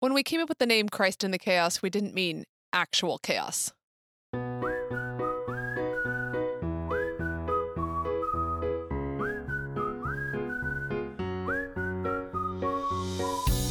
When 0.00 0.14
we 0.14 0.22
came 0.22 0.40
up 0.40 0.48
with 0.48 0.58
the 0.58 0.66
name 0.66 0.88
Christ 0.88 1.24
in 1.24 1.32
the 1.32 1.38
Chaos, 1.38 1.82
we 1.82 1.90
didn't 1.90 2.14
mean 2.14 2.44
actual 2.72 3.18
chaos. 3.18 3.72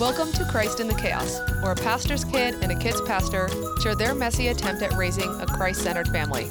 Welcome 0.01 0.33
to 0.33 0.45
Christ 0.51 0.81
in 0.81 0.87
the 0.89 0.97
Chaos, 0.99 1.39
where 1.61 1.71
a 1.71 1.75
pastor's 1.75 2.25
kid 2.25 2.55
and 2.61 2.73
a 2.73 2.75
kid's 2.77 2.99
pastor 3.03 3.47
share 3.81 3.95
their 3.95 4.13
messy 4.13 4.49
attempt 4.49 4.81
at 4.81 4.91
raising 4.97 5.29
a 5.39 5.45
Christ 5.45 5.81
centered 5.81 6.09
family. 6.09 6.49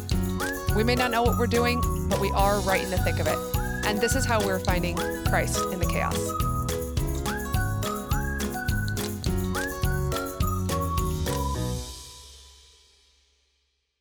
We 0.75 0.85
may 0.85 0.95
not 0.95 1.11
know 1.11 1.23
what 1.23 1.37
we're 1.37 1.47
doing, 1.47 1.83
but 2.09 2.19
we 2.19 2.31
are 2.31 2.61
right 2.61 2.83
in 2.83 2.91
the 2.91 2.97
thick 2.97 3.19
of 3.19 3.27
it. 3.27 3.37
And 3.85 4.01
this 4.01 4.17
is 4.17 4.25
how 4.25 4.43
we're 4.43 4.59
finding 4.59 4.97
Christ 5.27 5.61
in 5.71 5.81
the 5.81 5.87
chaos. 5.87 6.17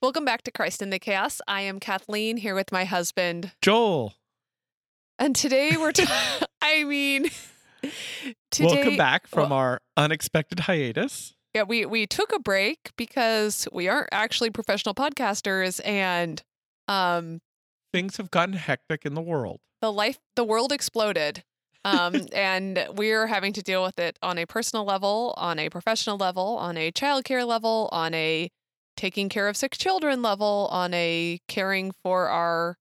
Welcome 0.06 0.24
back 0.24 0.44
to 0.44 0.52
Christ 0.52 0.84
in 0.84 0.92
the 0.92 1.00
Chaos. 1.00 1.42
I 1.48 1.62
am 1.62 1.80
Kathleen 1.80 2.38
here 2.38 2.54
with 2.54 2.72
my 2.72 2.86
husband. 2.86 3.54
Joel. 3.60 4.14
And 5.18 5.36
today 5.36 5.78
we're 5.78 5.94
ta- 5.94 6.46
I 6.62 6.84
mean 6.84 7.32
today 8.52 8.68
Welcome 8.76 8.98
back 8.98 9.26
from 9.26 9.50
well- 9.50 9.58
our 9.58 9.82
unexpected 9.98 10.60
hiatus. 10.60 11.34
Yeah, 11.56 11.64
we 11.64 11.88
we 11.88 12.06
took 12.06 12.32
a 12.32 12.38
break 12.38 12.92
because 12.98 13.68
we 13.72 13.88
aren't 13.88 14.10
actually 14.12 14.52
professional 14.52 14.94
podcasters 14.94 15.82
and 15.84 16.44
um 16.88 17.42
Things 17.92 18.18
have 18.18 18.30
gotten 18.30 18.54
hectic 18.54 19.08
in 19.08 19.16
the 19.16 19.24
world. 19.24 19.60
the 19.82 19.92
life 19.92 20.20
the 20.36 20.44
world 20.44 20.72
exploded. 20.72 21.44
Um 21.84 22.28
and 22.32 22.88
we're 22.94 23.26
having 23.26 23.54
to 23.54 23.64
deal 23.64 23.82
with 23.82 23.98
it 23.98 24.20
on 24.22 24.38
a 24.38 24.46
personal 24.46 24.86
level, 24.86 25.34
on 25.36 25.58
a 25.58 25.72
professional 25.72 26.18
level, 26.18 26.58
on 26.60 26.78
a 26.78 26.92
childcare 26.92 27.48
level, 27.48 27.90
on 27.92 28.14
a 28.14 28.52
taking 28.96 29.30
care 29.30 29.48
of 29.48 29.58
sick 29.58 29.78
children 29.78 30.22
level, 30.22 30.68
on 30.72 30.94
a 30.94 31.40
caring 31.48 31.92
for 32.04 32.30
our 32.30 32.78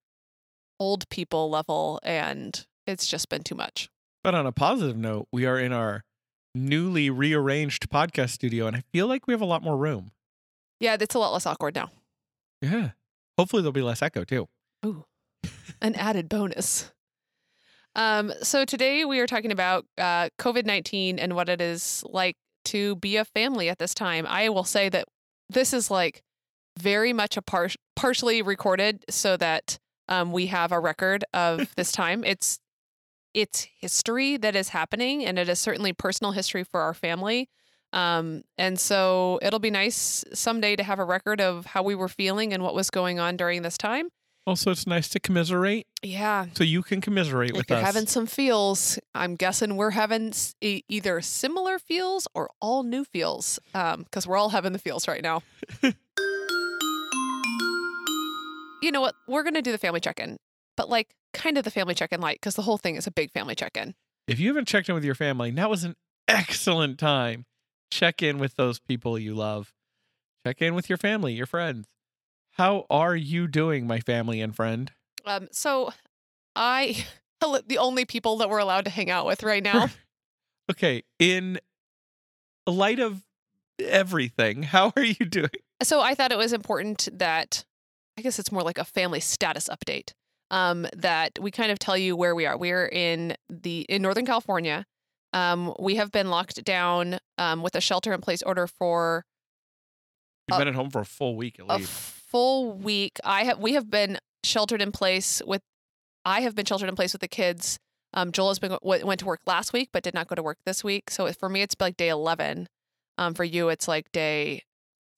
old 0.80 1.08
people 1.08 1.48
level 1.50 2.00
and 2.02 2.66
it's 2.86 3.06
just 3.06 3.28
been 3.28 3.42
too 3.42 3.54
much. 3.54 3.88
But 4.22 4.34
on 4.34 4.46
a 4.46 4.52
positive 4.52 4.96
note, 4.96 5.28
we 5.32 5.46
are 5.46 5.58
in 5.58 5.72
our 5.72 6.04
newly 6.54 7.10
rearranged 7.10 7.90
podcast 7.90 8.30
studio, 8.30 8.66
and 8.66 8.76
I 8.76 8.82
feel 8.92 9.06
like 9.06 9.26
we 9.26 9.34
have 9.34 9.40
a 9.40 9.46
lot 9.46 9.62
more 9.62 9.76
room. 9.76 10.12
Yeah, 10.80 10.96
it's 10.98 11.14
a 11.14 11.18
lot 11.18 11.32
less 11.32 11.46
awkward 11.46 11.74
now. 11.74 11.90
Yeah. 12.62 12.90
Hopefully, 13.38 13.62
there'll 13.62 13.72
be 13.72 13.82
less 13.82 14.02
echo 14.02 14.24
too. 14.24 14.48
Ooh, 14.86 15.04
an 15.82 15.94
added 15.94 16.28
bonus. 16.28 16.92
Um, 17.96 18.32
so 18.42 18.64
today 18.64 19.04
we 19.04 19.20
are 19.20 19.26
talking 19.26 19.52
about 19.52 19.86
uh, 19.98 20.28
COVID 20.38 20.66
19 20.66 21.18
and 21.18 21.34
what 21.34 21.48
it 21.48 21.60
is 21.60 22.02
like 22.08 22.36
to 22.66 22.96
be 22.96 23.16
a 23.16 23.24
family 23.24 23.68
at 23.68 23.78
this 23.78 23.94
time. 23.94 24.26
I 24.28 24.48
will 24.48 24.64
say 24.64 24.88
that 24.88 25.06
this 25.48 25.72
is 25.72 25.90
like 25.90 26.22
very 26.78 27.12
much 27.12 27.36
a 27.36 27.42
par- 27.42 27.70
partially 27.96 28.42
recorded 28.42 29.04
so 29.08 29.36
that 29.36 29.78
um, 30.08 30.32
we 30.32 30.46
have 30.46 30.72
a 30.72 30.80
record 30.80 31.24
of 31.32 31.74
this 31.76 31.92
time. 32.00 32.24
It's 32.24 32.58
it's 33.32 33.66
history 33.80 34.36
that 34.36 34.54
is 34.54 34.68
happening, 34.68 35.24
and 35.24 35.38
it 35.38 35.48
is 35.48 35.58
certainly 35.58 35.92
personal 35.92 36.32
history 36.32 36.62
for 36.62 36.80
our 36.80 36.94
family. 36.94 37.48
Um, 37.92 38.42
and 38.58 38.78
so 38.78 39.38
it'll 39.42 39.60
be 39.60 39.70
nice 39.70 40.24
someday 40.32 40.76
to 40.76 40.82
have 40.82 40.98
a 40.98 41.04
record 41.04 41.40
of 41.40 41.66
how 41.66 41.82
we 41.82 41.94
were 41.94 42.08
feeling 42.08 42.52
and 42.52 42.62
what 42.62 42.74
was 42.74 42.90
going 42.90 43.18
on 43.18 43.36
during 43.36 43.62
this 43.62 43.78
time. 43.78 44.08
Also, 44.46 44.70
it's 44.70 44.86
nice 44.86 45.08
to 45.08 45.18
commiserate, 45.18 45.86
Yeah, 46.02 46.46
so 46.52 46.64
you 46.64 46.82
can 46.82 47.00
commiserate 47.00 47.50
if 47.52 47.56
with 47.56 47.70
you're 47.70 47.78
us. 47.78 47.84
having 47.84 48.06
some 48.06 48.26
feels, 48.26 48.98
I'm 49.14 49.36
guessing 49.36 49.76
we're 49.76 49.92
having 49.92 50.34
e- 50.60 50.82
either 50.86 51.22
similar 51.22 51.78
feels 51.78 52.28
or 52.34 52.50
all 52.60 52.82
new 52.82 53.04
feels, 53.04 53.58
um, 53.74 54.02
because 54.02 54.26
we're 54.26 54.36
all 54.36 54.50
having 54.50 54.74
the 54.74 54.78
feels 54.78 55.08
right 55.08 55.22
now. 55.22 55.42
you 58.82 58.92
know 58.92 59.00
what? 59.00 59.14
We're 59.26 59.44
gonna 59.44 59.62
do 59.62 59.72
the 59.72 59.78
family 59.78 60.00
check-in, 60.00 60.36
but 60.76 60.90
like 60.90 61.14
kind 61.32 61.56
of 61.56 61.64
the 61.64 61.70
family 61.70 61.94
check-in 61.94 62.20
light, 62.20 62.36
because 62.40 62.54
the 62.54 62.62
whole 62.62 62.76
thing 62.78 62.96
is 62.96 63.06
a 63.06 63.10
big 63.10 63.32
family 63.32 63.54
check-in. 63.54 63.94
if 64.28 64.38
you 64.38 64.48
haven't 64.48 64.68
checked 64.68 64.90
in 64.90 64.94
with 64.94 65.04
your 65.04 65.14
family, 65.14 65.52
now 65.52 65.72
is 65.72 65.84
an 65.84 65.94
excellent 66.28 66.98
time. 66.98 67.46
Check 67.90 68.22
in 68.22 68.38
with 68.38 68.56
those 68.56 68.78
people 68.78 69.18
you 69.18 69.34
love. 69.34 69.72
Check 70.46 70.60
in 70.60 70.74
with 70.74 70.90
your 70.90 70.98
family, 70.98 71.32
your 71.32 71.46
friends. 71.46 71.86
How 72.54 72.86
are 72.88 73.16
you 73.16 73.48
doing, 73.48 73.86
my 73.86 74.00
family 74.00 74.40
and 74.40 74.54
friend? 74.54 74.90
Um, 75.24 75.48
so 75.50 75.92
I, 76.54 77.04
the 77.40 77.78
only 77.78 78.04
people 78.04 78.38
that 78.38 78.48
we're 78.48 78.58
allowed 78.58 78.84
to 78.84 78.90
hang 78.90 79.10
out 79.10 79.26
with 79.26 79.42
right 79.42 79.62
now. 79.62 79.88
Okay, 80.70 81.02
in 81.18 81.60
light 82.66 82.98
of 82.98 83.22
everything, 83.78 84.62
how 84.62 84.94
are 84.96 85.04
you 85.04 85.26
doing? 85.26 85.50
So 85.82 86.00
I 86.00 86.14
thought 86.14 86.32
it 86.32 86.38
was 86.38 86.54
important 86.54 87.06
that 87.12 87.66
I 88.18 88.22
guess 88.22 88.38
it's 88.38 88.50
more 88.50 88.62
like 88.62 88.78
a 88.78 88.84
family 88.84 89.20
status 89.20 89.68
update. 89.68 90.12
Um, 90.50 90.86
that 90.96 91.38
we 91.38 91.50
kind 91.50 91.70
of 91.70 91.78
tell 91.78 91.98
you 91.98 92.16
where 92.16 92.34
we 92.34 92.46
are. 92.46 92.56
We're 92.56 92.86
in 92.86 93.36
the 93.50 93.82
in 93.90 94.00
Northern 94.00 94.24
California. 94.24 94.86
Um, 95.34 95.74
we 95.78 95.96
have 95.96 96.10
been 96.10 96.30
locked 96.30 96.64
down 96.64 97.18
um, 97.36 97.62
with 97.62 97.74
a 97.74 97.80
shelter 97.82 98.14
in 98.14 98.22
place 98.22 98.40
order 98.40 98.66
for 98.66 99.26
You've 100.48 100.54
Uh, 100.54 100.58
been 100.60 100.68
at 100.68 100.74
home 100.74 100.88
for 100.88 101.00
a 101.02 101.04
full 101.06 101.36
week 101.36 101.58
at 101.58 101.66
a 101.68 101.76
least. 101.76 102.13
Full 102.34 102.72
week. 102.72 103.18
I 103.24 103.44
have 103.44 103.58
we 103.60 103.74
have 103.74 103.88
been 103.88 104.18
sheltered 104.42 104.82
in 104.82 104.90
place 104.90 105.40
with 105.46 105.62
I 106.24 106.40
have 106.40 106.54
been 106.56 106.64
sheltered 106.64 106.88
in 106.88 106.96
place 106.96 107.12
with 107.14 107.20
the 107.20 107.28
kids. 107.28 107.78
Um, 108.12 108.32
Joel 108.32 108.48
has 108.48 108.58
been 108.58 108.70
w- 108.72 109.06
went 109.06 109.20
to 109.20 109.26
work 109.26 109.40
last 109.46 109.72
week 109.72 109.90
but 109.92 110.02
did 110.02 110.14
not 110.14 110.26
go 110.26 110.34
to 110.34 110.42
work 110.42 110.58
this 110.66 110.82
week. 110.82 111.10
So 111.10 111.30
for 111.32 111.48
me 111.48 111.62
it's 111.62 111.76
like 111.78 111.96
day 111.96 112.08
eleven. 112.08 112.66
Um, 113.18 113.34
for 113.34 113.44
you 113.44 113.68
it's 113.68 113.86
like 113.86 114.10
day 114.10 114.62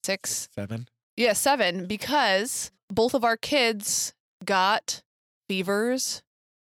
six. 0.05 0.49
Seven. 0.55 0.89
Yeah, 1.17 1.33
seven, 1.33 1.87
because 1.87 2.71
both 2.93 3.15
of 3.15 3.25
our 3.25 3.39
kids 3.39 4.13
got 4.45 5.01
fevers, 5.49 6.21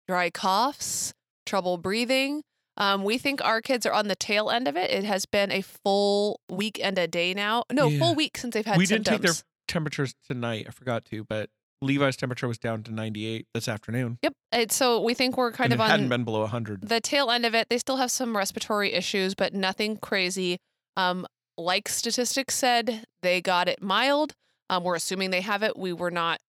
dry 0.06 0.30
coughs, 0.30 1.12
trouble 1.44 1.78
breathing. 1.78 2.42
Um, 2.76 3.02
we 3.02 3.18
think 3.18 3.44
our 3.44 3.60
kids 3.60 3.84
are 3.86 3.92
on 3.92 4.06
the 4.06 4.14
tail 4.14 4.48
end 4.50 4.68
of 4.68 4.76
it. 4.76 4.90
It 4.90 5.02
has 5.02 5.26
been 5.26 5.50
a 5.50 5.62
full 5.62 6.40
week 6.48 6.78
and 6.80 6.96
a 6.98 7.08
day 7.08 7.34
now. 7.34 7.64
No, 7.72 7.88
Yeah. 7.88 7.98
full 7.98 8.14
week 8.14 8.38
since 8.38 8.54
they've 8.54 8.64
had 8.64 8.78
we 8.78 8.86
symptoms. 8.86 9.04
didn't 9.08 9.22
take 9.22 9.32
their 9.34 9.42
temperatures 9.66 10.14
tonight. 10.26 10.66
I 10.68 10.70
forgot 10.70 11.04
to, 11.06 11.24
but 11.24 11.50
Levi's 11.82 12.16
temperature 12.16 12.48
was 12.48 12.58
down 12.58 12.82
to 12.84 12.92
98 12.92 13.46
this 13.52 13.68
afternoon. 13.68 14.18
Yep. 14.22 14.32
And 14.52 14.72
so 14.72 15.00
we 15.00 15.14
think 15.14 15.36
we're 15.36 15.52
kind 15.52 15.72
and 15.72 15.80
of 15.80 15.86
it 15.86 15.90
hadn't 15.90 16.06
on 16.06 16.08
been 16.10 16.24
below 16.24 16.40
100. 16.40 16.88
the 16.88 17.00
tail 17.00 17.30
end 17.30 17.44
of 17.44 17.54
it. 17.54 17.68
They 17.68 17.78
still 17.78 17.96
have 17.98 18.10
some 18.10 18.36
respiratory 18.36 18.92
issues, 18.92 19.34
but 19.34 19.52
nothing 19.52 19.96
crazy. 19.98 20.58
Um, 20.96 21.26
like 21.58 21.88
statistics 21.88 22.54
said, 22.54 23.04
they 23.22 23.40
got 23.40 23.68
it 23.68 23.82
mild. 23.82 24.32
Um, 24.70 24.84
we're 24.84 24.94
assuming 24.96 25.30
they 25.30 25.42
have 25.42 25.62
it. 25.62 25.76
We 25.76 25.92
were 25.92 26.10
not, 26.10 26.40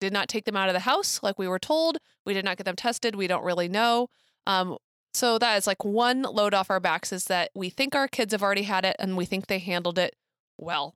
did 0.00 0.12
not 0.12 0.28
take 0.28 0.44
them 0.44 0.56
out 0.56 0.68
of 0.68 0.74
the 0.74 0.80
house 0.80 1.20
like 1.22 1.38
we 1.38 1.48
were 1.48 1.58
told. 1.58 1.98
We 2.26 2.34
did 2.34 2.44
not 2.44 2.56
get 2.56 2.64
them 2.64 2.76
tested. 2.76 3.14
We 3.14 3.26
don't 3.26 3.44
really 3.44 3.68
know. 3.68 4.08
Um, 4.46 4.76
so 5.14 5.38
that 5.38 5.56
is 5.56 5.66
like 5.66 5.84
one 5.84 6.22
load 6.22 6.54
off 6.54 6.70
our 6.70 6.80
backs 6.80 7.12
is 7.12 7.26
that 7.26 7.50
we 7.54 7.70
think 7.70 7.94
our 7.94 8.08
kids 8.08 8.32
have 8.32 8.42
already 8.42 8.62
had 8.64 8.84
it 8.84 8.96
and 8.98 9.16
we 9.16 9.24
think 9.24 9.46
they 9.46 9.60
handled 9.60 9.98
it 9.98 10.16
well. 10.58 10.94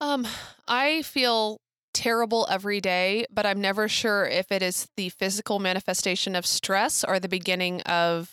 Um, 0.00 0.26
I 0.68 1.02
feel 1.02 1.60
terrible 1.94 2.46
every 2.50 2.80
day, 2.80 3.26
but 3.30 3.46
I'm 3.46 3.60
never 3.60 3.88
sure 3.88 4.26
if 4.26 4.52
it 4.52 4.62
is 4.62 4.88
the 4.96 5.08
physical 5.08 5.58
manifestation 5.58 6.36
of 6.36 6.44
stress 6.44 7.02
or 7.04 7.18
the 7.18 7.28
beginning 7.28 7.80
of 7.82 8.30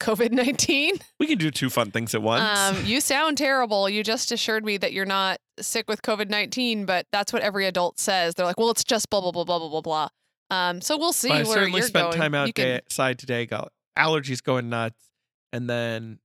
COVID 0.00 0.32
19. 0.32 0.96
we 1.18 1.26
can 1.26 1.38
do 1.38 1.50
two 1.50 1.70
fun 1.70 1.90
things 1.90 2.14
at 2.14 2.22
once. 2.22 2.58
Um, 2.58 2.84
you 2.84 3.00
sound 3.00 3.38
terrible. 3.38 3.88
You 3.88 4.02
just 4.02 4.32
assured 4.32 4.64
me 4.64 4.76
that 4.78 4.92
you're 4.92 5.06
not 5.06 5.38
sick 5.58 5.88
with 5.88 6.02
COVID 6.02 6.28
19, 6.28 6.84
but 6.86 7.06
that's 7.12 7.32
what 7.32 7.42
every 7.42 7.66
adult 7.66 7.98
says. 7.98 8.34
They're 8.34 8.46
like, 8.46 8.58
well, 8.58 8.70
it's 8.70 8.84
just 8.84 9.08
blah, 9.10 9.20
blah, 9.20 9.32
blah, 9.32 9.44
blah, 9.44 9.58
blah, 9.58 9.68
blah, 9.68 9.80
blah. 9.80 10.08
Um, 10.50 10.80
so 10.80 10.98
we'll 10.98 11.12
see 11.12 11.28
But 11.28 11.34
I 11.34 11.42
where 11.44 11.52
certainly 11.54 11.78
you're 11.80 11.88
spent 11.88 12.10
going. 12.12 12.18
time 12.32 12.46
You 12.46 12.52
can- 12.52 12.76
outside 12.76 13.18
today, 13.18 13.46
got 13.46 13.72
allergies 13.96 14.42
going 14.42 14.68
nuts, 14.68 15.10
and 15.52 15.68
then 15.70 16.18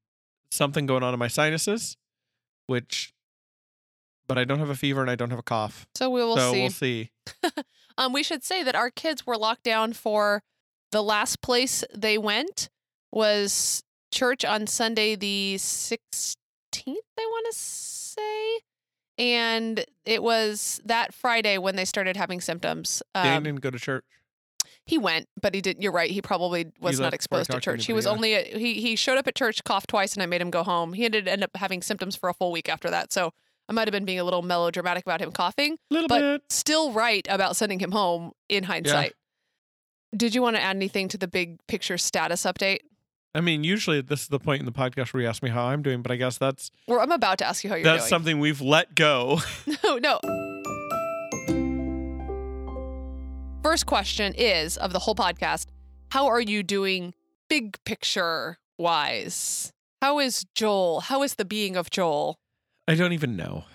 something 0.51 0.85
going 0.85 1.03
on 1.03 1.13
in 1.13 1.19
my 1.19 1.27
sinuses, 1.27 1.95
which, 2.67 3.13
but 4.27 4.37
I 4.37 4.43
don't 4.43 4.59
have 4.59 4.69
a 4.69 4.75
fever 4.75 5.01
and 5.01 5.09
I 5.09 5.16
don't 5.16 5.29
have 5.29 5.39
a 5.39 5.43
cough. 5.43 5.87
so 5.95 6.09
we 6.09 6.22
will 6.22 6.37
so 6.37 6.51
see. 6.53 6.61
we'll 6.61 6.69
see. 6.72 7.11
Um, 7.97 8.11
we 8.11 8.23
should 8.23 8.43
say 8.43 8.61
that 8.61 8.75
our 8.75 8.89
kids 8.89 9.25
were 9.25 9.37
locked 9.37 9.63
down 9.63 9.93
for 9.93 10.43
the 10.91 11.01
last 11.01 11.41
place 11.41 11.81
they 11.95 12.17
went 12.17 12.67
was 13.09 13.83
church 14.11 14.43
on 14.43 14.67
Sunday 14.67 15.16
the 15.16 15.55
16th, 15.57 16.35
I 16.85 16.91
want 17.17 17.45
to 17.53 17.57
say. 17.57 18.59
And 19.17 19.85
it 20.03 20.22
was 20.22 20.81
that 20.83 21.13
Friday 21.13 21.57
when 21.57 21.78
they 21.78 21.85
started 21.85 22.17
having 22.17 22.41
symptoms. 22.41 23.01
Dan 23.13 23.37
Um, 23.37 23.43
didn't 23.43 23.61
go 23.61 23.69
to 23.71 23.79
church. 23.79 24.03
he 24.85 24.97
went, 24.97 25.29
but 25.41 25.55
he 25.55 25.61
didn't. 25.61 25.81
You're 25.81 25.93
right. 25.93 26.11
He 26.11 26.21
probably 26.21 26.66
was 26.81 26.99
not 26.99 27.13
he 27.13 27.16
exposed 27.16 27.45
to 27.45 27.53
talked 27.53 27.63
to 27.63 27.71
church. 27.71 27.85
He 27.85 27.93
was 27.93 28.05
anybody, 28.05 28.35
only 28.35 28.59
he 28.59 28.81
he 28.81 28.95
showed 28.97 29.17
up 29.17 29.25
at 29.25 29.35
church, 29.35 29.63
coughed 29.63 29.87
twice, 29.89 30.13
and 30.16 30.21
I 30.21 30.25
made 30.25 30.41
him 30.41 30.49
go 30.49 30.63
home. 30.63 30.91
He 30.91 31.05
ended 31.05 31.29
end 31.29 31.43
up 31.45 31.51
having 31.55 31.81
symptoms 31.81 32.17
for 32.17 32.28
a 32.28 32.33
full 32.33 32.51
week 32.51 32.67
after 32.67 32.89
that. 32.89 33.13
So 33.13 33.31
I 33.67 33.73
might 33.73 33.88
have 33.88 33.91
been 33.91 34.06
being 34.06 34.20
a 34.20 34.23
little 34.23 34.41
melodramatic 34.41 35.06
about 35.06 35.22
him 35.22 35.32
coughing 35.32 35.78
A 35.90 35.94
little 35.94 36.08
but 36.08 36.20
bit. 36.22 36.41
still 36.50 36.91
right 36.91 37.26
about 37.29 37.56
sending 37.56 37.79
him 37.79 37.91
home 37.91 38.32
in 38.47 38.64
hindsight. 38.64 39.14
Did 40.16 40.35
you 40.35 40.41
want 40.41 40.56
to 40.56 40.62
add 40.62 40.76
anything 40.76 41.08
to 41.09 41.17
the 41.17 41.28
big 41.28 41.58
picture 41.67 41.97
status 41.97 42.44
update? 42.44 42.79
I 43.34 43.41
mean, 43.41 43.64
usually 43.66 44.00
this 44.02 44.22
is 44.22 44.28
the 44.28 44.40
point 44.40 44.62
in 44.62 44.66
the 44.66 44.72
podcast 44.72 45.14
where 45.14 45.23
you 45.23 45.28
ask 45.28 45.44
me 45.44 45.50
how 45.50 45.66
I'm 45.66 45.82
doing, 45.82 46.02
but 46.02 46.12
I 46.12 46.16
guess 46.16 46.38
that's 46.38 46.72
Well, 46.88 47.00
I'm 47.02 47.12
about 47.12 47.38
to 47.40 47.46
ask 47.46 47.64
you 47.64 47.70
how 47.70 47.76
you're 47.76 47.84
that's 47.84 47.94
doing. 47.96 48.00
That's 48.02 48.09
something 48.09 48.40
we've 48.40 48.62
let 48.62 48.96
go. 48.96 49.40
no, 49.84 49.97
no. 49.97 50.20
First 53.64 53.88
question 53.88 54.34
is 54.38 54.78
of 54.78 54.94
the 54.94 55.00
whole 55.00 55.16
podcast 55.16 55.66
How 56.12 56.28
are 56.28 56.40
you 56.40 56.62
doing 56.64 57.14
big 57.50 57.84
picture 57.84 58.59
wise? 58.78 59.73
How 60.02 60.20
is 60.20 60.46
Joel? 60.53 61.02
How 61.02 61.23
is 61.23 61.35
the 61.35 61.46
being 61.46 61.76
of 61.76 61.90
Joel? 61.90 62.38
I 62.87 62.96
don't 62.96 63.14
even 63.14 63.35
know. 63.35 63.66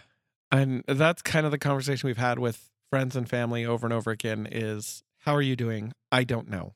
And 0.52 0.84
that's 0.86 1.22
kind 1.22 1.46
of 1.46 1.52
the 1.52 1.58
conversation 1.58 2.06
we've 2.06 2.16
had 2.16 2.38
with 2.38 2.70
friends 2.90 3.14
and 3.16 3.28
family 3.28 3.64
over 3.64 3.86
and 3.86 3.92
over 3.92 4.10
again 4.10 4.48
is 4.50 5.02
how 5.18 5.34
are 5.34 5.42
you 5.42 5.56
doing? 5.56 5.92
I 6.10 6.24
don't 6.24 6.48
know. 6.48 6.74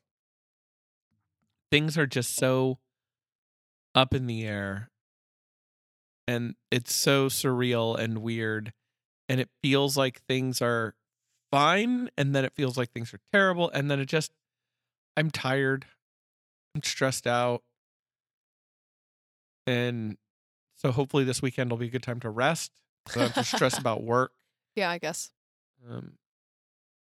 Things 1.71 1.97
are 1.97 2.07
just 2.07 2.35
so 2.35 2.79
up 3.93 4.13
in 4.13 4.27
the 4.27 4.45
air 4.45 4.89
and 6.27 6.55
it's 6.71 6.93
so 6.93 7.27
surreal 7.27 7.97
and 7.97 8.19
weird 8.19 8.73
and 9.27 9.39
it 9.39 9.49
feels 9.61 9.97
like 9.97 10.21
things 10.27 10.61
are 10.61 10.95
fine 11.51 12.09
and 12.17 12.35
then 12.35 12.45
it 12.45 12.53
feels 12.53 12.77
like 12.77 12.91
things 12.91 13.13
are 13.13 13.19
terrible 13.33 13.69
and 13.71 13.89
then 13.89 13.99
it 13.99 14.05
just 14.05 14.31
I'm 15.17 15.31
tired. 15.31 15.85
I'm 16.75 16.83
stressed 16.83 17.25
out. 17.25 17.63
And 19.65 20.17
so 20.85 20.91
hopefully 20.91 21.23
this 21.23 21.41
weekend 21.41 21.71
will 21.71 21.77
be 21.79 21.87
a 21.87 21.89
good 21.89 22.03
time 22.03 22.19
to 22.19 22.29
rest. 22.29 22.71
So 23.07 23.19
I 23.19 23.23
don't 23.23 23.33
have 23.33 23.43
to 23.49 23.55
stress 23.57 23.75
about 23.79 24.03
work. 24.13 24.31
Yeah, 24.75 24.91
I 24.91 24.99
guess. 24.99 25.31
Um, 25.89 26.13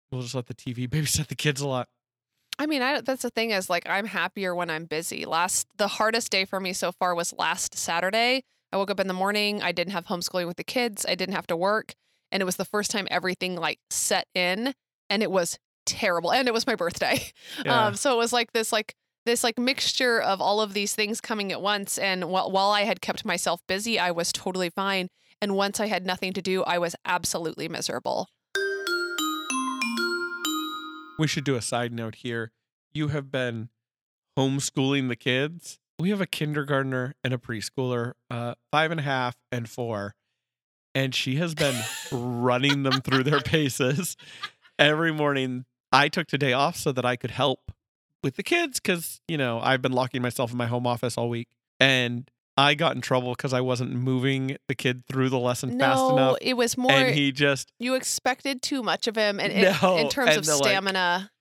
we'll 0.09 0.21
just 0.21 0.35
let 0.35 0.45
the 0.47 0.53
TV 0.53 0.87
babysit 0.89 1.27
the 1.27 1.35
kids 1.35 1.59
a 1.59 1.67
lot. 1.67 1.89
I 2.57 2.65
mean, 2.65 2.81
I, 2.81 3.01
that's 3.01 3.23
the 3.23 3.29
thing 3.29 3.51
is 3.51 3.69
like 3.69 3.83
I'm 3.89 4.05
happier 4.05 4.55
when 4.55 4.69
I'm 4.69 4.85
busy. 4.85 5.25
Last 5.25 5.67
the 5.77 5.89
hardest 5.89 6.31
day 6.31 6.45
for 6.45 6.61
me 6.61 6.71
so 6.71 6.93
far 6.93 7.13
was 7.13 7.33
last 7.37 7.77
Saturday. 7.77 8.45
I 8.71 8.77
woke 8.77 8.89
up 8.89 9.01
in 9.01 9.07
the 9.07 9.13
morning. 9.13 9.61
I 9.61 9.73
didn't 9.73 9.91
have 9.91 10.05
homeschooling 10.05 10.47
with 10.47 10.55
the 10.55 10.63
kids. 10.63 11.05
I 11.05 11.15
didn't 11.15 11.35
have 11.35 11.47
to 11.47 11.57
work, 11.57 11.93
and 12.31 12.41
it 12.41 12.45
was 12.45 12.55
the 12.55 12.63
first 12.65 12.89
time 12.89 13.05
everything 13.11 13.55
like 13.57 13.79
set 13.89 14.27
in, 14.33 14.73
and 15.09 15.21
it 15.23 15.29
was 15.29 15.59
terrible. 15.85 16.31
And 16.31 16.47
it 16.47 16.53
was 16.53 16.65
my 16.65 16.75
birthday, 16.75 17.19
Yeah. 17.65 17.87
um, 17.87 17.95
so 17.95 18.13
it 18.13 18.17
was 18.17 18.31
like 18.31 18.53
this 18.53 18.71
like 18.71 18.95
this 19.25 19.43
like 19.43 19.57
mixture 19.57 20.21
of 20.21 20.41
all 20.41 20.61
of 20.61 20.73
these 20.73 20.95
things 20.95 21.21
coming 21.21 21.51
at 21.51 21.61
once. 21.61 21.97
And 21.97 22.25
while 22.25 22.51
while 22.51 22.71
I 22.71 22.81
had 22.81 23.01
kept 23.01 23.25
myself 23.25 23.61
busy, 23.67 23.99
I 23.99 24.11
was 24.11 24.31
totally 24.31 24.69
fine. 24.69 25.07
And 25.41 25.55
once 25.55 25.79
I 25.79 25.87
had 25.87 26.05
nothing 26.05 26.33
to 26.33 26.41
do, 26.41 26.63
I 26.63 26.77
was 26.77 26.95
absolutely 27.05 27.67
miserable. 27.67 28.29
we 31.17 31.27
should 31.27 31.43
do 31.43 31.55
a 31.55 31.61
side 31.61 31.93
note 31.93 32.15
here. 32.15 32.51
You 32.93 33.09
have 33.09 33.31
been 33.31 33.69
homeschooling 34.37 35.07
the 35.07 35.15
kids. 35.15 35.79
We 35.99 36.09
have 36.09 36.21
a 36.21 36.25
kindergartner 36.27 37.15
and 37.23 37.33
a 37.33 37.37
preschooler, 37.37 38.13
uh, 38.29 38.55
five 38.71 38.91
and 38.91 38.99
a 38.99 39.03
half 39.03 39.35
and 39.51 39.69
four, 39.69 40.15
and 40.95 41.13
she 41.13 41.35
has 41.35 41.53
been 41.53 41.75
running 42.11 42.83
them 42.83 43.01
through 43.01 43.23
their 43.23 43.41
paces 43.41 44.17
every 44.79 45.13
morning. 45.13 45.65
I 45.91 46.09
took 46.09 46.27
today 46.27 46.53
off 46.53 46.75
so 46.75 46.91
that 46.91 47.05
I 47.05 47.15
could 47.15 47.31
help 47.31 47.62
with 48.23 48.35
the 48.37 48.43
kids 48.43 48.79
because 48.79 49.21
you 49.27 49.37
know 49.37 49.59
I've 49.61 49.81
been 49.81 49.91
locking 49.93 50.21
myself 50.21 50.51
in 50.51 50.57
my 50.57 50.67
home 50.67 50.87
office 50.87 51.17
all 51.17 51.29
week, 51.29 51.47
and 51.79 52.29
I 52.57 52.73
got 52.75 52.95
in 52.95 53.01
trouble 53.01 53.33
because 53.33 53.53
I 53.53 53.61
wasn't 53.61 53.91
moving 53.91 54.57
the 54.67 54.75
kid 54.75 55.05
through 55.07 55.29
the 55.29 55.39
lesson 55.39 55.77
fast 55.79 55.99
No, 55.99 56.09
enough, 56.11 56.37
it 56.41 56.55
was 56.55 56.77
more. 56.77 56.91
and 56.91 57.13
he 57.15 57.31
just 57.31 57.71
You 57.79 57.95
expected 57.95 58.61
too 58.61 58.83
much 58.83 59.07
of 59.07 59.15
him, 59.15 59.39
and 59.39 59.51
in, 59.53 59.75
No, 59.81 59.97
in 59.97 60.09
terms 60.09 60.37
of 60.37 60.45
the, 60.45 60.55
like, 60.57 60.63
stamina. 60.65 61.31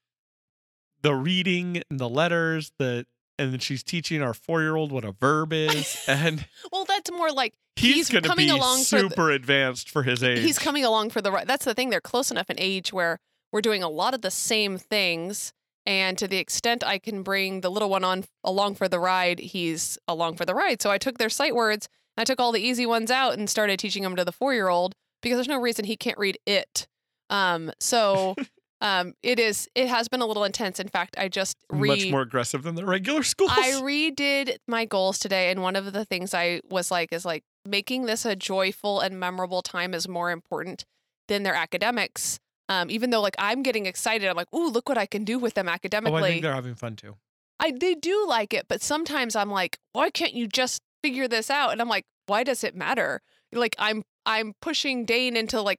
the 1.03 1.15
reading 1.15 1.83
and 1.91 1.99
the 2.01 2.09
letters 2.09 2.73
the 2.79 3.07
and 3.39 3.53
then 3.53 3.59
she's 3.61 3.83
teaching 3.83 4.23
our 4.23 4.35
four 4.35 4.61
year 4.63 4.77
old 4.77 4.93
what 4.93 5.05
a 5.05 5.13
verb 5.13 5.53
is 5.53 6.05
and 6.09 6.47
well, 6.71 6.85
that's 6.85 7.11
more 7.11 7.31
like 7.33 7.55
he's, 7.77 7.95
He's 7.95 8.09
gonna 8.11 8.29
coming 8.29 8.47
be 8.47 8.51
along 8.53 8.85
for 8.85 9.03
the- 9.03 9.09
super 9.11 9.31
advanced 9.31 9.91
for 9.91 10.03
his 10.03 10.23
age 10.23 10.39
he's 10.41 10.59
coming 10.59 10.85
along 10.85 11.11
for 11.11 11.21
the 11.21 11.31
right. 11.33 11.47
That's 11.47 11.65
the 11.65 11.75
thing; 11.75 11.91
they're 11.91 12.01
close 12.01 12.31
enough 12.31 12.49
in 12.51 12.57
age 12.59 12.93
where 12.93 13.19
we're 13.51 13.61
doing 13.63 13.83
a 13.83 13.89
lot 13.89 14.15
of 14.15 14.23
the 14.23 14.31
same 14.31 14.79
things, 14.79 15.53
and 15.87 16.17
to 16.19 16.29
the 16.29 16.39
extent 16.39 16.85
I 16.85 16.99
can 16.99 17.23
bring 17.23 17.61
the 17.61 17.71
little 17.71 17.91
one 17.91 18.05
on 18.05 18.25
along 18.45 18.77
for 18.77 18.89
the 18.89 19.01
ride, 19.01 19.39
he's 19.39 19.99
along 20.07 20.37
for 20.37 20.45
the 20.45 20.55
ride. 20.55 20.81
So 20.83 20.91
I 20.91 20.99
took 20.99 21.19
their 21.19 21.31
sight 21.31 21.55
words, 21.55 21.89
I 22.17 22.25
took 22.25 22.41
all 22.41 22.53
the 22.53 22.61
easy 22.61 22.87
ones 22.87 23.11
out, 23.11 23.39
and 23.39 23.49
started 23.49 23.79
teaching 23.79 24.03
them 24.03 24.17
to 24.17 24.25
the 24.25 24.33
four 24.33 24.55
year 24.55 24.69
old 24.69 24.95
because 25.23 25.37
there's 25.37 25.49
no 25.49 25.61
reason 25.61 25.85
he 25.85 25.97
can't 25.97 26.19
read 26.19 26.39
it. 26.47 26.87
Um, 27.31 27.73
so. 27.81 28.35
Um, 28.83 29.15
it 29.23 29.39
is. 29.39 29.69
It 29.77 29.87
has 29.87 30.09
been 30.09 30.23
a 30.23 30.27
little 30.27 30.43
intense. 30.43 30.81
In 30.81 30.89
fact, 30.89 31.15
I 31.17 31.29
just 31.29 31.57
re- 31.71 31.89
much 31.89 32.11
more 32.11 32.23
aggressive 32.23 32.65
than 32.65 32.75
the 32.75 32.85
regular 32.85 33.23
schools 33.23 33.53
I 33.55 33.81
redid 33.81 34.57
my 34.67 34.87
goals 34.87 35.21
today, 35.21 35.53
and 35.53 35.63
one 35.63 35.77
of 35.77 35.93
the 35.93 36.05
things 36.05 36.35
I 36.35 36.63
was 36.69 36.91
like 36.91 37.13
is 37.13 37.25
like 37.25 37.45
making 37.65 38.07
this 38.07 38.25
a 38.25 38.35
joyful 38.35 38.99
and 38.99 39.21
memorable 39.21 39.63
time 39.63 39.95
is 39.95 40.09
more 40.09 40.33
important 40.33 40.85
than 41.29 41.45
their 41.45 41.55
academics. 41.55 42.41
Um, 42.73 42.91
even 42.91 43.11
though 43.11 43.21
like 43.21 43.37
I'm 43.39 43.63
getting 43.63 43.87
excited, 43.87 44.29
I'm 44.29 44.37
like, 44.37 44.53
ooh, 44.55 44.69
look 44.69 44.89
what 44.89 44.99
I 44.99 45.07
can 45.07 45.25
do 45.25 45.39
with 45.39 45.55
them 45.55 45.69
academically. 45.69 46.23
oh 46.23 46.25
i 46.25 46.31
think 46.31 46.43
they're 46.43 46.61
having 46.63 46.75
fun 46.75 46.97
too 46.97 47.15
I 47.61 47.73
they 47.85 47.95
do 47.95 48.27
like 48.29 48.53
it, 48.53 48.67
but 48.69 48.83
sometimes 48.83 49.37
I'm 49.37 49.51
like, 49.51 49.79
why 49.93 50.11
can't 50.11 50.35
you 50.35 50.49
just 50.49 50.83
figure 51.03 51.29
this 51.29 51.49
out? 51.49 51.71
And 51.71 51.81
I'm 51.81 51.89
like, 51.89 52.07
why 52.27 52.43
does 52.43 52.65
it 52.65 52.75
matter? 52.75 53.21
Like 53.53 53.77
I'm 53.79 54.03
I'm 54.27 54.55
pushing 54.61 55.05
Dane 55.05 55.37
into 55.37 55.61
like 55.61 55.79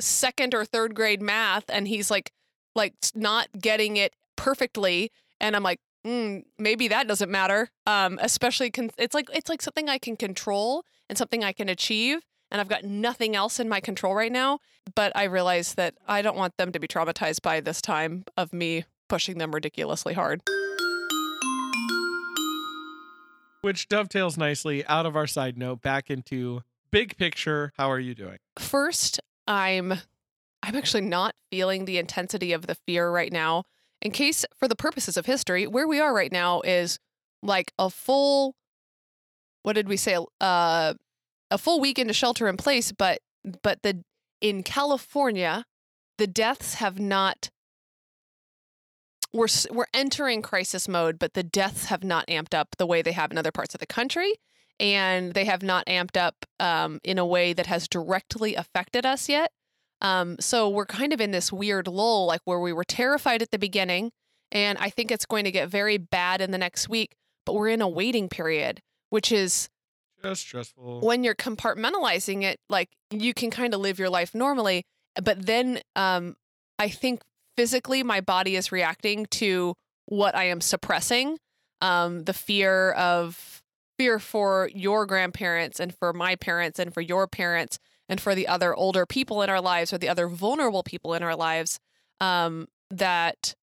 second 0.00 0.54
or 0.54 0.64
third 0.64 0.94
grade 0.94 1.22
math, 1.22 1.64
and 1.68 1.86
he's 1.86 2.10
like 2.10 2.32
like 2.74 2.94
not 3.14 3.48
getting 3.60 3.96
it 3.96 4.12
perfectly, 4.36 5.10
and 5.40 5.54
I'm 5.54 5.62
like, 5.62 5.78
mm, 6.06 6.42
maybe 6.58 6.88
that 6.88 7.06
doesn't 7.06 7.30
matter. 7.30 7.70
Um, 7.86 8.18
especially 8.22 8.70
con- 8.70 8.90
it's 8.98 9.14
like 9.14 9.28
it's 9.32 9.48
like 9.48 9.62
something 9.62 9.88
I 9.88 9.98
can 9.98 10.16
control 10.16 10.84
and 11.08 11.16
something 11.16 11.44
I 11.44 11.52
can 11.52 11.68
achieve. 11.68 12.20
And 12.50 12.60
I've 12.60 12.68
got 12.68 12.84
nothing 12.84 13.36
else 13.36 13.60
in 13.60 13.68
my 13.68 13.80
control 13.80 14.14
right 14.14 14.32
now. 14.32 14.58
But 14.94 15.12
I 15.14 15.24
realize 15.24 15.74
that 15.74 15.94
I 16.08 16.22
don't 16.22 16.36
want 16.36 16.56
them 16.56 16.72
to 16.72 16.80
be 16.80 16.88
traumatized 16.88 17.42
by 17.42 17.60
this 17.60 17.80
time 17.80 18.24
of 18.36 18.52
me 18.52 18.84
pushing 19.08 19.38
them 19.38 19.52
ridiculously 19.52 20.14
hard. 20.14 20.42
which 23.62 23.88
dovetails 23.88 24.38
nicely 24.38 24.84
out 24.86 25.06
of 25.06 25.16
our 25.16 25.26
side 25.26 25.58
note 25.58 25.82
back 25.82 26.10
into 26.10 26.62
big 26.90 27.16
picture 27.18 27.72
how 27.76 27.90
are 27.90 28.00
you 28.00 28.14
doing 28.14 28.38
first 28.58 29.20
i'm 29.46 29.92
i'm 30.62 30.74
actually 30.74 31.02
not 31.02 31.34
feeling 31.50 31.84
the 31.84 31.98
intensity 31.98 32.52
of 32.52 32.66
the 32.66 32.74
fear 32.74 33.10
right 33.10 33.32
now 33.32 33.62
in 34.00 34.10
case 34.10 34.44
for 34.56 34.66
the 34.66 34.74
purposes 34.74 35.16
of 35.16 35.26
history 35.26 35.66
where 35.66 35.86
we 35.86 36.00
are 36.00 36.14
right 36.14 36.32
now 36.32 36.60
is 36.62 36.98
like 37.42 37.72
a 37.78 37.90
full 37.90 38.54
what 39.62 39.74
did 39.74 39.88
we 39.88 39.96
say 39.96 40.16
uh 40.40 40.94
a 41.50 41.58
full 41.58 41.80
week 41.80 41.98
into 41.98 42.12
shelter 42.12 42.48
in 42.48 42.56
place 42.56 42.92
but 42.92 43.20
but 43.62 43.82
the 43.82 44.02
in 44.40 44.62
california 44.62 45.64
the 46.18 46.26
deaths 46.26 46.74
have 46.74 46.98
not 46.98 47.50
we're 49.32 49.48
we're 49.70 49.86
entering 49.94 50.42
crisis 50.42 50.88
mode 50.88 51.18
but 51.18 51.34
the 51.34 51.42
deaths 51.42 51.86
have 51.86 52.04
not 52.04 52.26
amped 52.26 52.54
up 52.54 52.76
the 52.78 52.86
way 52.86 53.02
they 53.02 53.12
have 53.12 53.30
in 53.30 53.38
other 53.38 53.52
parts 53.52 53.74
of 53.74 53.80
the 53.80 53.86
country 53.86 54.34
and 54.80 55.34
they 55.34 55.44
have 55.44 55.62
not 55.62 55.86
amped 55.86 56.16
up 56.16 56.46
um, 56.58 57.00
in 57.04 57.18
a 57.18 57.26
way 57.26 57.52
that 57.52 57.66
has 57.66 57.86
directly 57.86 58.54
affected 58.54 59.04
us 59.04 59.28
yet. 59.28 59.52
Um, 60.00 60.36
so 60.40 60.70
we're 60.70 60.86
kind 60.86 61.12
of 61.12 61.20
in 61.20 61.30
this 61.30 61.52
weird 61.52 61.86
lull, 61.86 62.26
like 62.26 62.40
where 62.46 62.58
we 62.58 62.72
were 62.72 62.84
terrified 62.84 63.42
at 63.42 63.50
the 63.50 63.58
beginning, 63.58 64.10
and 64.50 64.78
I 64.78 64.88
think 64.88 65.10
it's 65.10 65.26
going 65.26 65.44
to 65.44 65.50
get 65.50 65.68
very 65.68 65.98
bad 65.98 66.40
in 66.40 66.50
the 66.50 66.58
next 66.58 66.88
week. 66.88 67.14
But 67.44 67.52
we're 67.52 67.68
in 67.68 67.82
a 67.82 67.88
waiting 67.88 68.30
period, 68.30 68.80
which 69.10 69.30
is 69.30 69.68
just 70.22 70.42
stressful 70.42 71.00
when 71.00 71.24
you're 71.24 71.34
compartmentalizing 71.34 72.42
it, 72.42 72.58
like 72.68 72.88
you 73.10 73.34
can 73.34 73.50
kind 73.50 73.74
of 73.74 73.80
live 73.80 73.98
your 73.98 74.10
life 74.10 74.34
normally. 74.34 74.84
But 75.22 75.46
then 75.46 75.80
um, 75.96 76.36
I 76.78 76.88
think 76.88 77.22
physically 77.56 78.02
my 78.02 78.20
body 78.20 78.56
is 78.56 78.72
reacting 78.72 79.26
to 79.26 79.74
what 80.06 80.34
I 80.34 80.44
am 80.44 80.60
suppressing. 80.60 81.38
Um, 81.82 82.24
the 82.24 82.32
fear 82.32 82.92
of 82.92 83.62
fear 83.98 84.18
for 84.18 84.70
your 84.74 85.06
grandparents 85.06 85.78
and 85.78 85.94
for 85.94 86.12
my 86.12 86.36
parents 86.36 86.78
and 86.78 86.92
for 86.92 87.00
your 87.00 87.26
parents 87.26 87.78
and 88.08 88.20
for 88.20 88.34
the 88.34 88.48
other 88.48 88.74
older 88.74 89.06
people 89.06 89.42
in 89.42 89.50
our 89.50 89.60
lives 89.60 89.92
or 89.92 89.98
the 89.98 90.08
other 90.08 90.26
vulnerable 90.26 90.82
people 90.82 91.14
in 91.14 91.22
our 91.22 91.36
lives 91.36 91.78
um, 92.20 92.66
that 92.90 93.54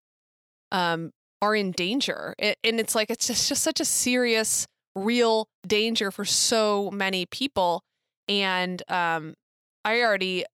um, 0.71 1.11
are 1.41 1.55
in 1.55 1.71
danger. 1.71 2.33
It, 2.37 2.57
and 2.63 2.79
it's 2.79 2.95
like, 2.95 3.09
it's 3.09 3.27
just, 3.27 3.49
just 3.49 3.63
such 3.63 3.79
a 3.79 3.85
serious, 3.85 4.67
real 4.97 5.47
danger 5.65 6.11
for 6.11 6.25
so 6.25 6.91
many 6.91 7.25
people. 7.25 7.83
And 8.27 8.81
um, 8.89 9.35
I 9.85 10.01
already, 10.01 10.45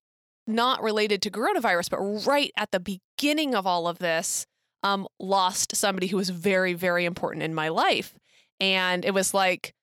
not 0.46 0.84
related 0.84 1.22
to 1.24 1.32
coronavirus, 1.32 1.90
but 1.90 2.28
right 2.28 2.52
at 2.58 2.72
the 2.72 2.80
beginning 2.80 3.56
of 3.56 3.66
all 3.66 3.88
of 3.88 4.00
this, 4.00 4.46
um, 4.84 5.08
lost 5.20 5.76
somebody 5.76 6.08
who 6.08 6.18
was 6.18 6.30
very, 6.30 6.74
very 6.74 7.06
important 7.06 7.44
in 7.44 7.56
my 7.56 7.70
life. 7.70 8.14
And 8.60 9.06
it 9.06 9.14
was 9.14 9.34
like 9.34 9.74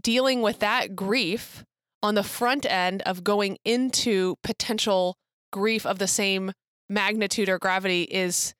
dealing 0.00 0.42
with 0.42 0.58
that 0.60 0.94
grief 0.94 1.64
on 2.02 2.14
the 2.14 2.22
front 2.22 2.66
end 2.66 3.02
of 3.06 3.24
going 3.24 3.56
into 3.64 4.36
potential 4.42 5.16
grief 5.52 5.86
of 5.86 5.98
the 5.98 6.06
same 6.06 6.52
magnitude 6.88 7.48
or 7.48 7.58
gravity 7.58 8.02
is 8.02 8.54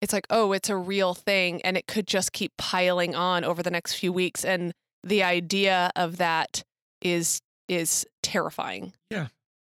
it's 0.00 0.12
like, 0.12 0.26
oh, 0.30 0.52
it's 0.52 0.68
a 0.68 0.76
real 0.76 1.14
thing 1.14 1.60
and 1.62 1.76
it 1.76 1.86
could 1.86 2.06
just 2.06 2.32
keep 2.32 2.52
piling 2.56 3.14
on 3.14 3.44
over 3.44 3.62
the 3.62 3.70
next 3.70 3.94
few 3.94 4.12
weeks. 4.12 4.44
And 4.44 4.72
the 5.04 5.22
idea 5.22 5.90
of 5.96 6.16
that 6.18 6.62
is 7.00 7.40
is 7.68 8.06
terrifying. 8.22 8.92
Yeah. 9.10 9.28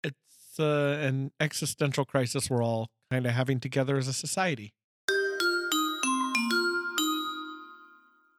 It's 0.02 0.58
uh, 0.58 0.98
an 1.00 1.30
existential 1.40 2.04
crisis 2.04 2.48
we're 2.48 2.62
all 2.62 2.88
kind 3.10 3.26
of 3.26 3.32
having 3.32 3.60
together 3.60 3.96
as 3.96 4.08
a 4.08 4.12
society. 4.12 4.72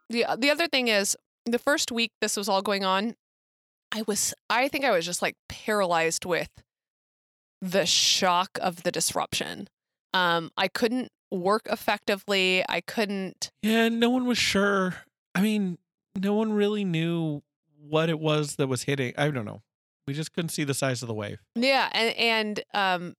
The 0.10 0.26
the 0.38 0.50
other 0.50 0.68
thing 0.68 0.88
is 0.88 1.18
the 1.46 1.60
first 1.60 1.92
week 1.92 2.12
this 2.22 2.38
was 2.38 2.48
all 2.48 2.62
going 2.62 2.84
on, 2.84 3.16
I 3.92 4.04
was 4.08 4.34
I 4.50 4.68
think 4.68 4.86
I 4.86 4.92
was 4.92 5.06
just 5.06 5.22
like 5.22 5.36
paralyzed 5.50 6.26
with 6.26 6.50
the 7.62 7.86
shock 7.86 8.58
of 8.62 8.84
the 8.84 8.92
disruption. 8.92 9.68
Um, 10.14 10.52
I 10.58 10.68
couldn't 10.68 11.10
work 11.34 11.68
effectively. 11.70 12.64
I 12.70 12.82
couldn't. 12.82 13.52
Yeah, 13.62 13.90
no 13.90 14.10
one 14.10 14.26
was 14.26 14.38
sure. 14.38 14.96
I 15.36 15.42
mean, 15.42 15.78
no 16.16 16.34
one 16.34 16.54
really 16.54 16.86
knew 16.86 17.42
what 17.78 18.10
it 18.10 18.20
was 18.20 18.56
that 18.56 18.68
was 18.68 18.84
hitting. 18.84 19.14
I 19.18 19.30
don't 19.30 19.46
know. 19.46 19.62
We 20.08 20.14
just 20.14 20.34
couldn't 20.34 20.50
see 20.50 20.64
the 20.64 20.74
size 20.74 21.02
of 21.02 21.08
the 21.08 21.14
wave. 21.14 21.40
Yeah, 21.56 21.90
and 21.94 22.16
and 22.18 22.64
um, 22.74 23.16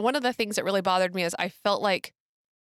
one 0.00 0.16
of 0.16 0.22
the 0.22 0.32
things 0.32 0.56
that 0.56 0.64
really 0.64 0.82
bothered 0.82 1.14
me 1.14 1.24
is 1.24 1.34
I 1.38 1.48
felt 1.48 1.82
like 1.82 2.12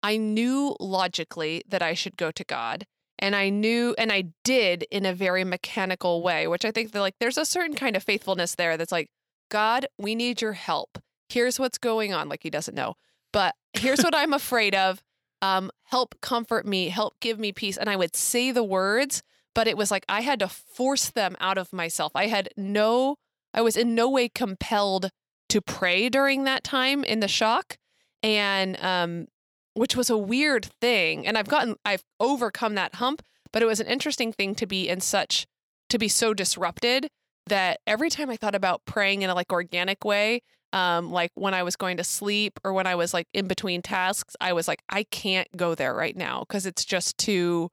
I 0.02 0.16
knew 0.16 0.76
logically 0.78 1.62
that 1.68 1.82
I 1.82 1.94
should 1.94 2.16
go 2.16 2.30
to 2.30 2.44
God, 2.44 2.86
and 3.18 3.34
I 3.34 3.48
knew, 3.48 3.94
and 3.98 4.12
I 4.12 4.26
did 4.44 4.84
in 4.90 5.04
a 5.04 5.12
very 5.12 5.42
mechanical 5.44 6.22
way, 6.22 6.46
which 6.46 6.64
I 6.64 6.70
think 6.70 6.92
that 6.92 7.00
like 7.00 7.14
there's 7.18 7.38
a 7.38 7.44
certain 7.44 7.76
kind 7.76 7.96
of 7.96 8.04
faithfulness 8.04 8.54
there 8.54 8.76
that's 8.76 8.92
like, 8.92 9.08
God, 9.50 9.86
we 9.98 10.14
need 10.14 10.40
your 10.40 10.52
help. 10.52 10.98
Here's 11.28 11.58
what's 11.58 11.78
going 11.78 12.12
on. 12.12 12.28
Like 12.28 12.44
he 12.44 12.50
doesn't 12.50 12.74
know, 12.74 12.94
but 13.36 13.54
here's 13.74 14.00
what 14.00 14.14
I'm 14.14 14.32
afraid 14.32 14.74
of. 14.74 15.02
Um, 15.42 15.70
help 15.84 16.14
comfort 16.22 16.64
me, 16.64 16.88
help 16.88 17.20
give 17.20 17.38
me 17.38 17.52
peace. 17.52 17.76
And 17.76 17.90
I 17.90 17.94
would 17.94 18.16
say 18.16 18.50
the 18.50 18.64
words, 18.64 19.22
but 19.54 19.66
it 19.66 19.76
was 19.76 19.90
like 19.90 20.06
I 20.08 20.22
had 20.22 20.38
to 20.38 20.48
force 20.48 21.10
them 21.10 21.36
out 21.38 21.58
of 21.58 21.70
myself. 21.70 22.12
I 22.14 22.28
had 22.28 22.48
no, 22.56 23.16
I 23.52 23.60
was 23.60 23.76
in 23.76 23.94
no 23.94 24.08
way 24.08 24.30
compelled 24.30 25.10
to 25.50 25.60
pray 25.60 26.08
during 26.08 26.44
that 26.44 26.64
time 26.64 27.04
in 27.04 27.20
the 27.20 27.28
shock. 27.28 27.76
And, 28.22 28.82
um, 28.82 29.26
which 29.74 29.94
was 29.94 30.08
a 30.08 30.16
weird 30.16 30.64
thing. 30.80 31.26
And 31.26 31.36
I've 31.36 31.48
gotten, 31.48 31.76
I've 31.84 32.04
overcome 32.18 32.74
that 32.76 32.94
hump, 32.94 33.20
but 33.52 33.62
it 33.62 33.66
was 33.66 33.80
an 33.80 33.86
interesting 33.86 34.32
thing 34.32 34.54
to 34.54 34.66
be 34.66 34.88
in 34.88 35.02
such, 35.02 35.46
to 35.90 35.98
be 35.98 36.08
so 36.08 36.32
disrupted 36.32 37.08
that 37.48 37.80
every 37.86 38.08
time 38.08 38.30
I 38.30 38.36
thought 38.36 38.54
about 38.54 38.86
praying 38.86 39.20
in 39.20 39.28
a 39.28 39.34
like 39.34 39.52
organic 39.52 40.06
way, 40.06 40.40
um, 40.76 41.10
like 41.10 41.30
when 41.34 41.54
I 41.54 41.62
was 41.62 41.74
going 41.74 41.96
to 41.96 42.04
sleep 42.04 42.60
or 42.62 42.74
when 42.74 42.86
I 42.86 42.96
was 42.96 43.14
like 43.14 43.28
in 43.32 43.46
between 43.48 43.80
tasks, 43.80 44.36
I 44.42 44.52
was 44.52 44.68
like, 44.68 44.82
I 44.90 45.04
can't 45.04 45.48
go 45.56 45.74
there 45.74 45.94
right 45.94 46.14
now 46.14 46.40
because 46.40 46.66
it's 46.66 46.84
just 46.84 47.16
too, 47.16 47.70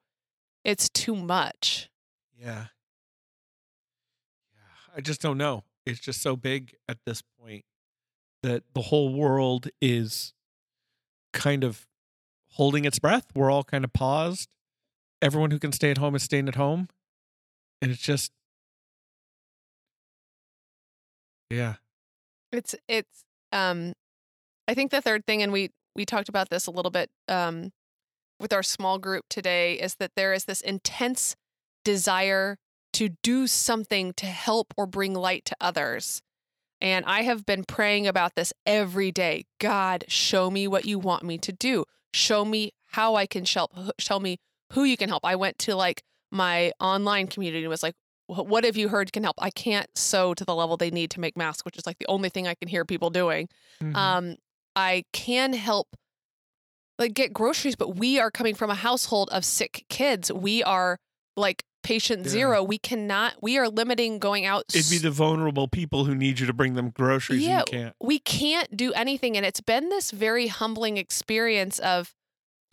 it's 0.64 0.88
too 0.88 1.14
much. 1.14 1.90
Yeah. 2.34 2.68
Yeah. 4.54 4.96
I 4.96 5.02
just 5.02 5.20
don't 5.20 5.36
know. 5.36 5.64
It's 5.84 6.00
just 6.00 6.22
so 6.22 6.34
big 6.34 6.76
at 6.88 6.96
this 7.04 7.20
point 7.38 7.66
that 8.42 8.62
the 8.72 8.80
whole 8.80 9.12
world 9.12 9.68
is 9.82 10.32
kind 11.34 11.62
of 11.62 11.86
holding 12.52 12.86
its 12.86 12.98
breath. 12.98 13.26
We're 13.34 13.50
all 13.50 13.64
kind 13.64 13.84
of 13.84 13.92
paused. 13.92 14.48
Everyone 15.20 15.50
who 15.50 15.58
can 15.58 15.72
stay 15.72 15.90
at 15.90 15.98
home 15.98 16.14
is 16.14 16.22
staying 16.22 16.48
at 16.48 16.54
home. 16.54 16.88
And 17.82 17.90
it's 17.90 18.00
just, 18.00 18.32
yeah. 21.50 21.74
It's 22.58 22.74
it's 22.88 23.24
um 23.52 23.94
I 24.68 24.74
think 24.74 24.90
the 24.90 25.00
third 25.00 25.26
thing 25.26 25.42
and 25.42 25.52
we 25.52 25.70
we 25.94 26.04
talked 26.04 26.28
about 26.28 26.50
this 26.50 26.66
a 26.66 26.70
little 26.70 26.90
bit 26.90 27.10
um 27.28 27.72
with 28.40 28.52
our 28.52 28.62
small 28.62 28.98
group 28.98 29.24
today 29.28 29.74
is 29.74 29.96
that 29.96 30.12
there 30.16 30.32
is 30.32 30.44
this 30.44 30.60
intense 30.60 31.36
desire 31.84 32.58
to 32.94 33.10
do 33.22 33.46
something 33.46 34.12
to 34.14 34.26
help 34.26 34.72
or 34.76 34.86
bring 34.86 35.14
light 35.14 35.44
to 35.46 35.56
others. 35.60 36.22
And 36.80 37.04
I 37.06 37.22
have 37.22 37.46
been 37.46 37.64
praying 37.64 38.06
about 38.06 38.34
this 38.34 38.52
every 38.66 39.10
day. 39.10 39.46
God, 39.58 40.04
show 40.08 40.50
me 40.50 40.68
what 40.68 40.84
you 40.84 40.98
want 40.98 41.22
me 41.22 41.38
to 41.38 41.52
do. 41.52 41.84
Show 42.12 42.44
me 42.44 42.72
how 42.90 43.14
I 43.16 43.26
can 43.26 43.44
help. 43.46 43.72
Show 43.98 44.20
me 44.20 44.38
who 44.72 44.84
you 44.84 44.96
can 44.96 45.08
help. 45.08 45.24
I 45.24 45.36
went 45.36 45.58
to 45.60 45.74
like 45.74 46.02
my 46.30 46.72
online 46.80 47.26
community 47.26 47.64
and 47.64 47.70
was 47.70 47.82
like, 47.82 47.94
"Wh- 47.94 48.03
what 48.26 48.64
have 48.64 48.76
you 48.76 48.88
heard 48.88 49.12
can 49.12 49.22
help? 49.22 49.36
I 49.38 49.50
can't 49.50 49.88
sew 49.94 50.34
to 50.34 50.44
the 50.44 50.54
level 50.54 50.76
they 50.76 50.90
need 50.90 51.10
to 51.12 51.20
make 51.20 51.36
masks, 51.36 51.64
which 51.64 51.76
is 51.76 51.86
like 51.86 51.98
the 51.98 52.06
only 52.08 52.28
thing 52.30 52.46
I 52.48 52.54
can 52.54 52.68
hear 52.68 52.84
people 52.84 53.10
doing. 53.10 53.48
Mhm. 53.82 53.94
Um, 53.94 54.36
I 54.76 55.04
can 55.12 55.52
help 55.52 55.88
like 56.98 57.14
get 57.14 57.32
groceries, 57.32 57.76
but 57.76 57.96
we 57.96 58.18
are 58.18 58.30
coming 58.30 58.54
from 58.54 58.70
a 58.70 58.74
household 58.74 59.28
of 59.30 59.44
sick 59.44 59.84
kids. 59.88 60.30
We 60.32 60.62
are 60.62 60.98
like 61.36 61.64
patient 61.82 62.24
Yeah. 62.24 62.30
zero. 62.30 62.62
We 62.62 62.78
cannot, 62.78 63.34
we 63.42 63.58
are 63.58 63.68
limiting 63.68 64.18
going 64.18 64.46
out. 64.46 64.64
It'd 64.74 64.90
be 64.90 64.98
the 64.98 65.10
vulnerable 65.10 65.68
people 65.68 66.04
who 66.06 66.14
need 66.14 66.38
you 66.40 66.46
to 66.46 66.52
bring 66.54 66.74
them 66.74 66.90
groceries 66.90 67.42
Yeah. 67.42 67.60
and 67.60 67.68
you 67.72 67.78
can't. 67.78 67.96
we 68.00 68.18
can't 68.20 68.74
do 68.76 68.92
anything. 68.94 69.36
And 69.36 69.44
it's 69.44 69.60
been 69.60 69.88
this 69.90 70.10
very 70.12 70.46
humbling 70.46 70.96
experience 70.96 71.78
of, 71.80 72.14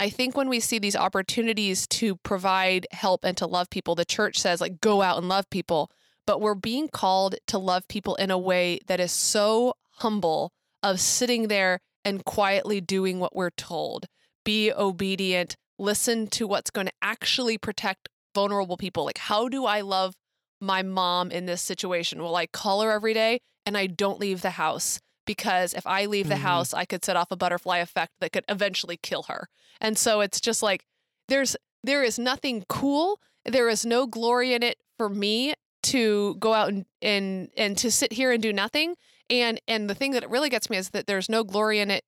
I 0.01 0.10
think 0.10 0.36
when 0.36 0.50
we 0.50 0.60
see 0.60 0.79
these 0.79 0.96
opportunities 0.96 1.86
to 1.89 2.15
provide 2.15 2.88
help 2.89 3.24
and 3.24 3.38
to 3.38 3.46
love 3.46 3.70
people, 3.70 3.93
the 3.93 4.03
church 4.03 4.39
says, 4.39 4.60
like, 4.60 4.81
go 4.81 5.03
out 5.03 5.20
and 5.20 5.29
love 5.29 5.48
people. 5.51 5.91
But 6.25 6.41
we're 6.41 6.55
being 6.55 6.88
called 6.88 7.36
to 7.46 7.60
love 7.60 7.88
people 7.88 8.15
in 8.15 8.31
a 8.31 8.38
way 8.38 8.79
that 8.88 9.00
is 9.00 9.12
so 9.12 9.75
humble 9.98 10.53
of 10.81 11.00
sitting 11.00 11.50
there 11.50 11.81
and 12.03 12.25
quietly 12.25 12.81
doing 12.81 13.20
what 13.20 13.36
we're 13.36 13.51
told. 13.51 14.08
Be 14.43 14.74
obedient, 14.74 15.55
listen 15.77 16.25
to 16.29 16.48
what's 16.48 16.72
going 16.72 16.88
to 16.88 16.93
actually 17.03 17.60
protect 17.60 18.10
vulnerable 18.34 18.77
people. 18.77 19.05
Like, 19.05 19.20
how 19.20 19.50
do 19.50 19.65
I 19.65 19.81
love 19.81 20.15
my 20.60 20.81
mom 20.81 21.29
in 21.29 21.46
this 21.46 21.62
situation? 21.62 22.24
Well, 22.24 22.36
I 22.36 22.48
call 22.48 22.81
her 22.81 22.89
every 22.89 23.13
day 23.13 23.41
and 23.67 23.77
I 23.77 23.86
don't 23.86 24.20
leave 24.20 24.41
the 24.41 24.50
house 24.50 25.00
because 25.35 25.73
if 25.73 25.88
I 25.88 26.07
leave 26.07 26.27
the 26.27 26.35
Mhm. 26.35 26.39
house, 26.51 26.73
I 26.73 26.83
could 26.83 27.05
set 27.05 27.15
off 27.15 27.31
a 27.31 27.38
butterfly 27.38 27.77
effect 27.77 28.13
that 28.19 28.33
could 28.33 28.43
eventually 28.50 28.97
kill 28.97 29.23
her. 29.23 29.47
And 29.79 29.97
so 29.97 30.19
it's 30.19 30.41
just 30.41 30.61
like 30.61 30.85
there's 31.29 31.55
there 31.83 32.03
is 32.03 32.19
nothing 32.19 32.65
cool. 32.67 33.21
There 33.45 33.69
is 33.69 33.85
no 33.85 34.07
glory 34.07 34.53
in 34.53 34.61
it 34.61 34.77
for 34.97 35.07
me 35.07 35.53
to 35.83 36.35
go 36.35 36.53
out 36.53 36.67
and 36.69 36.85
and 37.01 37.50
and 37.55 37.77
to 37.77 37.89
sit 37.89 38.11
here 38.13 38.33
and 38.33 38.43
do 38.43 38.51
nothing. 38.51 38.95
And 39.29 39.61
and 39.69 39.89
the 39.89 39.95
thing 39.95 40.11
that 40.11 40.29
really 40.29 40.50
gets 40.50 40.69
me 40.69 40.75
is 40.75 40.89
that 40.89 41.07
there's 41.07 41.29
no 41.29 41.45
glory 41.45 41.79
in 41.79 41.89
it 41.89 42.03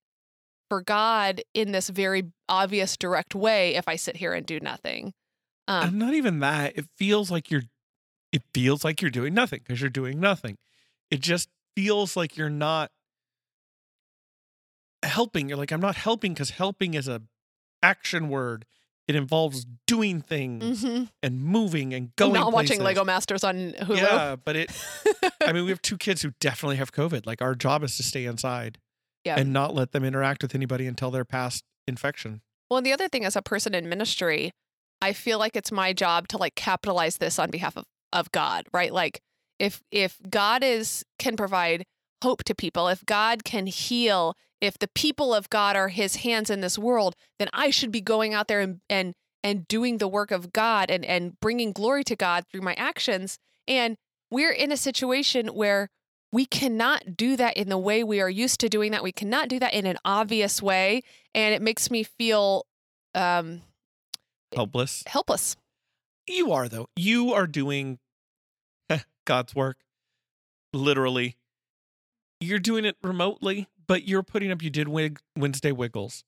for 0.70 0.82
God 0.82 1.42
in 1.54 1.72
this 1.72 1.88
very 1.90 2.24
obvious 2.50 2.98
direct 2.98 3.34
way 3.36 3.76
if 3.76 3.88
I 3.88 3.96
sit 3.96 4.18
here 4.18 4.34
and 4.34 4.46
do 4.46 4.60
nothing. 4.60 5.14
Um, 5.68 5.90
and 5.90 6.00
not 6.00 6.14
even 6.14 6.40
that. 6.42 6.78
It 6.78 6.86
feels 6.98 7.32
like 7.32 7.50
you're 7.50 7.64
it 8.34 8.44
feels 8.54 8.84
like 8.84 9.02
you're 9.02 9.12
doing 9.12 9.34
nothing 9.34 9.62
because 9.64 9.80
you're 9.80 9.90
doing 9.90 10.20
nothing. 10.20 10.58
It 11.10 11.22
just 11.22 11.48
feels 11.76 12.16
like 12.16 12.38
you're 12.38 12.50
not 12.50 12.92
helping. 15.04 15.50
You're 15.50 15.58
like, 15.58 15.72
I'm 15.72 15.82
not 15.82 15.96
helping 15.96 16.34
because 16.34 16.52
helping 16.52 16.94
is 16.94 17.08
a 17.08 17.22
action 17.82 18.30
word. 18.30 18.66
It 19.08 19.16
involves 19.16 19.66
doing 19.86 20.22
things 20.22 20.84
mhm. 20.84 21.10
and 21.22 21.44
moving 21.44 21.94
and 21.94 22.16
going. 22.16 22.34
not 22.34 22.54
watching. 22.54 22.82
Lego 22.82 23.04
Masters 23.04 23.44
on 23.44 23.74
Hulu. 23.74 23.98
Yeah, 23.98 24.38
but 24.38 24.56
it 24.56 24.72
I 25.46 25.52
mean, 25.52 25.66
we 25.66 25.72
have 25.72 25.82
two 25.82 25.98
kids 25.98 26.22
who 26.22 26.32
definitely 26.40 26.78
have 26.78 26.94
COVID. 26.94 27.26
Like 27.26 27.42
our 27.42 27.54
job 27.54 27.84
is 27.84 27.98
to 27.98 28.04
stay 28.04 28.26
inside 28.26 28.78
Yeah. 29.26 29.36
and 29.38 29.52
not 29.52 29.76
let 29.76 29.92
them 29.92 30.06
interact 30.06 30.42
with 30.42 30.56
anybody 30.56 30.88
until 30.88 31.12
they're 31.12 31.26
past 31.26 31.66
infection. 31.86 32.42
Well, 32.70 32.78
and 32.78 32.86
the 32.86 32.94
other 32.94 33.10
thing 33.10 33.26
as 33.26 33.36
a 33.36 33.42
person 33.42 33.76
in 33.76 33.90
ministry, 33.90 34.54
I 35.02 35.12
feel 35.12 35.38
like 35.38 35.58
it's 35.58 35.72
my 35.72 35.92
job 35.92 36.30
to 36.30 36.38
like 36.38 36.56
capitalize 36.56 37.18
this 37.18 37.38
on 37.38 37.52
behalf 37.52 37.76
of, 37.76 37.84
of 38.14 38.32
God, 38.32 38.68
right? 38.74 38.94
Like 38.94 39.22
if 39.60 39.82
if 39.92 40.18
God 40.30 40.64
is 40.64 41.04
can 41.20 41.36
provide 41.36 41.84
hope 42.24 42.46
to 42.46 42.56
people, 42.56 42.88
if 42.88 43.06
God 43.06 43.44
can 43.44 43.68
heal, 43.68 44.34
if 44.64 44.80
the 44.80 44.88
people 44.88 45.34
of 45.34 45.50
God 45.50 45.76
are 45.76 45.90
his 45.90 46.18
hands 46.18 46.50
in 46.50 46.62
this 46.62 46.80
world, 46.80 47.16
then 47.38 47.50
I 47.52 47.70
should 47.70 47.92
be 47.92 48.02
going 48.02 48.34
out 48.34 48.48
there 48.48 48.62
and 48.62 48.80
and 48.90 49.14
and 49.44 49.68
doing 49.68 49.98
the 49.98 50.08
work 50.08 50.32
of 50.32 50.54
God 50.54 50.90
and 50.90 51.04
and 51.04 51.40
bringing 51.40 51.74
glory 51.74 52.04
to 52.06 52.16
God 52.16 52.46
through 52.50 52.62
my 52.62 52.74
actions. 52.76 53.38
And 53.68 53.98
we're 54.32 54.52
in 54.52 54.72
a 54.72 54.78
situation 54.78 55.48
where 55.48 55.90
we 56.32 56.46
cannot 56.46 57.16
do 57.16 57.36
that 57.38 57.58
in 57.58 57.70
the 57.70 57.78
way 57.78 58.04
we 58.04 58.20
are 58.22 58.30
used 58.30 58.60
to 58.62 58.70
doing 58.70 58.92
that. 58.92 59.04
We 59.04 59.12
cannot 59.12 59.50
do 59.50 59.60
that 59.60 59.74
in 59.74 59.86
an 59.86 59.98
obvious 60.04 60.62
way, 60.62 61.04
and 61.36 61.54
it 61.54 61.62
makes 61.62 61.92
me 61.92 62.04
feel 62.04 62.66
um, 63.14 63.62
Helpless. 64.56 65.04
helpless. 65.06 65.56
You 66.26 66.54
are 66.54 66.70
though. 66.70 66.88
You 66.96 67.34
are 67.34 67.48
doing 67.48 68.00
God's 69.26 69.54
work. 69.54 69.78
Literally. 70.72 71.36
You're 72.40 72.60
doing 72.60 72.84
it 72.84 72.98
remotely, 73.04 73.68
but 73.88 74.08
you're 74.08 74.24
putting 74.24 74.52
up 74.52 74.62
you 74.62 74.70
did 74.70 74.88
Wed- 74.88 75.18
Wednesday 75.38 75.72
Wiggles. 75.72 76.24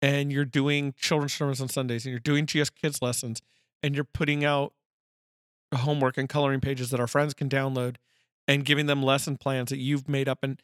And 0.00 0.32
you're 0.32 0.44
doing 0.44 0.94
children's 0.98 1.32
sermons 1.32 1.60
on 1.60 1.68
Sundays 1.68 2.04
and 2.04 2.10
you're 2.10 2.18
doing 2.18 2.44
GS 2.44 2.70
Kids 2.70 3.00
lessons 3.00 3.40
and 3.84 3.94
you're 3.94 4.02
putting 4.02 4.44
out 4.44 4.72
homework 5.72 6.18
and 6.18 6.28
coloring 6.28 6.60
pages 6.60 6.90
that 6.90 6.98
our 6.98 7.06
friends 7.06 7.34
can 7.34 7.48
download 7.48 7.96
and 8.48 8.64
giving 8.64 8.86
them 8.86 9.00
lesson 9.00 9.36
plans 9.36 9.70
that 9.70 9.78
you've 9.78 10.08
made 10.08 10.28
up 10.28 10.40
and 10.42 10.60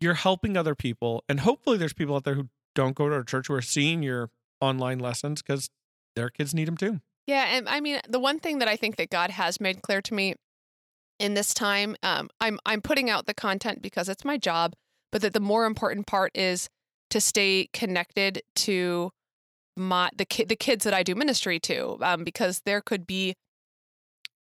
you're 0.00 0.14
helping 0.14 0.56
other 0.56 0.74
people 0.74 1.24
and 1.30 1.40
hopefully 1.40 1.78
there's 1.78 1.94
people 1.94 2.14
out 2.14 2.24
there 2.24 2.34
who 2.34 2.48
don't 2.74 2.94
go 2.94 3.08
to 3.08 3.14
our 3.14 3.22
church 3.22 3.48
who 3.48 3.54
are 3.54 3.62
seeing 3.62 4.02
your 4.02 4.30
online 4.60 4.98
lessons 4.98 5.40
because 5.40 5.70
their 6.14 6.28
kids 6.28 6.54
need 6.54 6.68
them 6.68 6.76
too. 6.76 7.00
Yeah, 7.26 7.46
and 7.56 7.68
I 7.68 7.80
mean 7.80 8.00
the 8.08 8.20
one 8.20 8.38
thing 8.38 8.58
that 8.58 8.68
I 8.68 8.76
think 8.76 8.96
that 8.96 9.10
God 9.10 9.30
has 9.30 9.60
made 9.60 9.82
clear 9.82 10.02
to 10.02 10.14
me 10.14 10.34
in 11.18 11.34
this 11.34 11.54
time, 11.54 11.96
um, 12.02 12.28
I'm 12.40 12.58
I'm 12.66 12.82
putting 12.82 13.08
out 13.08 13.26
the 13.26 13.34
content 13.34 13.80
because 13.82 14.08
it's 14.08 14.24
my 14.24 14.36
job, 14.36 14.74
but 15.14 15.22
that 15.22 15.32
the 15.32 15.38
more 15.38 15.64
important 15.64 16.08
part 16.08 16.32
is 16.34 16.68
to 17.08 17.20
stay 17.20 17.68
connected 17.72 18.42
to 18.56 19.12
my 19.76 20.10
the 20.16 20.24
kid 20.24 20.48
the 20.48 20.56
kids 20.56 20.84
that 20.84 20.92
I 20.92 21.04
do 21.04 21.14
ministry 21.14 21.60
to, 21.60 21.98
um, 22.02 22.24
because 22.24 22.62
there 22.66 22.80
could 22.80 23.06
be 23.06 23.36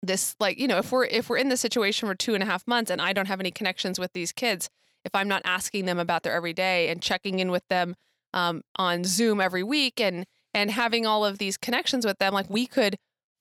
this 0.03 0.35
like 0.39 0.59
you 0.59 0.67
know 0.67 0.77
if 0.77 0.91
we're 0.91 1.05
if 1.05 1.27
we're 1.27 1.38
in 1.38 1.49
this 1.49 1.59
situation 1.59 2.07
for 2.07 2.13
two 2.13 2.35
and 2.35 2.43
a 2.43 2.45
half 2.45 2.67
months 2.67 2.91
and 2.91 3.01
I 3.01 3.13
don't 3.13 3.27
have 3.27 3.39
any 3.39 3.49
connections 3.49 3.99
with 3.99 4.13
these 4.13 4.31
kids, 4.31 4.69
if 5.03 5.15
I'm 5.15 5.27
not 5.27 5.41
asking 5.43 5.85
them 5.85 5.97
about 5.97 6.21
their 6.21 6.33
everyday 6.33 6.89
and 6.89 7.01
checking 7.01 7.39
in 7.39 7.49
with 7.49 7.67
them 7.69 7.95
um, 8.35 8.61
on 8.75 9.03
Zoom 9.03 9.41
every 9.41 9.63
week 9.63 9.99
and 9.99 10.27
and 10.53 10.69
having 10.69 11.03
all 11.03 11.25
of 11.25 11.39
these 11.39 11.57
connections 11.57 12.05
with 12.05 12.19
them, 12.19 12.31
like 12.31 12.47
we 12.47 12.67
could 12.67 12.95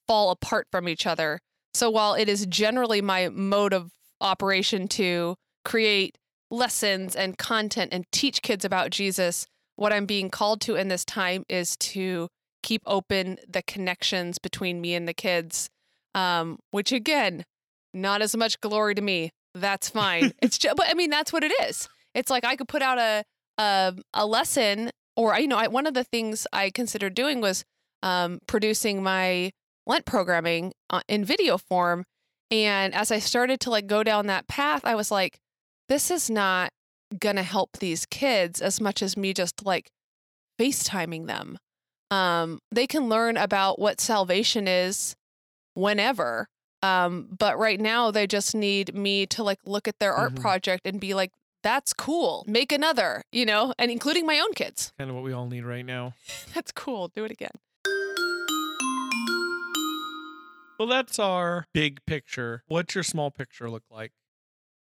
fall 0.07 0.31
apart 0.31 0.67
from 0.71 0.89
each 0.89 1.07
other. 1.07 1.41
So 1.75 1.91
while 1.91 2.15
it 2.15 2.31
is 2.31 2.47
generally 2.47 3.03
my 3.03 3.29
mode 3.29 3.75
of 3.75 3.91
operation 4.19 4.89
to 4.89 5.37
create 5.63 6.18
lessons 6.51 7.15
and 7.15 7.37
content 7.39 7.93
and 7.93 8.05
teach 8.13 8.43
kids 8.43 8.65
about 8.65 8.91
Jesus, 8.91 9.47
what 9.77 9.93
I'm 9.93 10.07
being 10.07 10.31
called 10.31 10.61
to 10.63 10.75
in 10.77 10.89
this 10.89 11.05
time 11.05 11.45
is 11.49 11.77
to 11.79 12.29
keep 12.63 12.83
open 12.87 13.39
the 13.49 13.63
connections 13.63 14.39
between 14.39 14.81
me 14.81 14.95
and 14.95 15.07
the 15.07 15.15
kids. 15.15 15.69
Um, 16.15 16.59
which 16.71 16.91
again, 16.91 17.45
not 17.95 18.23
as 18.23 18.37
much 18.37 18.61
glory 18.61 18.95
to 18.95 19.03
me. 19.03 19.31
That's 19.55 19.89
fine. 19.89 20.33
it's 20.43 20.59
just, 20.59 20.77
but 20.77 20.87
I 20.89 20.95
mean, 20.95 21.11
that's 21.11 21.33
what 21.33 21.45
it 21.45 21.53
is. 21.63 21.89
It's 22.15 22.31
like 22.31 22.45
I 22.45 22.57
could 22.57 22.69
put 22.69 22.83
out 22.83 22.99
a 22.99 23.25
a, 23.59 23.95
a 24.15 24.27
lesson 24.27 24.91
or 25.17 25.39
you 25.39 25.49
know, 25.49 25.57
I, 25.57 25.67
one 25.67 25.87
of 25.87 25.95
the 25.95 26.05
things 26.05 26.47
I 26.53 26.71
considered 26.71 27.15
doing 27.15 27.41
was 27.41 27.65
um, 28.03 28.39
producing 28.47 29.03
my 29.03 29.51
Lent 29.87 30.05
programming 30.05 30.73
uh, 30.91 31.01
in 31.09 31.25
video 31.25 31.59
form. 31.59 32.05
And 32.51 32.95
as 32.95 33.11
I 33.11 33.19
started 33.19 33.59
to 33.61 33.71
like 33.71 33.87
go 33.87 34.03
down 34.03 34.27
that 34.27 34.47
path, 34.47 34.83
I 34.85 34.95
was 34.95 35.11
like, 35.11 35.39
this 35.89 36.11
is 36.11 36.29
not 36.31 36.71
gonna 37.19 37.43
help 37.43 37.79
these 37.79 38.05
kids 38.07 38.61
as 38.61 38.81
much 38.81 39.03
as 39.03 39.17
me 39.17 39.33
just 39.33 39.65
like 39.65 39.89
FaceTiming 40.61 41.27
them. 41.27 41.59
Um, 42.11 42.61
they 42.71 42.87
can 42.87 43.09
learn 43.09 43.37
about 43.37 43.79
what 43.79 44.01
salvation 44.01 44.67
is 44.69 45.15
whenever. 45.75 46.47
Um, 46.83 47.29
but 47.37 47.59
right 47.59 47.81
now 47.81 48.11
they 48.11 48.27
just 48.27 48.55
need 48.55 48.95
me 48.95 49.27
to 49.27 49.43
like 49.43 49.59
look 49.65 49.89
at 49.89 49.99
their 49.99 50.13
art 50.15 50.35
Mhm. 50.35 50.41
project 50.41 50.87
and 50.87 51.01
be 51.01 51.13
like, 51.15 51.33
that's 51.63 51.93
cool. 51.93 52.45
Make 52.47 52.71
another, 52.71 53.23
you 53.33 53.45
know, 53.45 53.75
and 53.79 53.91
including 53.91 54.27
my 54.27 54.39
own 54.39 54.53
kids. 54.55 54.93
Kind 54.99 55.11
of 55.11 55.17
what 55.17 55.25
we 55.25 55.33
all 55.33 55.47
need 55.47 55.65
right 55.65 55.85
now. 55.85 56.15
That's 56.55 56.71
cool. 56.71 57.09
Do 57.09 57.25
it 57.25 57.33
again. 57.33 57.51
Well, 60.79 60.87
that's 60.87 61.19
our 61.19 61.67
big 61.75 61.99
picture. 62.07 62.63
What's 62.69 62.95
your 62.95 63.03
small 63.03 63.33
picture 63.33 63.69
look 63.69 63.83
like? 63.91 64.13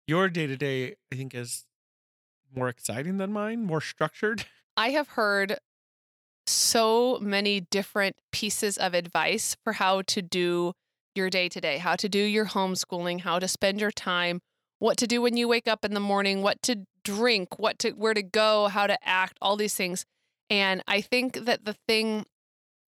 Your 0.07 0.29
day 0.29 0.47
to 0.47 0.55
day, 0.55 0.95
I 1.11 1.15
think, 1.15 1.35
is 1.35 1.65
more 2.55 2.69
exciting 2.69 3.17
than 3.17 3.33
mine, 3.33 3.65
more 3.65 3.81
structured. 3.81 4.45
I 4.77 4.89
have 4.91 5.09
heard 5.09 5.57
so 6.45 7.19
many 7.21 7.59
different 7.59 8.15
pieces 8.31 8.77
of 8.77 8.93
advice 8.93 9.57
for 9.65 9.73
how 9.73 10.03
to 10.03 10.21
do 10.21 10.71
your 11.13 11.29
day 11.29 11.49
to 11.49 11.59
day, 11.59 11.77
how 11.79 11.97
to 11.97 12.07
do 12.07 12.19
your 12.19 12.45
homeschooling, 12.45 13.21
how 13.21 13.37
to 13.37 13.49
spend 13.49 13.81
your 13.81 13.91
time, 13.91 14.39
what 14.79 14.95
to 14.97 15.07
do 15.07 15.21
when 15.21 15.35
you 15.35 15.47
wake 15.47 15.67
up 15.67 15.83
in 15.83 15.93
the 15.93 15.99
morning, 15.99 16.41
what 16.41 16.61
to 16.61 16.85
drink, 17.03 17.59
what 17.59 17.77
to 17.79 17.91
where 17.91 18.13
to 18.13 18.23
go, 18.23 18.69
how 18.69 18.87
to 18.87 18.97
act, 19.05 19.37
all 19.41 19.57
these 19.57 19.73
things. 19.73 20.05
And 20.49 20.81
I 20.87 21.01
think 21.01 21.45
that 21.45 21.65
the 21.65 21.75
thing 21.85 22.25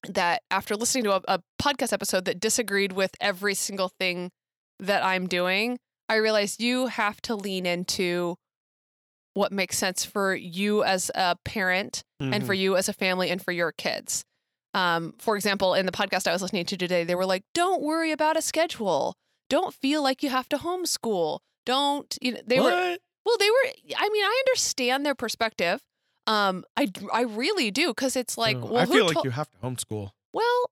that 0.07 0.43
after 0.49 0.77
listening 0.77 1.03
to 1.05 1.15
a, 1.15 1.21
a 1.27 1.39
podcast 1.61 1.91
episode 1.91 2.23
that 2.25 2.39
disagreed 2.39 2.93
with 2.93 3.11
every 3.19 3.55
single 3.55 3.89
thing 3.89 4.31
that 4.79 5.03
I'm 5.03 5.27
doing, 5.27 5.79
I 6.09 6.15
realized 6.15 6.61
you 6.61 6.87
have 6.87 7.21
to 7.23 7.35
lean 7.35 7.65
into 7.65 8.35
what 9.35 9.51
makes 9.51 9.77
sense 9.77 10.03
for 10.03 10.35
you 10.35 10.83
as 10.83 11.11
a 11.15 11.37
parent 11.45 12.03
and 12.19 12.45
for 12.45 12.53
you 12.53 12.75
as 12.75 12.89
a 12.89 12.93
family 12.93 13.29
and 13.29 13.41
for 13.41 13.51
your 13.51 13.71
kids. 13.71 14.25
Um, 14.73 15.13
for 15.19 15.35
example, 15.35 15.73
in 15.73 15.85
the 15.85 15.91
podcast 15.91 16.27
I 16.27 16.33
was 16.33 16.41
listening 16.41 16.65
to 16.65 16.77
today, 16.77 17.03
they 17.03 17.15
were 17.15 17.25
like, 17.25 17.43
"Don't 17.53 17.81
worry 17.81 18.11
about 18.11 18.37
a 18.37 18.41
schedule. 18.41 19.15
Don't 19.49 19.73
feel 19.73 20.03
like 20.03 20.21
you 20.21 20.29
have 20.29 20.49
to 20.49 20.57
homeschool. 20.57 21.39
Don't." 21.65 22.17
You 22.21 22.33
know, 22.33 22.41
they 22.45 22.59
what? 22.59 22.73
were 22.73 22.97
well. 23.25 23.37
They 23.39 23.49
were. 23.49 23.95
I 23.97 24.09
mean, 24.09 24.23
I 24.25 24.43
understand 24.47 25.05
their 25.05 25.15
perspective. 25.15 25.81
Um, 26.27 26.65
I 26.77 26.91
I 27.13 27.21
really 27.21 27.71
do 27.71 27.87
because 27.87 28.15
it's 28.15 28.37
like, 28.37 28.57
Oh, 28.57 28.65
well, 28.65 28.77
I 28.77 28.85
feel 28.85 29.05
like 29.05 29.13
tol- 29.15 29.23
you 29.25 29.31
have 29.31 29.49
to 29.49 29.57
homeschool 29.63 30.11
well, 30.33 30.69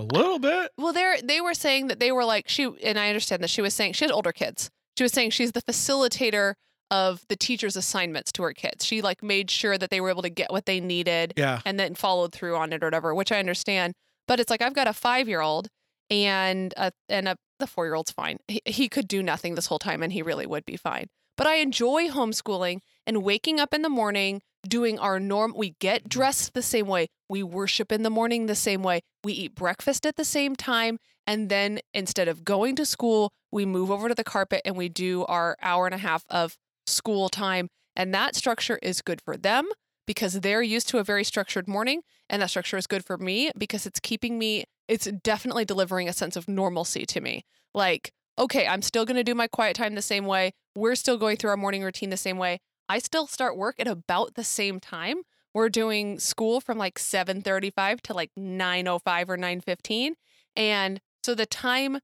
a 0.00 0.04
little 0.04 0.38
bit. 0.40 0.72
well, 0.76 0.92
they 0.92 1.20
they 1.22 1.40
were 1.40 1.54
saying 1.54 1.86
that 1.88 2.00
they 2.00 2.10
were 2.10 2.24
like 2.24 2.48
she, 2.48 2.64
and 2.82 2.98
I 2.98 3.08
understand 3.08 3.42
that 3.42 3.50
she 3.50 3.62
was 3.62 3.74
saying 3.74 3.92
she 3.92 4.04
has 4.04 4.10
older 4.10 4.32
kids. 4.32 4.70
She 4.96 5.04
was 5.04 5.12
saying 5.12 5.30
she's 5.30 5.52
the 5.52 5.62
facilitator 5.62 6.54
of 6.90 7.24
the 7.28 7.36
teacher's 7.36 7.76
assignments 7.76 8.30
to 8.32 8.42
her 8.42 8.52
kids. 8.52 8.84
She 8.84 9.02
like 9.02 9.22
made 9.22 9.50
sure 9.50 9.76
that 9.76 9.90
they 9.90 10.00
were 10.00 10.10
able 10.10 10.22
to 10.22 10.30
get 10.30 10.50
what 10.52 10.66
they 10.66 10.80
needed 10.80 11.34
Yeah. 11.36 11.60
and 11.64 11.78
then 11.80 11.94
followed 11.94 12.32
through 12.32 12.56
on 12.56 12.72
it 12.72 12.82
or 12.82 12.86
whatever, 12.86 13.14
which 13.14 13.32
I 13.32 13.38
understand. 13.38 13.94
But 14.28 14.40
it's 14.40 14.50
like 14.50 14.62
I've 14.62 14.74
got 14.74 14.86
a 14.86 14.92
five 14.92 15.28
year 15.28 15.40
old 15.40 15.68
and 16.10 16.72
a 16.76 16.92
and 17.08 17.28
a 17.28 17.36
the 17.58 17.66
four 17.66 17.86
year 17.86 17.94
old's 17.94 18.12
fine. 18.12 18.38
He, 18.48 18.60
he 18.64 18.88
could 18.88 19.08
do 19.08 19.22
nothing 19.22 19.54
this 19.54 19.66
whole 19.66 19.78
time 19.78 20.02
and 20.02 20.12
he 20.12 20.22
really 20.22 20.46
would 20.46 20.64
be 20.64 20.76
fine. 20.76 21.06
But 21.36 21.46
I 21.46 21.56
enjoy 21.56 22.08
homeschooling 22.08 22.80
and 23.06 23.22
waking 23.22 23.60
up 23.60 23.74
in 23.74 23.82
the 23.82 23.88
morning, 23.88 24.42
doing 24.66 24.98
our 24.98 25.20
norm. 25.20 25.54
We 25.56 25.74
get 25.80 26.00
mm-hmm. 26.00 26.08
dressed 26.08 26.54
the 26.54 26.62
same 26.62 26.86
way. 26.86 27.08
We 27.28 27.42
worship 27.42 27.92
in 27.92 28.02
the 28.02 28.10
morning 28.10 28.46
the 28.46 28.54
same 28.54 28.82
way. 28.82 29.00
We 29.24 29.32
eat 29.32 29.54
breakfast 29.54 30.06
at 30.06 30.16
the 30.16 30.24
same 30.24 30.56
time. 30.56 30.98
And 31.26 31.48
then 31.48 31.80
instead 31.92 32.28
of 32.28 32.44
going 32.44 32.76
to 32.76 32.86
school, 32.86 33.32
we 33.56 33.64
move 33.64 33.90
over 33.90 34.08
to 34.08 34.14
the 34.14 34.22
carpet 34.22 34.60
and 34.64 34.76
we 34.76 34.88
do 34.88 35.24
our 35.24 35.56
hour 35.62 35.86
and 35.86 35.94
a 35.94 35.98
half 35.98 36.24
of 36.28 36.58
school 36.86 37.30
time. 37.30 37.68
And 37.96 38.14
that 38.14 38.36
structure 38.36 38.78
is 38.82 39.00
good 39.00 39.22
for 39.22 39.36
them 39.36 39.68
because 40.06 40.40
they're 40.40 40.62
used 40.62 40.88
to 40.90 40.98
a 40.98 41.04
very 41.04 41.24
structured 41.24 41.66
morning. 41.66 42.02
And 42.28 42.42
that 42.42 42.50
structure 42.50 42.76
is 42.76 42.86
good 42.86 43.04
for 43.04 43.16
me 43.16 43.50
because 43.56 43.86
it's 43.86 43.98
keeping 43.98 44.38
me, 44.38 44.64
it's 44.86 45.06
definitely 45.06 45.64
delivering 45.64 46.06
a 46.06 46.12
sense 46.12 46.36
of 46.36 46.46
normalcy 46.46 47.06
to 47.06 47.20
me. 47.20 47.46
Like, 47.74 48.12
okay, 48.38 48.66
I'm 48.66 48.82
still 48.82 49.06
going 49.06 49.16
to 49.16 49.24
do 49.24 49.34
my 49.34 49.48
quiet 49.48 49.74
time 49.74 49.94
the 49.94 50.02
same 50.02 50.26
way. 50.26 50.52
We're 50.76 50.94
still 50.94 51.16
going 51.16 51.38
through 51.38 51.50
our 51.50 51.56
morning 51.56 51.82
routine 51.82 52.10
the 52.10 52.18
same 52.18 52.36
way. 52.36 52.60
I 52.90 52.98
still 52.98 53.26
start 53.26 53.56
work 53.56 53.76
at 53.80 53.88
about 53.88 54.34
the 54.34 54.44
same 54.44 54.80
time. 54.80 55.22
We're 55.54 55.70
doing 55.70 56.18
school 56.18 56.60
from 56.60 56.76
like 56.76 56.98
7:35 56.98 58.02
to 58.02 58.12
like 58.12 58.30
9:05 58.38 59.30
or 59.30 59.38
9:15. 59.38 60.12
And 60.54 61.00
so 61.24 61.34
the 61.34 61.46
time 61.46 62.00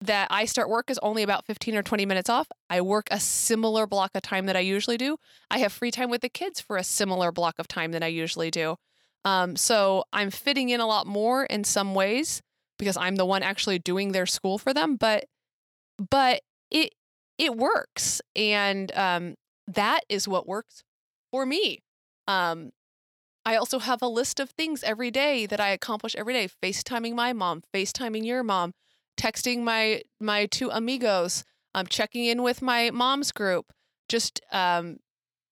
that 0.00 0.28
I 0.30 0.44
start 0.44 0.68
work 0.68 0.90
is 0.90 0.98
only 1.02 1.22
about 1.22 1.46
15 1.46 1.76
or 1.76 1.82
20 1.82 2.06
minutes 2.06 2.28
off. 2.28 2.48
I 2.68 2.80
work 2.80 3.06
a 3.10 3.18
similar 3.18 3.86
block 3.86 4.10
of 4.14 4.22
time 4.22 4.46
that 4.46 4.56
I 4.56 4.60
usually 4.60 4.98
do. 4.98 5.16
I 5.50 5.58
have 5.58 5.72
free 5.72 5.90
time 5.90 6.10
with 6.10 6.20
the 6.20 6.28
kids 6.28 6.60
for 6.60 6.76
a 6.76 6.84
similar 6.84 7.32
block 7.32 7.54
of 7.58 7.66
time 7.66 7.92
that 7.92 8.02
I 8.02 8.08
usually 8.08 8.50
do. 8.50 8.76
Um, 9.24 9.56
so 9.56 10.04
I'm 10.12 10.30
fitting 10.30 10.68
in 10.68 10.80
a 10.80 10.86
lot 10.86 11.06
more 11.06 11.44
in 11.44 11.64
some 11.64 11.94
ways 11.94 12.42
because 12.78 12.96
I'm 12.96 13.16
the 13.16 13.26
one 13.26 13.42
actually 13.42 13.78
doing 13.78 14.12
their 14.12 14.26
school 14.26 14.58
for 14.58 14.72
them. 14.72 14.96
But 14.96 15.24
but 16.10 16.42
it 16.70 16.94
it 17.38 17.56
works, 17.56 18.20
and 18.34 18.92
um, 18.96 19.34
that 19.66 20.00
is 20.08 20.28
what 20.28 20.46
works 20.46 20.84
for 21.30 21.44
me. 21.46 21.82
Um, 22.28 22.70
I 23.44 23.56
also 23.56 23.78
have 23.78 24.02
a 24.02 24.08
list 24.08 24.40
of 24.40 24.50
things 24.50 24.82
every 24.82 25.10
day 25.10 25.46
that 25.46 25.60
I 25.60 25.68
accomplish 25.70 26.14
every 26.16 26.34
day. 26.34 26.48
FaceTiming 26.62 27.14
my 27.14 27.32
mom, 27.32 27.62
FaceTiming 27.72 28.24
your 28.24 28.42
mom, 28.42 28.72
texting 29.16 29.62
my 29.62 30.02
my 30.20 30.46
two 30.46 30.70
amigos, 30.70 31.44
um, 31.74 31.86
checking 31.86 32.24
in 32.24 32.42
with 32.42 32.62
my 32.62 32.90
mom's 32.90 33.32
group, 33.32 33.72
just 34.08 34.40
um, 34.52 34.98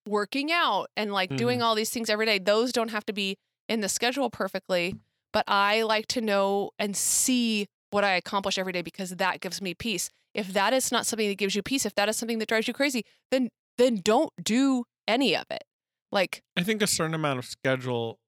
working 0.07 0.53
out 0.53 0.89
and 0.97 1.13
like 1.13 1.35
doing 1.37 1.63
all 1.63 1.75
these 1.75 1.91
things 1.91 2.11
every 2.11 2.27
day. 2.27 2.39
Those 2.39 2.73
don't 2.73 2.91
have 2.91 3.07
to 3.07 3.13
be 3.13 3.37
in 3.69 3.81
the 3.81 3.89
schedule 3.89 4.31
perfectly, 4.31 4.95
but 5.33 5.45
I 5.49 5.83
like 5.83 6.07
to 6.09 6.21
know 6.21 6.71
and 6.79 6.97
see 6.97 7.67
what 7.91 8.05
I 8.05 8.15
accomplish 8.15 8.59
every 8.59 8.73
day 8.73 8.83
because 8.83 9.11
that 9.11 9.41
gives 9.41 9.63
me 9.63 9.75
peace. 9.75 10.11
If 10.35 10.53
that 10.53 10.73
is 10.73 10.91
not 10.91 11.07
something 11.07 11.29
that 11.29 11.39
gives 11.39 11.55
you 11.55 11.63
peace, 11.63 11.87
if 11.87 11.95
that 11.95 12.09
is 12.09 12.17
something 12.17 12.39
that 12.41 12.49
drives 12.49 12.67
you 12.69 12.75
crazy, 12.75 13.05
then 13.31 13.49
then 13.79 14.01
don't 14.03 14.33
do 14.43 14.85
any 15.09 15.35
of 15.37 15.47
it. 15.51 15.65
Like 16.13 16.43
I 16.57 16.63
think 16.63 16.83
a 16.83 16.87
certain 16.87 17.15
amount 17.15 17.39
of 17.39 17.45
schedule 17.45 18.19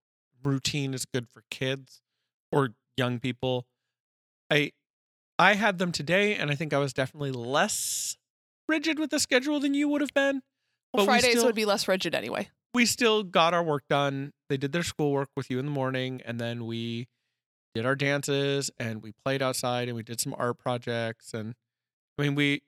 routine 0.43 0.95
is 0.95 1.05
good 1.05 1.29
for 1.29 1.43
kids 1.51 2.01
or 2.53 2.71
young 2.97 3.19
people. 3.19 3.67
I 4.51 4.71
I 5.39 5.55
had 5.55 5.79
them 5.79 5.93
today 5.93 6.35
and 6.35 6.51
I 6.51 6.55
think 6.55 6.73
I 6.73 6.79
was 6.79 6.93
definitely 6.93 7.33
less 7.33 8.17
rigid 8.69 8.99
with 8.99 9.11
the 9.11 9.21
schedule 9.21 9.61
than 9.61 9.75
you 9.75 9.89
would 9.89 10.01
have 10.01 10.15
been. 10.15 10.43
well, 10.95 11.05
Fridays 11.07 11.33
still- 11.33 11.45
would 11.47 11.55
be 11.55 11.65
less 11.65 11.87
rigid 11.89 12.15
anyway. 12.15 12.49
We 12.75 12.85
still 12.87 13.23
got 13.23 13.55
our 13.55 13.63
work 13.63 13.85
done. 13.89 14.33
They 14.51 14.57
did 14.59 14.73
their 14.73 14.83
schoolwork 14.83 15.31
with 15.37 15.51
you 15.51 15.59
in 15.59 15.65
the 15.65 15.71
morning 15.71 16.21
and 16.25 16.39
then 16.39 16.67
we 16.67 17.09
did 17.75 17.87
our 17.87 17.95
dances 17.95 18.71
and 18.79 19.03
we 19.03 19.13
played 19.25 19.43
outside 19.43 19.89
and 19.89 19.97
we 19.97 20.03
did 20.03 20.21
some 20.21 20.35
art 20.39 20.59
projects 20.59 21.33
and 21.35 21.55
I 22.19 22.23
mean 22.23 22.35
we 22.35 22.63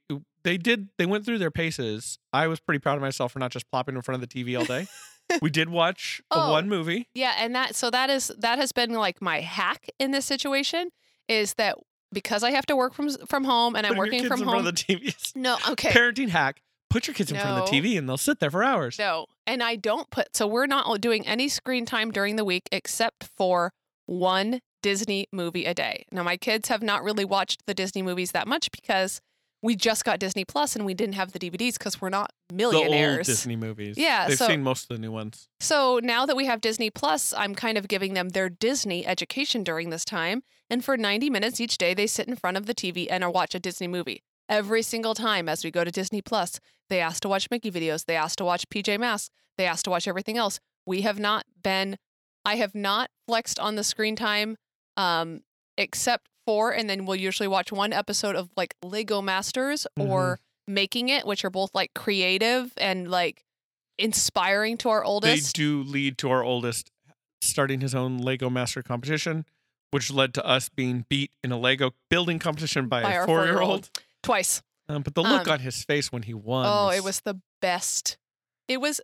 they 0.45 0.57
did 0.59 0.89
they 0.99 1.07
went 1.07 1.25
through 1.25 1.39
their 1.39 1.51
paces. 1.51 2.19
I 2.33 2.47
was 2.47 2.61
pretty 2.61 2.79
proud 2.79 2.97
of 2.97 3.01
myself 3.03 3.33
for 3.33 3.39
not 3.39 3.51
just 3.51 3.71
plopping 3.71 3.97
in 3.97 4.03
front 4.03 4.23
of 4.23 4.29
the 4.29 4.45
TV 4.45 4.59
all 4.59 4.65
day. 4.67 4.87
we 5.43 5.51
did 5.51 5.69
watch 5.71 6.23
Oh. 6.31 6.53
one 6.53 6.69
movie. 6.69 7.09
Yeah, 7.15 7.35
and 7.39 7.55
that 7.55 7.75
so 7.75 7.91
that 7.91 8.09
is 8.11 8.31
that 8.39 8.59
has 8.59 8.73
been 8.73 8.93
like 8.93 9.21
my 9.23 9.41
hack 9.41 9.89
in 9.99 10.11
this 10.11 10.25
situation 10.27 10.91
is 11.29 11.55
that 11.55 11.77
because 12.13 12.43
I 12.43 12.51
have 12.53 12.67
to 12.67 12.77
work 12.77 12.95
from 12.95 13.11
from 13.27 13.45
home 13.45 13.77
and 13.77 13.87
I'm 13.87 13.95
Putting 13.95 13.97
your 13.97 14.07
working 14.07 14.21
kids 14.21 14.29
from 14.29 14.41
in 14.41 14.47
home. 14.47 14.63
front 14.65 14.69
of 14.69 14.75
the 14.87 14.95
TV. 14.95 15.33
no, 15.37 15.57
okay. 15.71 15.91
Parenting 15.91 16.29
hack. 16.29 16.63
Put 16.91 17.07
your 17.07 17.15
kids 17.15 17.31
in 17.31 17.39
front 17.39 17.59
of 17.61 17.67
the 17.71 17.73
No. 17.77 17.83
TV 17.83 17.99
and 17.99 18.09
they'll 18.09 18.17
sit 18.17 18.41
there 18.41 18.51
for 18.51 18.65
hours. 18.65 18.99
No, 18.99 19.27
and 19.47 19.63
I 19.63 19.77
don't 19.77 20.09
put 20.11 20.35
so 20.37 20.47
we're 20.47 20.67
not 20.67 21.01
doing 21.01 21.27
any 21.27 21.49
screen 21.49 21.85
time 21.85 22.11
during 22.11 22.37
the 22.37 22.45
week 22.45 22.69
except 22.73 23.29
for 23.37 23.73
one 24.07 24.61
Disney 24.83 25.27
movie 25.33 25.65
a 25.67 25.75
day. 25.75 26.07
Now 26.11 26.23
my 26.23 26.37
kids 26.37 26.69
have 26.69 26.83
not 26.83 27.03
really 27.03 27.25
watched 27.25 27.67
the 27.67 27.75
Disney 27.75 28.01
movies 28.03 28.33
that 28.33 28.49
much 28.49 28.71
because 28.71 29.21
we 29.63 29.75
just 29.75 30.05
got 30.05 30.21
Disney 30.21 30.45
Plus 30.45 30.77
and 30.77 30.87
we 30.87 30.95
didn't 30.95 31.15
have 31.15 31.33
the 31.33 31.39
DVDs 31.39 31.75
because 31.79 32.01
we're 32.01 32.11
not 32.11 32.33
millionaires. 32.53 33.27
The 33.27 33.33
old 33.33 33.37
Disney 33.37 33.57
movies. 33.57 33.99
Yeah, 33.99 34.29
They've 34.29 34.39
so- 34.39 34.47
seen 34.47 34.63
most 34.63 34.85
of 34.91 34.97
the 34.97 35.01
new 35.01 35.11
ones. 35.11 35.49
So 35.61 36.01
now 36.03 36.27
that 36.27 36.37
we 36.37 36.47
have 36.47 36.61
Disney 36.61 36.91
Plus, 36.91 37.35
I'm 37.37 37.55
kind 37.55 37.77
of 37.77 37.89
giving 37.89 38.15
them 38.15 38.31
their 38.31 38.49
Disney 38.49 39.07
education 39.07 39.65
during 39.65 39.91
this 39.91 40.05
time. 40.05 40.43
And 40.71 40.85
for 40.85 40.97
90 40.97 41.31
minutes 41.31 41.61
each 41.61 41.79
day, 41.79 41.95
they 41.95 42.07
sit 42.07 42.29
in 42.29 42.37
front 42.37 42.57
of 42.57 42.67
the 42.67 42.75
TV 42.75 43.07
and 43.11 43.27
watch 43.33 43.55
a 43.55 43.59
Disney 43.61 43.89
movie. 43.89 44.23
Every 44.49 44.83
single 44.83 45.15
time 45.15 45.49
as 45.49 45.65
we 45.65 45.71
go 45.71 45.83
to 45.85 45.91
Disney 45.91 46.23
Plus, 46.23 46.61
they 46.89 47.01
ask 47.01 47.21
to 47.23 47.29
watch 47.29 47.49
Mickey 47.51 47.71
videos, 47.71 48.05
they 48.07 48.17
ask 48.17 48.37
to 48.37 48.45
watch 48.45 48.69
PJ 48.71 48.99
Masks, 48.99 49.31
they 49.59 49.67
ask 49.67 49.85
to 49.85 49.91
watch 49.91 50.07
everything 50.09 50.39
else. 50.39 50.61
We 50.87 51.03
have 51.03 51.19
not 51.19 51.45
been, 51.63 51.99
I 52.45 52.57
have 52.57 52.75
not 52.75 53.11
flexed 53.27 53.59
on 53.59 53.75
the 53.75 53.85
screen 53.85 54.17
time 54.17 54.57
um, 54.97 55.41
except 55.77 56.29
for, 56.49 56.73
and 56.73 56.89
then 56.89 57.05
we'll 57.05 57.15
usually 57.17 57.47
watch 57.47 57.71
one 57.71 57.93
episode 57.93 58.35
of 58.35 58.49
like 58.57 58.75
Lego 58.83 59.21
Masters 59.21 59.87
or 60.01 60.41
Making 60.67 61.11
It, 61.11 61.27
which 61.27 61.45
are 61.45 61.51
both 61.51 61.75
like 61.75 61.93
creative 61.93 62.73
and 62.79 63.11
like 63.11 63.45
inspiring 63.99 64.79
to 64.79 64.89
our 64.89 65.05
oldest. 65.05 65.55
They 65.55 65.63
do 65.63 65.83
lead 65.83 66.17
to 66.19 66.31
our 66.31 66.43
oldest 66.43 66.91
starting 67.43 67.83
his 67.83 67.95
own 67.95 68.17
Lego 68.17 68.49
Master 68.49 68.83
competition, 68.83 69.45
which 69.91 70.11
led 70.11 70.33
to 70.35 70.47
us 70.47 70.71
being 70.71 71.05
beat 71.11 71.33
in 71.45 71.53
a 71.53 71.59
Lego 71.59 71.91
building 72.09 72.39
competition 72.39 72.89
by, 72.89 73.03
By 73.03 73.13
a 73.13 73.17
our 73.19 73.27
four 73.27 73.41
year 73.45 73.49
four-year-old. 73.49 73.71
old. 73.71 73.91
twice. 74.23 74.63
Um, 74.89 75.03
but 75.03 75.15
the 75.15 75.23
look 75.23 75.47
Um, 75.47 75.53
on 75.53 75.61
his 75.61 75.85
face 75.85 76.11
when 76.11 76.23
he 76.23 76.33
won. 76.33 76.65
Oh, 76.67 76.89
it 76.89 77.05
was 77.05 77.21
the 77.21 77.43
best. 77.61 78.17
It 78.69 78.81
was. 78.81 79.03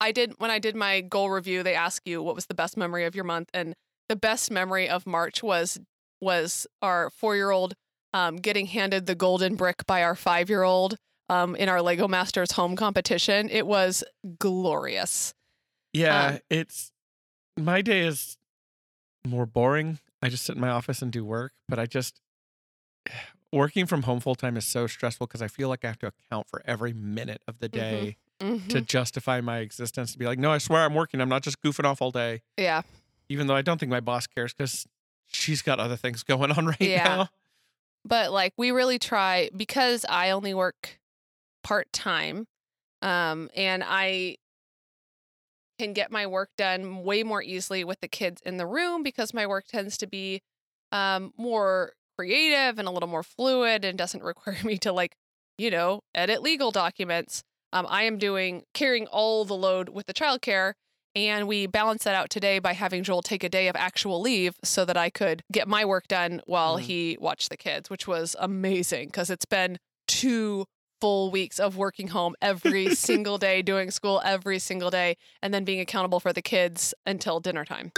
I 0.00 0.12
did 0.12 0.34
when 0.38 0.52
I 0.52 0.60
did 0.60 0.76
my 0.76 1.00
goal 1.00 1.28
review. 1.28 1.64
They 1.64 1.74
ask 1.74 2.02
you 2.06 2.22
what 2.22 2.36
was 2.36 2.46
the 2.46 2.54
best 2.54 2.76
memory 2.76 3.04
of 3.04 3.16
your 3.16 3.24
month, 3.24 3.48
and 3.52 3.74
the 4.08 4.14
best 4.14 4.48
memory 4.52 4.88
of 4.88 5.08
March 5.08 5.42
was 5.42 5.80
was 6.22 6.66
our 6.80 7.10
four 7.10 7.36
year 7.36 7.50
old 7.50 7.74
um, 8.14 8.36
getting 8.36 8.66
handed 8.66 9.06
the 9.06 9.14
golden 9.14 9.56
brick 9.56 9.86
by 9.86 10.02
our 10.02 10.14
five 10.14 10.48
year 10.48 10.62
old 10.62 10.96
um, 11.28 11.54
in 11.56 11.68
our 11.68 11.82
Lego 11.82 12.06
Masters 12.08 12.52
home 12.52 12.76
competition. 12.76 13.48
It 13.50 13.66
was 13.66 14.04
glorious. 14.38 15.34
Yeah, 15.92 16.26
um, 16.26 16.38
it's 16.48 16.92
my 17.58 17.82
day 17.82 18.00
is 18.00 18.36
more 19.26 19.46
boring. 19.46 19.98
I 20.22 20.28
just 20.28 20.44
sit 20.44 20.54
in 20.54 20.60
my 20.60 20.68
office 20.70 21.02
and 21.02 21.10
do 21.12 21.24
work, 21.24 21.52
but 21.68 21.78
I 21.78 21.86
just 21.86 22.20
working 23.52 23.86
from 23.86 24.02
home 24.02 24.20
full 24.20 24.34
time 24.34 24.56
is 24.56 24.64
so 24.66 24.86
stressful 24.86 25.26
because 25.26 25.42
I 25.42 25.48
feel 25.48 25.68
like 25.68 25.84
I 25.84 25.88
have 25.88 25.98
to 26.00 26.06
account 26.06 26.48
for 26.48 26.62
every 26.64 26.92
minute 26.92 27.42
of 27.46 27.58
the 27.58 27.68
Mhm. 27.68 27.72
day 27.72 28.16
to 28.40 28.80
Mhm. 28.80 28.86
justify 28.86 29.40
my 29.40 29.58
existence 29.58 30.12
to 30.12 30.18
be 30.18 30.24
like, 30.26 30.38
no, 30.38 30.50
I 30.52 30.58
swear 30.58 30.82
I'm 30.82 30.94
working. 30.94 31.20
I'm 31.20 31.28
not 31.28 31.42
just 31.42 31.60
goofing 31.62 31.84
off 31.84 32.00
all 32.02 32.10
day. 32.10 32.42
Yeah, 32.56 32.82
Even 33.28 33.46
though 33.46 33.56
I 33.56 33.62
don't 33.62 33.78
think 33.78 33.90
my 33.90 34.00
boss 34.00 34.26
cares 34.26 34.52
because 34.52 34.86
she's 35.32 35.62
got 35.62 35.78
other 35.80 35.96
things 35.96 36.22
going 36.22 36.52
on 36.52 36.66
right 36.66 36.80
Yeah. 36.80 37.04
now. 37.04 37.28
but 38.04 38.32
like 38.32 38.52
we 38.56 38.70
really 38.70 38.98
try 38.98 39.50
because 39.56 40.04
I 40.08 40.30
only 40.30 40.54
work 40.54 40.98
part 41.64 41.92
time, 41.92 42.46
um, 43.02 43.50
and 43.54 43.82
I 43.86 44.36
can 45.78 45.92
get 45.92 46.10
my 46.12 46.26
work 46.26 46.50
done 46.56 47.02
way 47.02 47.22
more 47.22 47.42
easily 47.42 47.82
with 47.84 48.00
the 48.00 48.08
kids 48.08 48.40
in 48.44 48.56
the 48.56 48.66
room 48.66 49.02
because 49.02 49.32
my 49.34 49.46
work 49.46 49.66
tends 49.66 49.96
to 49.98 50.06
be 50.06 50.40
um, 50.92 51.32
more 51.36 51.92
creative 52.16 52.78
and 52.78 52.86
a 52.86 52.90
little 52.90 53.08
more 53.08 53.22
fluid 53.22 53.84
and 53.84 53.96
doesn't 53.98 54.22
require 54.24 54.58
me 54.64 54.76
to 54.78 54.92
like, 54.92 55.16
you 55.58 55.70
know, 55.70 56.00
edit 56.14 56.42
legal 56.42 56.70
documents. 56.70 57.42
Um, 57.72 57.86
I 57.88 58.02
am 58.02 58.18
doing 58.18 58.64
carrying 58.74 59.06
all 59.06 59.44
the 59.44 59.54
load 59.56 59.88
with 59.88 60.06
the 60.06 60.12
childcare. 60.14 60.74
And 61.14 61.46
we 61.46 61.66
balanced 61.66 62.04
that 62.04 62.14
out 62.14 62.30
today 62.30 62.58
by 62.58 62.72
having 62.72 63.02
Joel 63.04 63.20
take 63.22 63.44
a 63.44 63.48
day 63.50 63.68
of 63.68 63.76
actual 63.76 64.20
leave 64.20 64.54
so 64.64 64.84
that 64.86 64.96
I 64.96 65.10
could 65.10 65.42
get 65.52 65.68
my 65.68 65.84
work 65.84 66.08
done 66.08 66.40
while 66.46 66.78
Mhm. 66.78 66.82
he 66.82 67.16
watched 67.20 67.50
the 67.50 67.56
kids, 67.58 67.90
which 67.90 68.06
was 68.06 68.34
amazing 68.38 69.08
because 69.08 69.28
it's 69.28 69.44
been 69.44 69.78
two 70.08 70.64
full 71.02 71.30
weeks 71.30 71.58
of 71.60 71.76
working 71.76 72.08
home 72.08 72.34
every 72.40 72.94
single 72.94 73.36
day, 73.36 73.60
doing 73.60 73.90
school 73.90 74.22
every 74.24 74.58
single 74.58 74.88
day, 74.90 75.16
and 75.42 75.52
then 75.52 75.64
being 75.64 75.80
accountable 75.80 76.18
for 76.20 76.32
the 76.32 76.40
kids 76.42 76.94
until 77.04 77.40
dinner 77.40 77.64
time. 77.66 77.92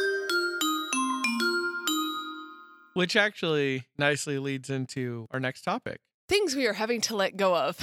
Which 2.94 3.16
actually 3.16 3.85
nicely 3.98 4.38
leads 4.38 4.70
into 4.70 5.27
our 5.33 5.40
next 5.40 5.62
topic. 5.62 6.00
Things 6.29 6.55
we 6.57 6.66
are 6.66 6.72
having 6.74 7.00
to 7.03 7.16
let 7.16 7.37
go 7.37 7.55
of. 7.57 7.77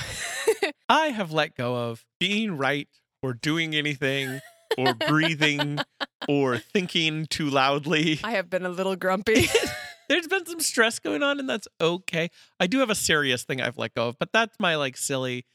I 0.89 1.07
have 1.09 1.31
let 1.31 1.55
go 1.55 1.75
of 1.75 2.05
being 2.19 2.57
right 2.57 2.87
or 3.21 3.33
doing 3.33 3.75
anything 3.75 4.39
or 4.77 4.93
breathing 4.93 5.79
or 6.27 6.57
thinking 6.57 7.25
too 7.25 7.49
loudly. 7.49 8.19
I 8.23 8.31
have 8.31 8.49
been 8.49 8.65
a 8.65 8.69
little 8.69 8.95
grumpy. 8.95 9.47
There's 10.09 10.27
been 10.27 10.45
some 10.45 10.59
stress 10.59 10.99
going 10.99 11.23
on, 11.23 11.39
and 11.39 11.49
that's 11.49 11.67
okay. 11.79 12.29
I 12.59 12.67
do 12.67 12.79
have 12.79 12.89
a 12.89 12.95
serious 12.95 13.43
thing 13.43 13.61
I've 13.61 13.77
let 13.77 13.95
go 13.95 14.09
of, 14.09 14.19
but 14.19 14.33
that's 14.33 14.59
my 14.59 14.75
like 14.75 14.97
silly, 14.97 15.45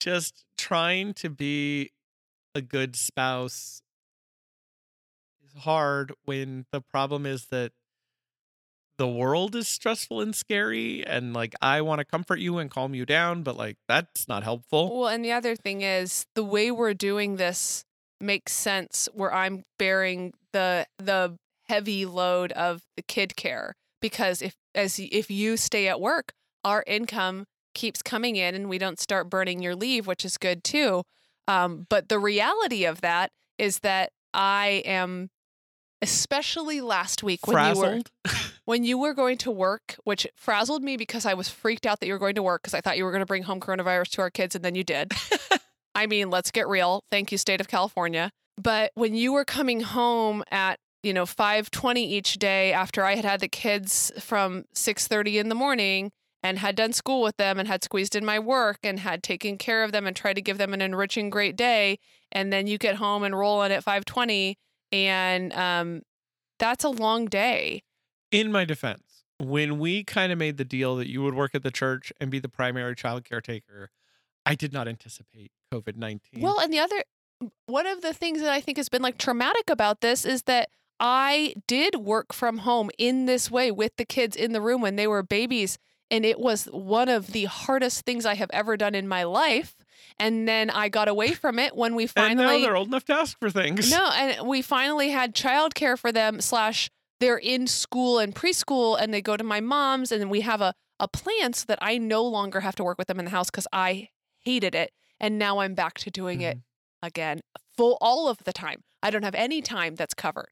just 0.00 0.44
trying 0.56 1.14
to 1.14 1.30
be 1.30 1.90
a 2.54 2.60
good 2.60 2.96
spouse 2.96 3.82
is 5.44 5.62
hard 5.62 6.12
when 6.24 6.66
the 6.72 6.80
problem 6.80 7.26
is 7.26 7.46
that 7.46 7.72
the 8.98 9.08
world 9.08 9.54
is 9.54 9.68
stressful 9.68 10.20
and 10.20 10.34
scary, 10.34 11.06
and 11.06 11.32
like 11.32 11.54
I 11.62 11.80
want 11.82 12.00
to 12.00 12.04
comfort 12.04 12.40
you 12.40 12.58
and 12.58 12.70
calm 12.70 12.94
you 12.94 13.06
down, 13.06 13.44
but 13.44 13.56
like 13.56 13.76
that's 13.88 14.28
not 14.28 14.42
helpful. 14.42 15.00
Well, 15.00 15.08
and 15.08 15.24
the 15.24 15.32
other 15.32 15.54
thing 15.54 15.82
is 15.82 16.26
the 16.34 16.44
way 16.44 16.70
we're 16.70 16.94
doing 16.94 17.36
this 17.36 17.84
makes 18.20 18.52
sense 18.52 19.08
where 19.12 19.32
I'm 19.32 19.64
bearing 19.78 20.32
the 20.52 20.86
the 20.98 21.36
heavy 21.68 22.06
load 22.06 22.52
of 22.52 22.82
the 22.96 23.02
kid 23.02 23.36
care 23.36 23.74
because 24.00 24.42
if 24.42 24.54
as 24.74 24.98
if 24.98 25.30
you 25.30 25.56
stay 25.56 25.88
at 25.88 26.00
work, 26.00 26.32
our 26.64 26.84
income 26.86 27.46
keeps 27.74 28.02
coming 28.02 28.36
in 28.36 28.54
and 28.54 28.68
we 28.68 28.78
don't 28.78 28.98
start 28.98 29.30
burning 29.30 29.62
your 29.62 29.76
leave, 29.76 30.06
which 30.06 30.24
is 30.24 30.36
good 30.36 30.64
too. 30.64 31.02
Um, 31.46 31.86
but 31.88 32.08
the 32.08 32.18
reality 32.18 32.84
of 32.84 33.00
that 33.00 33.30
is 33.58 33.80
that 33.80 34.10
I 34.34 34.82
am 34.84 35.30
especially 36.00 36.80
last 36.80 37.22
week 37.22 37.46
when 37.46 37.74
you 37.74 37.80
were 37.80 38.00
when 38.64 38.84
you 38.84 38.98
were 38.98 39.14
going 39.14 39.38
to 39.38 39.50
work, 39.50 39.96
which 40.04 40.26
frazzled 40.36 40.82
me 40.82 40.96
because 40.96 41.26
I 41.26 41.34
was 41.34 41.48
freaked 41.48 41.86
out 41.86 42.00
that 42.00 42.06
you 42.06 42.12
were 42.12 42.18
going 42.18 42.34
to 42.34 42.42
work 42.42 42.62
because 42.62 42.74
I 42.74 42.80
thought 42.80 42.96
you 42.96 43.04
were 43.04 43.10
going 43.10 43.22
to 43.22 43.26
bring 43.26 43.44
home 43.44 43.60
coronavirus 43.60 44.10
to 44.10 44.22
our 44.22 44.30
kids 44.30 44.54
and 44.54 44.64
then 44.64 44.74
you 44.74 44.84
did. 44.84 45.12
I 45.98 46.06
mean, 46.06 46.30
let's 46.30 46.52
get 46.52 46.68
real. 46.68 47.02
Thank 47.10 47.32
you, 47.32 47.38
state 47.38 47.60
of 47.60 47.66
California. 47.66 48.30
But 48.56 48.92
when 48.94 49.16
you 49.16 49.32
were 49.32 49.44
coming 49.44 49.80
home 49.80 50.44
at 50.50 50.78
you 51.02 51.12
know 51.12 51.26
5:20 51.26 52.04
each 52.04 52.38
day 52.38 52.72
after 52.72 53.04
I 53.04 53.16
had 53.16 53.24
had 53.24 53.40
the 53.40 53.48
kids 53.48 54.12
from 54.20 54.64
6:30 54.74 55.38
in 55.38 55.48
the 55.48 55.56
morning 55.56 56.12
and 56.42 56.60
had 56.60 56.76
done 56.76 56.92
school 56.92 57.20
with 57.22 57.36
them 57.36 57.58
and 57.58 57.66
had 57.66 57.82
squeezed 57.82 58.14
in 58.14 58.24
my 58.24 58.38
work 58.38 58.78
and 58.84 59.00
had 59.00 59.24
taken 59.24 59.58
care 59.58 59.82
of 59.82 59.90
them 59.90 60.06
and 60.06 60.14
tried 60.14 60.34
to 60.34 60.40
give 60.42 60.56
them 60.56 60.72
an 60.72 60.80
enriching 60.80 61.30
great 61.30 61.56
day 61.56 61.98
and 62.30 62.52
then 62.52 62.68
you 62.68 62.78
get 62.78 62.96
home 62.96 63.24
and 63.24 63.36
roll 63.36 63.62
in 63.64 63.72
at 63.72 63.82
5:20 63.84 64.54
and 64.92 65.52
um 65.52 66.02
that's 66.60 66.84
a 66.84 66.90
long 66.90 67.26
day. 67.26 67.82
in 68.30 68.52
my 68.52 68.64
defense, 68.64 69.24
when 69.38 69.78
we 69.78 70.04
kind 70.04 70.30
of 70.32 70.38
made 70.38 70.58
the 70.58 70.64
deal 70.64 70.94
that 70.96 71.08
you 71.08 71.22
would 71.22 71.34
work 71.34 71.54
at 71.54 71.62
the 71.62 71.70
church 71.70 72.12
and 72.20 72.30
be 72.30 72.38
the 72.38 72.48
primary 72.48 72.94
child 72.94 73.24
caretaker, 73.24 73.90
I 74.48 74.54
did 74.54 74.72
not 74.72 74.88
anticipate 74.88 75.50
COVID 75.72 75.96
19. 75.96 76.40
Well, 76.40 76.58
and 76.58 76.72
the 76.72 76.78
other 76.78 77.02
one 77.66 77.86
of 77.86 78.00
the 78.00 78.14
things 78.14 78.40
that 78.40 78.50
I 78.50 78.60
think 78.60 78.78
has 78.78 78.88
been 78.88 79.02
like 79.02 79.18
traumatic 79.18 79.70
about 79.70 80.00
this 80.00 80.24
is 80.24 80.42
that 80.44 80.70
I 80.98 81.54
did 81.66 81.96
work 81.96 82.32
from 82.32 82.58
home 82.58 82.90
in 82.98 83.26
this 83.26 83.50
way 83.50 83.70
with 83.70 83.92
the 83.96 84.04
kids 84.04 84.34
in 84.36 84.52
the 84.52 84.60
room 84.60 84.80
when 84.80 84.96
they 84.96 85.06
were 85.06 85.22
babies. 85.22 85.78
And 86.10 86.24
it 86.24 86.40
was 86.40 86.64
one 86.64 87.10
of 87.10 87.28
the 87.28 87.44
hardest 87.44 88.06
things 88.06 88.24
I 88.24 88.34
have 88.34 88.50
ever 88.52 88.76
done 88.78 88.94
in 88.94 89.06
my 89.06 89.24
life. 89.24 89.76
And 90.18 90.48
then 90.48 90.70
I 90.70 90.88
got 90.88 91.06
away 91.06 91.32
from 91.34 91.58
it 91.58 91.76
when 91.76 91.94
we 91.94 92.06
finally. 92.06 92.54
and 92.54 92.62
now 92.62 92.66
they're 92.66 92.76
old 92.76 92.88
enough 92.88 93.04
to 93.04 93.14
ask 93.14 93.38
for 93.38 93.50
things. 93.50 93.90
no, 93.90 94.10
and 94.14 94.48
we 94.48 94.62
finally 94.62 95.10
had 95.10 95.34
childcare 95.34 95.98
for 95.98 96.10
them. 96.10 96.40
Slash, 96.40 96.90
they're 97.20 97.36
in 97.36 97.66
school 97.66 98.18
and 98.18 98.34
preschool, 98.34 98.98
and 99.00 99.12
they 99.12 99.20
go 99.20 99.36
to 99.36 99.44
my 99.44 99.60
mom's, 99.60 100.10
and 100.10 100.30
we 100.30 100.40
have 100.40 100.60
a 100.60 100.74
a 101.00 101.08
plan 101.08 101.52
so 101.52 101.64
that 101.68 101.78
I 101.80 101.98
no 101.98 102.24
longer 102.24 102.60
have 102.60 102.74
to 102.76 102.84
work 102.84 102.98
with 102.98 103.06
them 103.06 103.18
in 103.18 103.24
the 103.26 103.30
house 103.30 103.50
because 103.50 103.68
I 103.72 104.08
hated 104.48 104.74
it, 104.74 104.92
and 105.20 105.38
now 105.38 105.58
I'm 105.58 105.74
back 105.74 105.98
to 105.98 106.10
doing 106.10 106.40
it 106.40 106.56
Mm-hmm. 106.56 107.06
again, 107.06 107.40
full 107.76 107.98
all 108.00 108.28
of 108.28 108.38
the 108.44 108.52
time. 108.52 108.80
I 109.02 109.10
don't 109.10 109.22
have 109.22 109.34
any 109.34 109.60
time 109.60 109.94
that's 109.94 110.14
covered. 110.14 110.48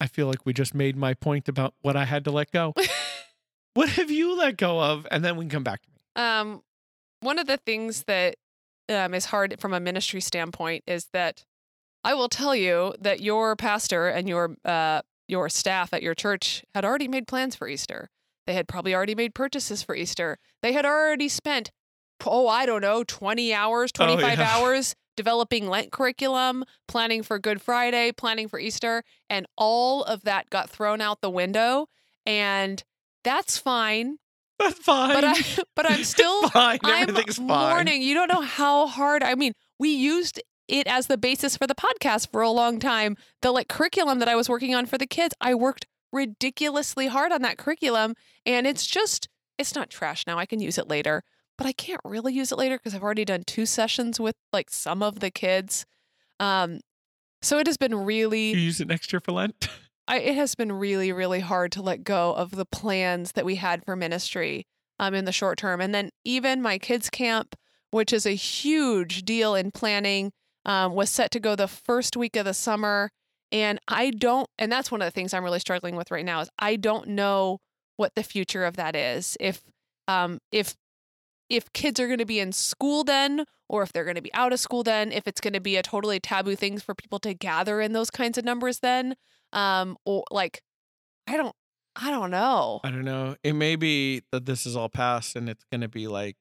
I 0.00 0.06
feel 0.06 0.26
like 0.28 0.44
we 0.44 0.52
just 0.52 0.74
made 0.74 0.96
my 0.96 1.14
point 1.14 1.48
about 1.48 1.74
what 1.80 1.96
I 1.96 2.04
had 2.04 2.24
to 2.24 2.30
let 2.30 2.52
go. 2.52 2.74
what 3.74 3.88
have 3.88 4.10
you 4.10 4.36
let 4.36 4.56
go 4.56 4.80
of? 4.80 5.06
And 5.10 5.24
then 5.24 5.36
we 5.36 5.44
can 5.46 5.50
come 5.50 5.64
back 5.64 5.80
to 5.82 5.88
me. 5.90 5.96
Um, 6.24 6.62
one 7.20 7.38
of 7.38 7.46
the 7.46 7.56
things 7.56 8.04
that 8.04 8.36
um, 8.88 9.14
is 9.14 9.26
hard 9.26 9.56
from 9.58 9.72
a 9.74 9.80
ministry 9.80 10.20
standpoint 10.20 10.84
is 10.86 11.06
that 11.12 11.44
I 12.04 12.14
will 12.14 12.28
tell 12.28 12.54
you 12.54 12.94
that 13.00 13.20
your 13.20 13.56
pastor 13.56 14.06
and 14.06 14.28
your 14.28 14.54
uh, 14.64 15.00
your 15.26 15.48
staff 15.48 15.92
at 15.92 16.02
your 16.02 16.14
church 16.14 16.64
had 16.74 16.84
already 16.84 17.08
made 17.08 17.26
plans 17.26 17.56
for 17.56 17.66
Easter. 17.68 18.08
They 18.46 18.54
had 18.54 18.68
probably 18.68 18.94
already 18.94 19.14
made 19.16 19.34
purchases 19.34 19.82
for 19.82 19.94
Easter. 19.96 20.38
They 20.62 20.72
had 20.72 20.86
already 20.86 21.28
spent, 21.28 21.70
oh, 22.26 22.48
I 22.48 22.66
don't 22.66 22.82
know, 22.82 23.04
20 23.04 23.52
hours, 23.54 23.92
25 23.92 24.38
yeah. 24.38 24.48
hours 24.56 24.94
developing 25.18 25.68
Lent 25.68 25.90
curriculum, 25.90 26.64
planning 26.86 27.24
for 27.24 27.40
Good 27.40 27.60
Friday, 27.60 28.12
planning 28.12 28.46
for 28.46 28.60
Easter, 28.60 29.02
and 29.28 29.46
all 29.56 30.04
of 30.04 30.22
that 30.22 30.48
got 30.48 30.70
thrown 30.70 31.00
out 31.00 31.20
the 31.20 31.30
window. 31.30 31.88
And 32.24 32.82
that's 33.24 33.58
fine. 33.58 34.18
That's 34.60 34.78
fine. 34.78 35.14
But 35.14 35.24
I 35.24 35.34
but 35.76 35.90
I'm 35.90 36.04
still 36.16 36.48
fine. 36.50 36.78
I'm 36.84 37.08
Everything's 37.08 37.36
fine. 37.36 37.46
mourning. 37.46 38.02
You 38.02 38.14
don't 38.14 38.28
know 38.28 38.42
how 38.42 38.86
hard. 38.86 39.22
I 39.24 39.34
mean, 39.34 39.54
we 39.78 39.90
used 39.90 40.40
it 40.68 40.86
as 40.86 41.08
the 41.08 41.18
basis 41.18 41.56
for 41.56 41.66
the 41.66 41.74
podcast 41.74 42.30
for 42.30 42.40
a 42.40 42.50
long 42.50 42.78
time. 42.78 43.16
The 43.42 43.50
like 43.50 43.68
curriculum 43.68 44.20
that 44.20 44.28
I 44.28 44.36
was 44.36 44.48
working 44.48 44.74
on 44.74 44.86
for 44.86 44.98
the 44.98 45.06
kids, 45.06 45.34
I 45.40 45.54
worked 45.54 45.86
ridiculously 46.12 47.08
hard 47.08 47.32
on 47.32 47.42
that 47.42 47.58
curriculum, 47.58 48.14
and 48.46 48.66
it's 48.66 48.86
just 48.86 49.28
it's 49.58 49.74
not 49.74 49.90
trash 49.90 50.26
now. 50.28 50.38
I 50.38 50.46
can 50.46 50.60
use 50.60 50.78
it 50.78 50.88
later, 50.88 51.24
but 51.58 51.66
I 51.66 51.72
can't 51.72 52.00
really 52.04 52.32
use 52.32 52.52
it 52.52 52.58
later 52.58 52.78
because 52.78 52.94
I've 52.94 53.02
already 53.02 53.24
done 53.24 53.42
two 53.44 53.66
sessions 53.66 54.18
with 54.18 54.36
like 54.52 54.70
some 54.70 55.02
of 55.02 55.18
the 55.18 55.30
kids. 55.30 55.84
Um, 56.40 56.80
so 57.42 57.58
it 57.58 57.66
has 57.66 57.76
been 57.76 57.94
really 57.94 58.50
You 58.50 58.58
use 58.58 58.80
it 58.80 58.88
next 58.88 59.12
year 59.12 59.20
for 59.20 59.32
Lent. 59.32 59.68
I, 60.08 60.20
it 60.20 60.36
has 60.36 60.54
been 60.54 60.72
really, 60.72 61.12
really 61.12 61.40
hard 61.40 61.72
to 61.72 61.82
let 61.82 62.02
go 62.02 62.32
of 62.32 62.52
the 62.52 62.64
plans 62.64 63.32
that 63.32 63.44
we 63.44 63.56
had 63.56 63.84
for 63.84 63.94
ministry 63.94 64.66
um, 64.98 65.12
in 65.12 65.26
the 65.26 65.32
short 65.32 65.58
term. 65.58 65.80
And 65.80 65.94
then 65.94 66.10
even 66.24 66.62
my 66.62 66.78
kids' 66.78 67.10
camp, 67.10 67.54
which 67.90 68.12
is 68.12 68.24
a 68.24 68.30
huge 68.30 69.24
deal 69.24 69.54
in 69.54 69.70
planning, 69.70 70.32
um, 70.64 70.94
was 70.94 71.10
set 71.10 71.30
to 71.32 71.40
go 71.40 71.54
the 71.54 71.68
first 71.68 72.16
week 72.16 72.36
of 72.36 72.46
the 72.46 72.54
summer. 72.54 73.10
And 73.52 73.78
I 73.86 74.10
don't, 74.10 74.48
and 74.58 74.72
that's 74.72 74.90
one 74.90 75.02
of 75.02 75.06
the 75.06 75.10
things 75.10 75.34
I'm 75.34 75.44
really 75.44 75.60
struggling 75.60 75.96
with 75.96 76.10
right 76.10 76.24
now 76.24 76.40
is 76.40 76.48
I 76.58 76.76
don't 76.76 77.08
know 77.08 77.58
what 77.96 78.14
the 78.14 78.22
future 78.22 78.64
of 78.64 78.76
that 78.76 78.96
is. 78.96 79.36
If, 79.40 79.62
um, 80.06 80.38
if, 80.52 80.74
if 81.48 81.72
kids 81.72 81.98
are 82.00 82.06
going 82.06 82.18
to 82.18 82.26
be 82.26 82.40
in 82.40 82.52
school 82.52 83.04
then, 83.04 83.44
or 83.68 83.82
if 83.82 83.92
they're 83.92 84.04
going 84.04 84.16
to 84.16 84.22
be 84.22 84.32
out 84.34 84.52
of 84.52 84.60
school 84.60 84.82
then, 84.82 85.12
if 85.12 85.26
it's 85.26 85.40
going 85.40 85.54
to 85.54 85.60
be 85.60 85.76
a 85.76 85.82
totally 85.82 86.20
taboo 86.20 86.56
thing 86.56 86.78
for 86.78 86.94
people 86.94 87.18
to 87.20 87.34
gather 87.34 87.80
in 87.80 87.92
those 87.92 88.10
kinds 88.10 88.38
of 88.38 88.44
numbers 88.44 88.80
then, 88.80 89.14
um 89.52 89.96
or 90.04 90.24
like 90.30 90.62
i 91.26 91.36
don't 91.38 91.54
i 91.96 92.10
don't 92.10 92.30
know 92.30 92.80
I 92.84 92.90
don't 92.90 93.04
know. 93.04 93.36
It 93.42 93.54
may 93.54 93.76
be 93.76 94.22
that 94.30 94.44
this 94.46 94.66
is 94.66 94.76
all 94.76 94.88
past 94.88 95.36
and 95.36 95.48
it's 95.48 95.64
going 95.72 95.80
to 95.80 95.88
be 95.88 96.06
like. 96.06 96.36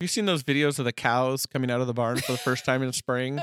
You 0.00 0.08
seen 0.08 0.26
those 0.26 0.42
videos 0.42 0.78
of 0.78 0.84
the 0.84 0.92
cows 0.92 1.46
coming 1.46 1.70
out 1.70 1.80
of 1.80 1.86
the 1.86 1.94
barn 1.94 2.18
for 2.18 2.32
the 2.32 2.38
first 2.38 2.64
time 2.64 2.82
in 2.82 2.92
spring? 2.92 3.40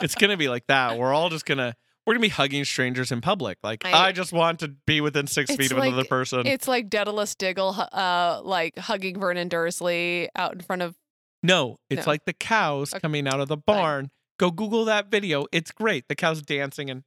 It's 0.00 0.14
going 0.14 0.30
to 0.30 0.36
be 0.36 0.48
like 0.48 0.66
that. 0.68 0.98
We're 0.98 1.12
all 1.12 1.28
just 1.30 1.44
going 1.46 1.58
to. 1.58 1.74
We're 2.06 2.14
gonna 2.14 2.22
be 2.22 2.28
hugging 2.28 2.64
strangers 2.64 3.10
in 3.10 3.20
public. 3.20 3.58
Like 3.62 3.84
I- 3.84 4.08
I, 4.08 4.12
just 4.12 4.32
want 4.32 4.60
to 4.60 4.68
be 4.68 5.00
within 5.00 5.26
six 5.26 5.54
feet 5.54 5.72
of 5.72 5.78
like- 5.78 5.88
another 5.88 6.04
person. 6.06 6.46
it's 6.46 6.68
like 6.68 6.90
Daedalus 6.90 7.34
Diggle 7.34 7.70
uh 7.92 8.40
like 8.44 8.78
hugging 8.78 9.18
Vernon 9.18 9.48
Dursley 9.48 10.28
out 10.36 10.52
in 10.54 10.60
front 10.60 10.82
of 10.82 10.94
No, 11.42 11.78
it's 11.90 12.06
No. 12.06 12.10
like 12.12 12.24
the 12.26 12.32
cows 12.34 12.92
Okay, 12.92 13.00
coming 13.00 13.26
out 13.26 13.40
of 13.40 13.48
the 13.48 13.56
barn. 13.56 14.10
Go 14.38 14.50
Google 14.50 14.84
that 14.86 15.10
video. 15.10 15.46
It's 15.52 15.70
great. 15.70 16.08
The 16.08 16.14
cows 16.14 16.42
dancing 16.42 16.90
and 16.90 17.04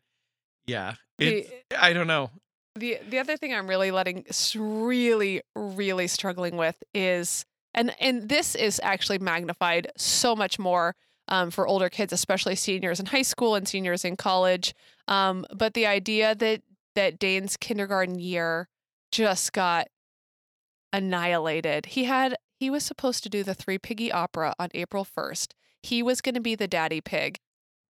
yeah, 0.65 0.95
it's, 1.19 1.49
the 1.69 1.83
I 1.83 1.93
don't 1.93 2.07
know. 2.07 2.31
the 2.75 2.99
the 3.07 3.19
other 3.19 3.37
thing 3.37 3.53
I'm 3.53 3.67
really 3.67 3.91
letting 3.91 4.25
really 4.55 5.41
really 5.55 6.07
struggling 6.07 6.57
with 6.57 6.81
is 6.93 7.45
and 7.73 7.93
and 7.99 8.27
this 8.29 8.55
is 8.55 8.79
actually 8.83 9.19
magnified 9.19 9.91
so 9.97 10.35
much 10.35 10.57
more 10.57 10.95
um, 11.27 11.51
for 11.51 11.67
older 11.67 11.89
kids, 11.89 12.13
especially 12.13 12.55
seniors 12.55 12.99
in 12.99 13.07
high 13.07 13.21
school 13.21 13.55
and 13.55 13.67
seniors 13.67 14.05
in 14.05 14.15
college. 14.15 14.73
Um, 15.07 15.45
but 15.53 15.73
the 15.73 15.85
idea 15.85 16.35
that 16.35 16.61
that 16.95 17.19
Dane's 17.19 17.57
kindergarten 17.57 18.19
year 18.19 18.67
just 19.11 19.53
got 19.53 19.87
annihilated. 20.91 21.87
He 21.87 22.05
had 22.05 22.35
he 22.59 22.69
was 22.69 22.83
supposed 22.83 23.23
to 23.23 23.29
do 23.29 23.43
the 23.43 23.53
Three 23.53 23.77
Piggy 23.77 24.11
opera 24.11 24.55
on 24.57 24.69
April 24.73 25.05
1st. 25.05 25.53
He 25.83 26.01
was 26.01 26.21
going 26.21 26.35
to 26.35 26.41
be 26.41 26.55
the 26.55 26.67
daddy 26.67 27.01
pig. 27.01 27.37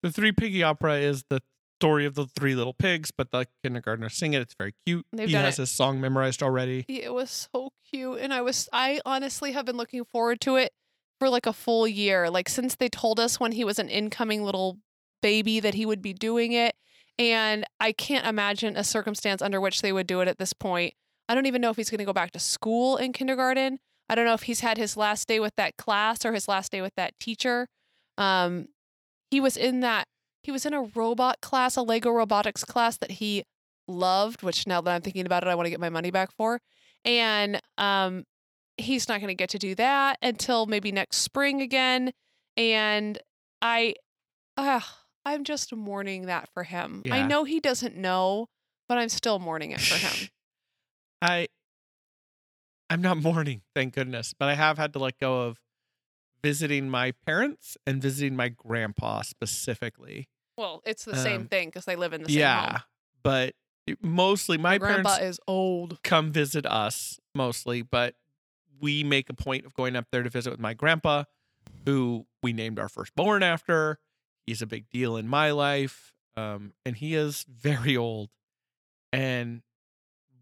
The 0.04 0.12
Three 0.12 0.32
Piggy 0.32 0.62
Opera 0.62 0.97
is 0.97 1.23
the 1.30 1.41
story 1.80 2.06
of 2.06 2.15
the 2.15 2.26
three 2.26 2.56
little 2.56 2.73
pigs, 2.73 3.12
but 3.12 3.32
the 3.32 3.47
kindergartners 3.63 4.13
sing 4.13 4.34
it. 4.34 4.41
It's 4.41 4.56
very 4.58 4.73
cute. 4.86 5.06
They've 5.13 5.30
he 5.30 5.36
has 5.36 5.58
it. 5.58 5.63
his 5.63 5.71
song 5.71 6.02
memorized 6.02 6.43
already. 6.43 6.86
It 6.88 7.13
was 7.13 7.47
so 7.52 7.71
cute 7.89 8.19
and 8.19 8.34
I 8.34 8.41
was 8.41 8.67
I 8.73 9.00
honestly 9.06 9.52
have 9.54 9.65
been 9.65 9.78
looking 9.78 10.04
forward 10.06 10.41
to 10.41 10.56
it 10.56 10.73
for 11.20 11.30
like 11.30 11.46
a 11.46 11.54
full 11.54 11.88
year. 11.88 12.30
Like 12.30 12.50
since 12.50 12.76
they 12.76 12.90
told 12.90 13.20
us 13.20 13.40
when 13.40 13.52
he 13.54 13.64
was 13.64 13.80
an 13.80 13.90
incoming 13.90 14.44
little 14.44 14.78
baby 15.22 15.60
that 15.60 15.74
he 15.74 15.86
would 15.86 16.02
be 16.02 16.14
doing 16.14 16.52
it 16.52 16.76
and 17.20 17.66
I 17.80 17.92
can't 17.92 18.28
imagine 18.28 18.78
a 18.78 18.84
circumstance 18.84 19.42
under 19.42 19.60
which 19.60 19.82
they 19.82 19.92
would 19.92 20.06
do 20.06 20.22
it 20.22 20.28
at 20.28 20.38
this 20.38 20.54
point. 20.54 20.94
I 21.28 21.34
don't 21.34 21.48
even 21.48 21.62
know 21.62 21.72
if 21.72 21.78
he's 21.78 21.90
going 21.90 21.98
to 22.00 22.06
go 22.06 22.14
back 22.14 22.32
to 22.32 22.40
school 22.40 22.98
in 22.98 23.14
kindergarten. 23.14 23.80
I 24.08 24.16
don't 24.16 24.26
know 24.26 24.34
if 24.34 24.44
he's 24.44 24.60
had 24.60 24.78
his 24.78 24.96
last 24.96 25.28
day 25.28 25.40
with 25.40 25.56
that 25.58 25.76
class 25.78 26.24
or 26.24 26.34
his 26.34 26.48
last 26.48 26.72
day 26.72 26.82
with 26.82 26.94
that 26.96 27.20
teacher. 27.20 27.68
Um 28.18 28.68
he 29.30 29.42
was 29.42 29.58
in 29.58 29.82
that 29.82 30.08
he 30.42 30.52
was 30.52 30.66
in 30.66 30.74
a 30.74 30.84
robot 30.96 31.42
class, 31.42 31.76
a 31.76 31.82
Lego 31.82 32.10
robotics 32.12 32.64
class 32.64 32.98
that 32.98 33.12
he 33.12 33.44
loved, 33.88 34.44
which 34.44 34.66
now 34.66 34.80
that 34.82 34.96
I'm 34.96 35.02
thinking 35.02 35.26
about 35.26 35.44
it, 35.44 35.50
I 35.50 35.56
want 35.56 35.66
to 35.66 35.70
get 35.70 35.80
my 35.80 35.90
money 35.90 36.12
back 36.12 36.32
for. 36.32 36.62
And 37.04 37.62
um, 37.78 38.24
he's 38.78 39.08
not 39.10 39.20
going 39.20 39.30
to 39.30 39.36
get 39.36 39.50
to 39.52 39.60
do 39.60 39.76
that 39.76 40.18
until 40.22 40.66
maybe 40.66 40.92
next 40.92 41.18
spring 41.18 41.62
again. 41.62 42.12
And 42.56 43.18
I, 43.62 43.96
uh, 44.56 44.82
I'm 45.26 45.44
just 45.44 45.76
mourning 45.76 46.28
that 46.28 46.50
for 46.54 46.63
him. 46.63 47.04
I 47.12 47.22
know 47.24 47.44
he 47.44 47.60
doesn't 47.60 47.96
know, 47.98 48.48
but 48.88 48.98
I'm 48.98 49.10
still 49.10 49.40
mourning 49.40 49.72
it 49.72 49.82
for 49.82 49.96
him. 49.96 50.30
I 51.22 51.48
I'm 52.90 53.02
not 53.02 53.18
mourning, 53.18 53.62
thank 53.76 53.96
goodness, 53.96 54.34
but 54.38 54.48
I 54.48 54.54
have 54.56 54.78
had 54.78 54.94
to 54.94 55.00
let 55.00 55.20
go 55.20 55.42
of 55.42 55.60
visiting 56.42 56.90
my 56.90 57.12
parents 57.26 57.76
and 57.86 58.02
visiting 58.02 58.36
my 58.36 58.48
grandpa 58.50 59.22
specifically. 59.24 60.30
well, 60.58 60.82
it's 60.86 61.04
the 61.04 61.16
same 61.18 61.42
Um, 61.42 61.48
thing 61.48 61.68
because 61.68 61.86
they 61.86 61.96
live 61.98 62.13
in 62.13 62.24
the 62.24 62.30
same 62.30 62.40
yeah, 62.40 62.70
home. 62.72 62.82
but 63.24 63.56
mostly 64.02 64.58
my, 64.58 64.72
My 64.72 64.78
grandpa 64.78 65.18
parents 65.18 65.38
is 65.38 65.40
old. 65.48 66.02
come 66.04 66.32
visit 66.32 66.66
us 66.66 67.20
mostly, 67.36 67.82
but 67.82 68.16
we 68.80 69.04
make 69.04 69.30
a 69.30 69.34
point 69.34 69.66
of 69.66 69.74
going 69.74 69.96
up 69.96 70.08
there 70.12 70.24
to 70.24 70.30
visit 70.30 70.52
with 70.52 70.60
my 70.60 70.74
grandpa, 70.74 71.24
who 71.86 72.26
we 72.44 72.54
named 72.54 72.80
our 72.80 72.90
firstborn 72.90 73.44
after. 73.44 74.00
He's 74.46 74.62
a 74.62 74.68
big 74.68 74.90
deal 74.90 75.18
in 75.18 75.28
my 75.28 75.52
life, 75.52 76.13
um, 76.36 76.74
and 76.86 76.96
he 76.96 77.16
is 77.16 77.46
very 77.50 77.98
old. 77.98 78.30
And 79.12 79.62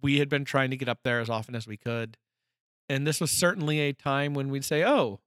we 0.01 0.19
had 0.19 0.29
been 0.29 0.45
trying 0.45 0.69
to 0.71 0.77
get 0.77 0.89
up 0.89 0.99
there 1.03 1.19
as 1.19 1.29
often 1.29 1.55
as 1.55 1.65
we 1.67 1.77
could. 1.77 2.17
And 2.87 3.07
this 3.07 3.19
was 3.19 3.31
certainly 3.31 3.79
a 3.79 3.93
time 3.93 4.33
when 4.33 4.49
we'd 4.49 4.65
say, 4.65 4.83
"Oh, 4.83 5.21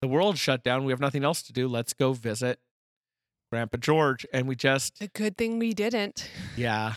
the 0.00 0.08
world 0.08 0.38
shut 0.38 0.62
down. 0.62 0.84
We 0.84 0.92
have 0.92 1.00
nothing 1.00 1.24
else 1.24 1.42
to 1.42 1.52
do. 1.52 1.68
Let's 1.68 1.92
go 1.92 2.14
visit 2.14 2.60
Grandpa 3.52 3.76
George." 3.76 4.24
And 4.32 4.48
we 4.48 4.56
just, 4.56 5.00
A 5.02 5.08
good 5.08 5.36
thing 5.36 5.58
we 5.58 5.74
didn't. 5.74 6.30
yeah, 6.56 6.94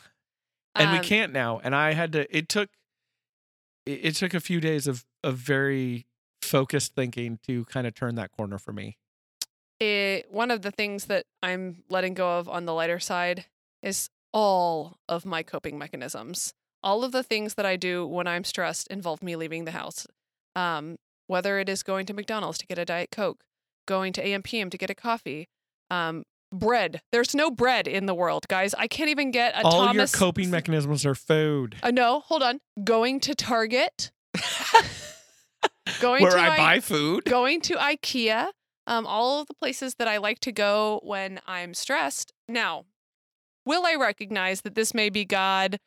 and 0.75 0.91
we 0.91 0.99
Um, 0.99 1.03
can't 1.03 1.33
now 1.33 1.59
and 1.61 1.75
i 1.75 1.91
had 1.91 2.13
to 2.13 2.37
it 2.37 2.47
took 2.47 2.69
it, 3.85 3.99
it 4.05 4.15
took 4.15 4.33
a 4.33 4.39
few 4.39 4.61
days 4.61 4.87
of 4.87 5.05
of 5.23 5.35
very 5.35 6.05
focused 6.41 6.95
thinking 6.95 7.39
to 7.45 7.65
kind 7.65 7.85
of 7.87 7.93
turn 7.93 8.15
that 8.15 8.31
corner 8.31 8.57
for 8.57 8.73
me 8.73 8.97
it, 9.81 10.31
one 10.31 10.51
of 10.51 10.61
the 10.61 10.71
things 10.71 11.05
that 11.05 11.25
I'm 11.41 11.83
letting 11.89 12.13
go 12.13 12.37
of 12.37 12.47
on 12.47 12.65
the 12.65 12.73
lighter 12.73 12.99
side 12.99 13.45
is 13.81 14.09
all 14.31 14.97
of 15.09 15.25
my 15.25 15.43
coping 15.43 15.77
mechanisms. 15.77 16.53
All 16.83 17.03
of 17.03 17.11
the 17.11 17.23
things 17.23 17.55
that 17.55 17.65
I 17.65 17.75
do 17.75 18.05
when 18.05 18.27
I'm 18.27 18.43
stressed 18.43 18.87
involve 18.87 19.21
me 19.21 19.35
leaving 19.35 19.65
the 19.65 19.71
house. 19.71 20.07
Um, 20.55 20.97
whether 21.27 21.59
it 21.59 21.67
is 21.67 21.83
going 21.83 22.05
to 22.07 22.13
McDonald's 22.13 22.59
to 22.59 22.67
get 22.67 22.77
a 22.77 22.85
Diet 22.85 23.09
Coke, 23.11 23.43
going 23.87 24.13
to 24.13 24.23
AMPM 24.23 24.69
to 24.71 24.77
get 24.77 24.89
a 24.89 24.95
coffee, 24.95 25.47
um, 25.89 26.23
bread. 26.51 27.01
There's 27.11 27.33
no 27.33 27.49
bread 27.49 27.87
in 27.87 28.05
the 28.05 28.15
world, 28.15 28.47
guys. 28.47 28.75
I 28.75 28.87
can't 28.87 29.09
even 29.09 29.31
get 29.31 29.55
a 29.55 29.63
all 29.63 29.87
Thomas. 29.87 30.13
your 30.13 30.19
coping 30.19 30.51
mechanisms 30.51 31.05
are 31.05 31.15
food 31.15 31.77
Uh, 31.81 31.91
no, 31.91 32.19
hold 32.19 32.43
on. 32.43 32.59
Going 32.83 33.19
to 33.21 33.33
Target. 33.33 34.11
going 35.99 36.23
where 36.23 36.31
to 36.31 36.37
i 36.39 36.53
I- 36.53 36.57
buy 36.57 36.79
food 36.79 37.25
going 37.25 37.61
to 37.61 37.75
IKEA, 37.75 38.49
um, 38.87 39.05
all 39.05 39.41
of 39.41 39.47
the 39.47 39.53
places 39.53 39.95
that 39.99 40.07
I 40.07 40.17
like 40.17 40.39
to 40.41 40.51
go 40.51 40.99
when 41.03 41.39
I'm 41.47 41.73
stressed. 41.73 42.33
Now, 42.47 42.85
will 43.65 43.85
I 43.85 43.95
recognize 43.95 44.61
that 44.61 44.75
this 44.75 44.93
may 44.93 45.09
be 45.09 45.25
God 45.25 45.77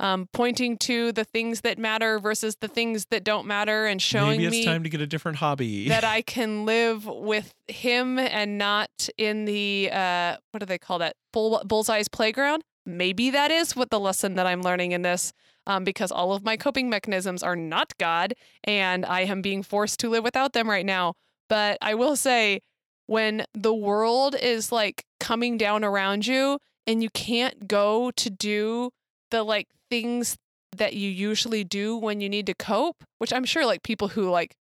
um, 0.00 0.28
pointing 0.32 0.76
to 0.78 1.12
the 1.12 1.24
things 1.24 1.60
that 1.60 1.78
matter 1.78 2.18
versus 2.18 2.56
the 2.60 2.68
things 2.68 3.06
that 3.10 3.22
don't 3.22 3.46
matter 3.46 3.86
and 3.86 4.02
showing 4.02 4.38
maybe 4.38 4.44
it's 4.46 4.52
me 4.52 4.64
time 4.64 4.82
to 4.82 4.88
get 4.88 5.00
a 5.00 5.06
different 5.06 5.38
hobby 5.38 5.88
that 5.88 6.04
I 6.04 6.22
can 6.34 6.64
live 6.64 7.06
with 7.06 7.52
Him 7.68 8.18
and 8.18 8.58
not 8.58 8.90
in 9.16 9.44
the, 9.44 9.90
uh, 9.92 10.36
what 10.50 10.60
do 10.60 10.66
they 10.66 10.78
call 10.78 10.98
that? 10.98 11.14
Bull, 11.32 11.62
bullseye's 11.64 12.08
playground? 12.08 12.64
Maybe 12.86 13.30
that 13.30 13.50
is 13.50 13.74
what 13.74 13.90
the 13.90 14.00
lesson 14.00 14.34
that 14.34 14.46
I'm 14.46 14.62
learning 14.62 14.92
in 14.92 15.02
this. 15.02 15.32
Um, 15.66 15.82
because 15.82 16.12
all 16.12 16.34
of 16.34 16.44
my 16.44 16.58
coping 16.58 16.90
mechanisms 16.90 17.42
are 17.42 17.56
not 17.56 17.96
God, 17.96 18.34
and 18.64 19.06
I 19.06 19.22
am 19.22 19.40
being 19.40 19.62
forced 19.62 19.98
to 20.00 20.10
live 20.10 20.22
without 20.22 20.52
them 20.52 20.68
right 20.68 20.84
now. 20.84 21.14
But 21.48 21.78
I 21.80 21.94
will 21.94 22.16
say, 22.16 22.60
when 23.06 23.44
the 23.54 23.74
world 23.74 24.34
is 24.34 24.72
like 24.72 25.04
coming 25.20 25.56
down 25.56 25.84
around 25.84 26.26
you 26.26 26.58
and 26.86 27.02
you 27.02 27.10
can't 27.10 27.66
go 27.68 28.10
to 28.12 28.30
do 28.30 28.90
the 29.30 29.42
like 29.42 29.68
things 29.90 30.36
that 30.76 30.94
you 30.94 31.08
usually 31.08 31.64
do 31.64 31.96
when 31.96 32.20
you 32.20 32.28
need 32.28 32.46
to 32.46 32.54
cope, 32.54 33.04
which 33.18 33.32
I'm 33.32 33.44
sure 33.44 33.64
like 33.64 33.82
people 33.82 34.08
who 34.08 34.28
like 34.30 34.56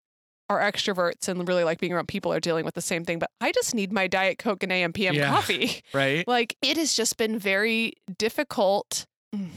are 0.50 0.60
extroverts 0.60 1.28
and 1.28 1.46
really 1.46 1.64
like 1.64 1.78
being 1.78 1.92
around 1.92 2.08
people 2.08 2.32
are 2.32 2.40
dealing 2.40 2.64
with 2.64 2.74
the 2.74 2.80
same 2.80 3.04
thing, 3.04 3.18
but 3.18 3.30
I 3.40 3.52
just 3.52 3.74
need 3.74 3.92
my 3.92 4.06
Diet 4.06 4.38
Coke 4.38 4.62
and 4.62 4.72
AM 4.72 4.92
PM 4.92 5.14
Yeah. 5.14 5.28
coffee. 5.34 5.82
Right? 5.92 6.26
Like 6.26 6.56
it 6.62 6.76
has 6.76 6.94
just 6.94 7.16
been 7.18 7.38
very 7.38 7.92
difficult. 8.18 9.06
Mm. 9.34 9.48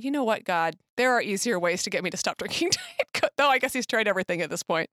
You 0.00 0.10
know 0.10 0.24
what, 0.24 0.44
God? 0.44 0.76
There 0.96 1.12
are 1.12 1.22
easier 1.22 1.58
ways 1.60 1.84
to 1.84 1.90
get 1.90 2.02
me 2.02 2.10
to 2.10 2.16
stop 2.16 2.36
drinking 2.38 2.70
Diet 2.72 3.08
Coke. 3.14 3.30
Though 3.36 3.48
I 3.48 3.58
guess 3.58 3.72
he's 3.72 3.86
tried 3.86 4.08
everything 4.08 4.42
at 4.42 4.50
this 4.50 4.62
point. 4.64 4.90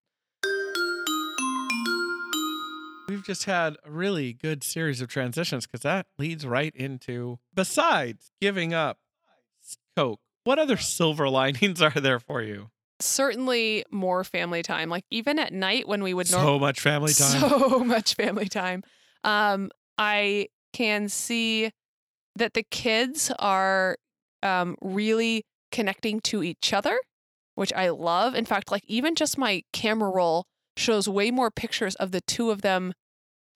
We've 3.08 3.26
just 3.26 3.46
had 3.46 3.76
a 3.84 3.90
really 3.90 4.34
good 4.34 4.64
series 4.64 5.02
of 5.02 5.08
transitions 5.08 5.66
because 5.66 5.82
that 5.82 6.06
leads 6.20 6.46
right 6.46 6.76
into 6.76 7.40
besides 7.56 8.32
giving 8.40 8.72
up 8.72 9.00
Coke, 9.98 10.20
what 10.44 10.60
other 10.60 10.78
silver 10.78 11.28
linings 11.30 11.82
are 11.82 11.90
there 11.90 12.20
for 12.20 12.44
you? 12.44 12.70
Certainly 13.02 13.86
more 13.92 14.24
family 14.24 14.62
time. 14.62 14.90
Like 14.90 15.06
even 15.10 15.40
at 15.40 15.54
night 15.54 15.88
when 15.88 16.04
we 16.04 16.14
would 16.14 16.32
normally 16.32 16.54
So 16.54 16.60
much 16.60 16.80
family 16.82 17.14
time. 17.18 17.50
So 17.50 17.80
much 17.84 18.16
family 18.16 18.48
time. 18.48 18.84
Um, 19.24 19.70
I 19.98 20.48
can 20.74 21.10
see 21.10 21.72
that 22.36 22.54
the 22.54 22.64
kids 22.64 23.32
are 23.40 23.98
um, 24.44 24.76
really 24.82 25.46
connecting 25.72 26.20
to 26.22 26.44
each 26.44 26.74
other, 26.74 26.98
which 27.56 27.74
I 27.74 27.90
love. 27.90 28.36
In 28.36 28.46
fact, 28.46 28.72
like 28.72 28.84
even 28.86 29.16
just 29.16 29.38
my 29.38 29.64
camera 29.74 30.10
roll 30.10 30.46
shows 30.78 31.10
way 31.10 31.32
more 31.32 31.52
pictures 31.52 31.96
of 31.96 32.12
the 32.12 32.22
two 32.22 32.52
of 32.52 32.62
them 32.62 32.94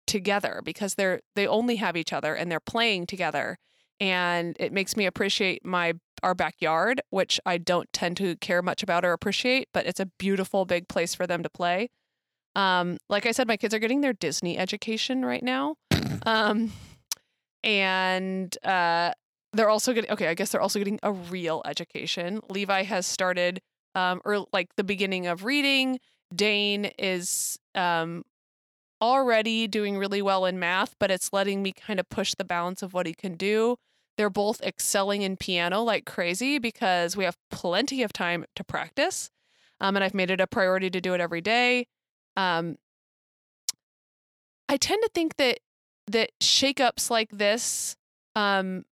together 0.06 0.62
because 0.64 0.96
they're 0.96 1.22
they 1.36 1.48
only 1.48 1.78
have 1.78 1.96
each 1.96 2.12
other 2.12 2.36
and 2.36 2.52
they're 2.52 2.60
playing 2.60 3.08
together 3.08 3.58
and 4.04 4.58
it 4.60 4.74
makes 4.74 4.98
me 4.98 5.06
appreciate 5.06 5.66
my 5.66 5.94
our 6.22 6.36
backyard 6.36 7.02
which 7.10 7.40
I 7.46 7.58
don't 7.58 7.92
tend 7.94 8.18
to 8.18 8.36
care 8.38 8.62
much 8.62 8.84
about 8.84 9.06
or 9.06 9.14
appreciate 9.14 9.70
but 9.74 9.86
it's 9.86 10.00
a 10.00 10.06
beautiful 10.06 10.66
big 10.66 10.88
place 10.88 11.16
for 11.16 11.26
them 11.26 11.44
to 11.44 11.50
play 11.50 11.90
um, 12.56 12.98
like 13.10 13.26
I 13.26 13.32
said, 13.32 13.48
my 13.48 13.58
kids 13.58 13.74
are 13.74 13.80
getting 13.80 14.02
their 14.02 14.14
Disney 14.14 14.58
education 14.58 15.26
right 15.26 15.44
now. 15.44 15.76
Um, 16.26 16.72
and 17.64 18.58
uh, 18.64 19.12
they're 19.52 19.70
also 19.70 19.92
getting, 19.92 20.10
okay, 20.12 20.28
I 20.28 20.36
guess 20.36 20.52
they're 20.52 20.62
also 20.62 20.80
getting 20.80 21.00
a 21.04 21.12
real 21.12 21.62
education. 21.66 22.40
Levi 22.50 22.84
has 22.84 23.06
started, 23.06 23.62
um, 23.94 24.22
or 24.24 24.46
like 24.54 24.70
the 24.78 24.86
beginning 24.86 25.28
of 25.28 25.44
reading. 25.44 26.00
Dane 26.34 26.86
is 26.98 27.60
um, 27.76 28.24
already 29.02 29.68
doing 29.68 29.98
really 29.98 30.22
well 30.22 30.46
in 30.46 30.60
math, 30.60 30.96
but 30.98 31.12
it's 31.12 31.34
letting 31.34 31.62
me 31.62 31.74
kind 31.74 32.00
of 32.00 32.08
push 32.08 32.36
the 32.38 32.46
balance 32.46 32.82
of 32.82 32.94
what 32.94 33.06
he 33.06 33.14
can 33.14 33.36
do. 33.36 33.76
They're 34.18 34.30
both 34.30 34.62
excelling 34.62 35.22
in 35.22 35.38
piano 35.38 35.82
like 35.82 36.06
crazy 36.06 36.60
because 36.60 37.18
we 37.18 37.24
have 37.24 37.38
plenty 37.50 38.04
of 38.04 38.14
time 38.14 38.46
to 38.56 38.64
practice. 38.64 39.30
Um, 39.82 39.96
and 39.96 40.04
I've 40.04 40.14
made 40.14 40.32
it 40.32 40.40
a 40.40 40.48
priority 40.48 40.90
to 40.90 41.02
do 41.02 41.14
it 41.14 41.22
every 41.22 41.42
day 41.42 41.88
um, 42.36 42.78
I 44.70 44.78
tend 44.78 45.04
to 45.04 45.10
think 45.14 45.38
that 45.38 45.60
that 46.08 46.32
shakeups 46.42 47.10
like 47.10 47.30
this 47.32 47.96
um, 48.36 48.86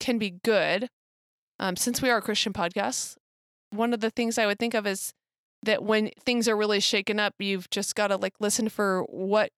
can 0.00 0.18
be 0.18 0.30
good. 0.30 0.88
Um, 1.58 1.76
since 1.76 2.02
we 2.02 2.10
are 2.10 2.18
a 2.18 2.22
Christian 2.22 2.52
podcast, 2.52 3.16
one 3.70 3.94
of 3.94 4.00
the 4.00 4.10
things 4.10 4.38
I 4.38 4.46
would 4.46 4.58
think 4.58 4.74
of 4.74 4.86
is 4.86 5.14
that 5.62 5.82
when 5.82 6.10
things 6.20 6.48
are 6.48 6.56
really 6.56 6.80
shaken 6.80 7.18
up, 7.18 7.34
you've 7.38 7.70
just 7.70 7.94
got 7.94 8.08
to 8.08 8.16
like 8.16 8.34
listen 8.40 8.68
for 8.68 9.02
what 9.04 9.50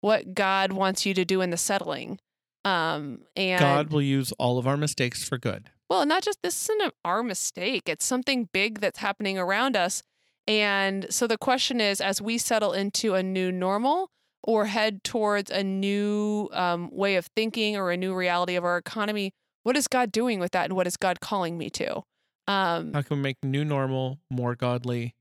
what 0.00 0.34
God 0.34 0.72
wants 0.72 1.06
you 1.06 1.14
to 1.14 1.24
do 1.24 1.40
in 1.40 1.50
the 1.50 1.56
settling. 1.56 2.18
Um, 2.64 3.20
and 3.36 3.58
God 3.60 3.90
will 3.92 4.02
use 4.02 4.32
all 4.38 4.58
of 4.58 4.66
our 4.66 4.76
mistakes 4.76 5.24
for 5.24 5.36
good. 5.38 5.70
well, 5.90 6.06
not 6.06 6.22
just 6.22 6.38
this 6.42 6.68
isn't 6.70 6.94
our 7.04 7.22
mistake. 7.22 7.82
It's 7.88 8.04
something 8.04 8.48
big 8.52 8.80
that's 8.80 8.98
happening 9.00 9.36
around 9.38 9.76
us. 9.76 10.02
And 10.46 11.06
so 11.10 11.26
the 11.26 11.38
question 11.38 11.80
is 11.80 12.00
as 12.00 12.20
we 12.22 12.38
settle 12.38 12.72
into 12.72 13.14
a 13.14 13.22
new 13.22 13.50
normal 13.52 14.10
or 14.44 14.66
head 14.66 15.04
towards 15.04 15.50
a 15.50 15.62
new 15.62 16.48
um, 16.52 16.88
way 16.92 17.16
of 17.16 17.26
thinking 17.36 17.76
or 17.76 17.90
a 17.90 17.96
new 17.96 18.14
reality 18.14 18.56
of 18.56 18.64
our 18.64 18.76
economy, 18.76 19.32
what 19.64 19.76
is 19.76 19.86
God 19.86 20.10
doing 20.10 20.40
with 20.40 20.52
that? 20.52 20.64
And 20.66 20.74
what 20.74 20.86
is 20.86 20.96
God 20.96 21.20
calling 21.20 21.56
me 21.58 21.70
to? 21.70 22.02
Um, 22.48 22.92
How 22.92 23.02
can 23.02 23.18
we 23.18 23.22
make 23.22 23.36
new 23.44 23.64
normal 23.64 24.18
more 24.30 24.56
godly, 24.56 25.14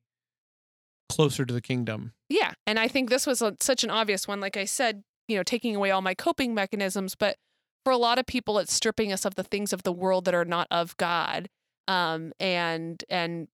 closer 1.09 1.45
to 1.45 1.53
the 1.53 1.61
kingdom? 1.61 2.13
Yeah. 2.29 2.53
And 2.65 2.79
I 2.79 2.87
think 2.87 3.09
this 3.09 3.27
was 3.27 3.41
a, 3.41 3.55
such 3.59 3.83
an 3.83 3.91
obvious 3.91 4.27
one. 4.27 4.39
Like 4.39 4.57
I 4.57 4.65
said, 4.65 5.03
you 5.27 5.37
know, 5.37 5.43
taking 5.43 5.75
away 5.75 5.91
all 5.91 6.01
my 6.01 6.13
coping 6.13 6.53
mechanisms. 6.53 7.15
But 7.15 7.37
for 7.83 7.91
a 7.91 7.97
lot 7.97 8.19
of 8.19 8.25
people, 8.25 8.59
it's 8.59 8.73
stripping 8.73 9.11
us 9.11 9.25
of 9.25 9.35
the 9.35 9.43
things 9.43 9.73
of 9.73 9.83
the 9.83 9.91
world 9.91 10.25
that 10.25 10.35
are 10.35 10.45
not 10.45 10.67
of 10.71 10.95
God 10.97 11.49
um, 11.87 12.33
and, 12.39 13.03
and 13.09 13.47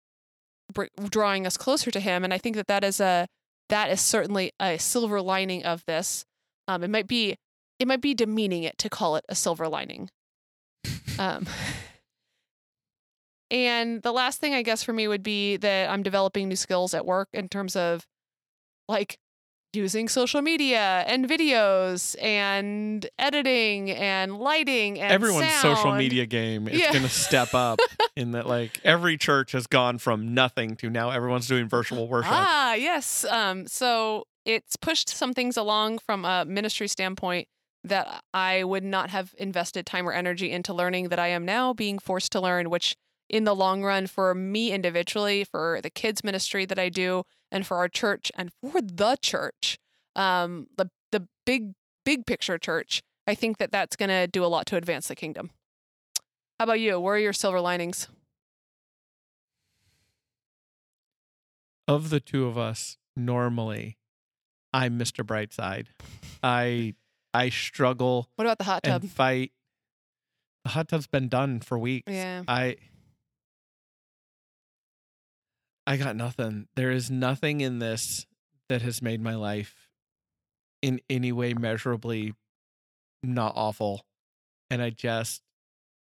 br- 0.73 0.85
drawing 1.09 1.45
us 1.45 1.57
closer 1.57 1.91
to 1.91 1.99
Him. 1.99 2.23
And 2.23 2.33
I 2.33 2.37
think 2.37 2.55
that 2.55 2.67
that 2.67 2.83
is 2.83 2.99
a, 2.99 3.27
that 3.69 3.89
is 3.89 4.01
certainly 4.01 4.53
a 4.59 4.77
silver 4.77 5.21
lining 5.21 5.63
of 5.63 5.83
this. 5.85 6.25
Um, 6.67 6.83
it 6.83 6.89
might 6.89 7.07
be, 7.07 7.37
it 7.79 7.87
might 7.87 8.01
be 8.01 8.13
demeaning 8.13 8.63
it 8.63 8.77
to 8.79 8.89
call 8.89 9.15
it 9.15 9.25
a 9.29 9.35
silver 9.35 9.67
lining. 9.67 10.09
Um, 11.19 11.47
and 13.51 14.01
the 14.01 14.11
last 14.11 14.39
thing 14.39 14.53
I 14.53 14.61
guess 14.61 14.83
for 14.83 14.93
me 14.93 15.07
would 15.07 15.23
be 15.23 15.57
that 15.57 15.89
I'm 15.89 16.03
developing 16.03 16.47
new 16.47 16.55
skills 16.55 16.93
at 16.93 17.05
work 17.05 17.29
in 17.33 17.47
terms 17.47 17.75
of 17.75 18.05
like 18.87 19.19
using 19.73 20.07
social 20.07 20.41
media 20.41 21.03
and 21.07 21.27
videos 21.27 22.15
and 22.21 23.05
editing 23.19 23.91
and 23.91 24.37
lighting 24.37 24.99
and 24.99 25.11
Everyone's 25.11 25.53
social 25.55 25.93
media 25.93 26.25
game 26.25 26.67
is 26.67 26.79
Yeah. 26.79 26.91
going 26.91 27.03
to 27.03 27.09
step 27.09 27.53
up 27.53 27.79
in 28.15 28.31
that, 28.31 28.47
like, 28.47 28.79
every 28.83 29.17
church 29.17 29.51
has 29.51 29.67
gone 29.67 29.97
from 29.97 30.33
nothing 30.33 30.75
to 30.77 30.89
now 30.89 31.09
everyone's 31.11 31.47
doing 31.47 31.67
virtual 31.67 32.07
worship. 32.07 32.31
Ah, 32.33 32.73
yes. 32.73 33.25
Um, 33.25 33.67
so 33.67 34.23
it's 34.45 34.75
pushed 34.77 35.09
some 35.09 35.33
things 35.33 35.57
along 35.57 35.99
from 35.99 36.23
a 36.25 36.45
ministry 36.45 36.87
standpoint 36.87 37.47
that 37.83 38.21
I 38.33 38.63
would 38.63 38.83
not 38.83 39.09
have 39.11 39.35
invested 39.37 39.85
time 39.85 40.07
or 40.07 40.11
energy 40.13 40.51
into 40.51 40.73
learning 40.73 41.09
that 41.09 41.19
I 41.19 41.27
am 41.27 41.45
now 41.45 41.73
being 41.73 41.99
forced 41.99 42.31
to 42.33 42.41
learn, 42.41 42.69
which 42.69 42.95
in 43.29 43.43
the 43.43 43.55
long 43.55 43.83
run 43.83 44.07
for 44.07 44.33
me 44.33 44.71
individually, 44.71 45.43
for 45.43 45.79
the 45.81 45.89
kids 45.89 46.23
ministry 46.23 46.65
that 46.65 46.79
I 46.79 46.89
do, 46.89 47.23
and 47.51 47.65
for 47.65 47.77
our 47.77 47.87
church 47.89 48.31
and 48.35 48.51
for 48.61 48.81
the 48.81 49.17
church, 49.21 49.77
um, 50.15 50.67
the 50.77 50.89
the 51.11 51.27
big 51.45 51.73
big 52.05 52.25
picture 52.25 52.57
church, 52.57 53.01
I 53.25 53.35
think 53.35 53.57
that 53.57 53.71
that's 53.71 53.95
going 53.95 54.09
to 54.09 54.27
do 54.27 54.43
a 54.43 54.47
lot 54.47 54.65
to 54.67 54.77
advance 54.77 55.07
the 55.09 55.15
kingdom. 55.15 55.51
How 56.59 56.63
about 56.63 56.79
you? 56.79 56.99
Where 56.99 57.15
are 57.15 57.19
your 57.19 57.33
silver 57.33 57.59
linings? 57.61 58.07
Of 61.87 62.09
the 62.09 62.19
two 62.19 62.45
of 62.47 62.57
us, 62.57 62.97
normally, 63.15 63.97
I'm 64.73 64.99
Mr. 64.99 65.23
Brightside. 65.25 65.87
I 66.43 66.95
I 67.33 67.49
struggle 67.49 68.29
What 68.35 68.45
about 68.45 68.57
the 68.57 68.65
hot 68.65 68.83
tub? 68.83 69.03
and 69.03 69.11
fight. 69.11 69.51
The 70.65 70.71
hot 70.71 70.89
tub's 70.89 71.07
been 71.07 71.29
done 71.29 71.61
for 71.61 71.77
weeks. 71.79 72.11
Yeah. 72.11 72.43
I 72.47 72.75
I 75.87 75.95
got 75.95 76.17
nothing. 76.17 76.67
There 76.75 76.91
is 76.91 77.09
nothing 77.09 77.61
in 77.61 77.79
this 77.79 78.25
that 78.67 78.81
has 78.81 79.01
made 79.01 79.21
my 79.21 79.35
life 79.35 79.87
in 80.81 80.99
any 81.09 81.31
way 81.31 81.53
measurably 81.53 82.33
not 83.23 83.53
awful. 83.55 84.05
And 84.69 84.81
I 84.81 84.89
just 84.89 85.41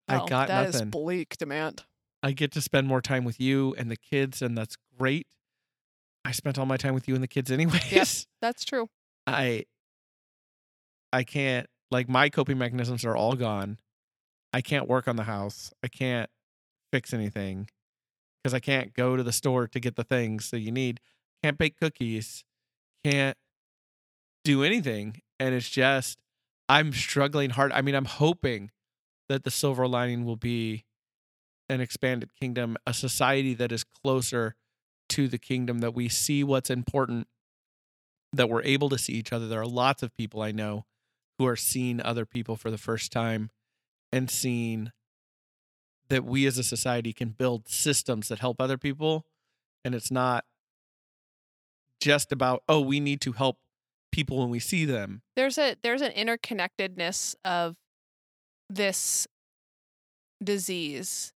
I 0.08 0.20
oh, 0.20 0.26
got 0.26 0.48
that 0.48 0.68
is 0.68 0.74
nothing. 0.74 0.90
bleak 0.90 1.36
demand. 1.38 1.84
I 2.20 2.32
get 2.32 2.50
to 2.52 2.60
spend 2.60 2.88
more 2.88 3.00
time 3.00 3.24
with 3.24 3.40
you 3.40 3.76
and 3.78 3.88
the 3.88 3.96
kids 3.96 4.42
and 4.42 4.58
that's 4.58 4.76
great. 4.98 5.28
I 6.24 6.32
spent 6.32 6.58
all 6.58 6.66
my 6.66 6.76
time 6.76 6.94
with 6.94 7.06
you 7.06 7.14
and 7.14 7.22
the 7.22 7.28
kids 7.28 7.50
anyways. 7.52 7.92
Yes, 7.92 8.26
That's 8.42 8.64
true. 8.64 8.88
I 9.24 9.66
I 11.12 11.22
can't 11.22 11.68
like 11.92 12.08
my 12.08 12.28
coping 12.28 12.58
mechanisms 12.58 13.04
are 13.04 13.14
all 13.14 13.34
gone. 13.34 13.78
I 14.52 14.62
can't 14.62 14.88
work 14.88 15.06
on 15.06 15.14
the 15.14 15.22
house. 15.22 15.72
I 15.84 15.86
can't 15.86 16.28
fix 16.92 17.14
anything 17.14 17.68
because 18.42 18.54
I 18.54 18.60
can't 18.60 18.94
go 18.94 19.16
to 19.16 19.22
the 19.22 19.32
store 19.32 19.66
to 19.68 19.80
get 19.80 19.96
the 19.96 20.04
things 20.04 20.50
that 20.50 20.60
you 20.60 20.70
need. 20.70 21.00
Can't 21.42 21.58
bake 21.58 21.78
cookies. 21.78 22.44
Can't 23.04 23.36
do 24.44 24.62
anything 24.62 25.20
and 25.38 25.54
it's 25.54 25.68
just 25.68 26.18
I'm 26.68 26.92
struggling 26.92 27.50
hard. 27.50 27.72
I 27.72 27.82
mean, 27.82 27.94
I'm 27.94 28.06
hoping 28.06 28.70
that 29.28 29.44
the 29.44 29.50
silver 29.50 29.86
lining 29.86 30.24
will 30.24 30.36
be 30.36 30.84
an 31.68 31.80
expanded 31.80 32.30
kingdom, 32.38 32.76
a 32.86 32.94
society 32.94 33.54
that 33.54 33.72
is 33.72 33.84
closer 33.84 34.54
to 35.10 35.28
the 35.28 35.38
kingdom 35.38 35.78
that 35.78 35.94
we 35.94 36.08
see 36.08 36.42
what's 36.42 36.70
important 36.70 37.28
that 38.32 38.48
we're 38.48 38.62
able 38.62 38.88
to 38.88 38.98
see 38.98 39.12
each 39.12 39.32
other. 39.32 39.46
There 39.46 39.60
are 39.60 39.66
lots 39.66 40.02
of 40.02 40.14
people 40.14 40.42
I 40.42 40.52
know 40.52 40.84
who 41.38 41.46
are 41.46 41.56
seeing 41.56 42.00
other 42.00 42.26
people 42.26 42.56
for 42.56 42.70
the 42.70 42.78
first 42.78 43.12
time 43.12 43.50
and 44.12 44.30
seeing 44.30 44.90
that 46.08 46.24
we 46.24 46.46
as 46.46 46.58
a 46.58 46.62
society 46.64 47.12
can 47.12 47.30
build 47.30 47.68
systems 47.68 48.28
that 48.28 48.38
help 48.38 48.60
other 48.60 48.78
people. 48.78 49.24
And 49.84 49.94
it's 49.94 50.10
not 50.10 50.44
just 52.00 52.32
about, 52.32 52.62
oh, 52.68 52.80
we 52.80 53.00
need 53.00 53.20
to 53.22 53.32
help 53.32 53.58
people 54.12 54.38
when 54.38 54.48
we 54.48 54.58
see 54.58 54.84
them. 54.86 55.20
there's 55.34 55.58
a 55.58 55.76
there's 55.82 56.00
an 56.00 56.12
interconnectedness 56.12 57.34
of 57.44 57.76
this 58.70 59.26
disease 60.42 61.32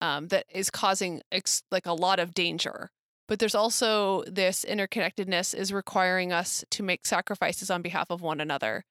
um, 0.00 0.28
that 0.28 0.44
is 0.52 0.68
causing 0.70 1.22
ex- 1.30 1.62
like 1.70 1.86
a 1.86 1.92
lot 1.92 2.18
of 2.18 2.34
danger 2.34 2.90
but 3.28 3.38
there's 3.38 3.54
also 3.54 4.24
this 4.26 4.64
interconnectedness 4.68 5.54
is 5.54 5.72
requiring 5.72 6.32
us 6.32 6.64
to 6.70 6.82
make 6.82 7.06
sacrifices 7.06 7.70
on 7.70 7.82
behalf 7.82 8.10
of 8.10 8.20
one 8.20 8.40
another 8.40 8.84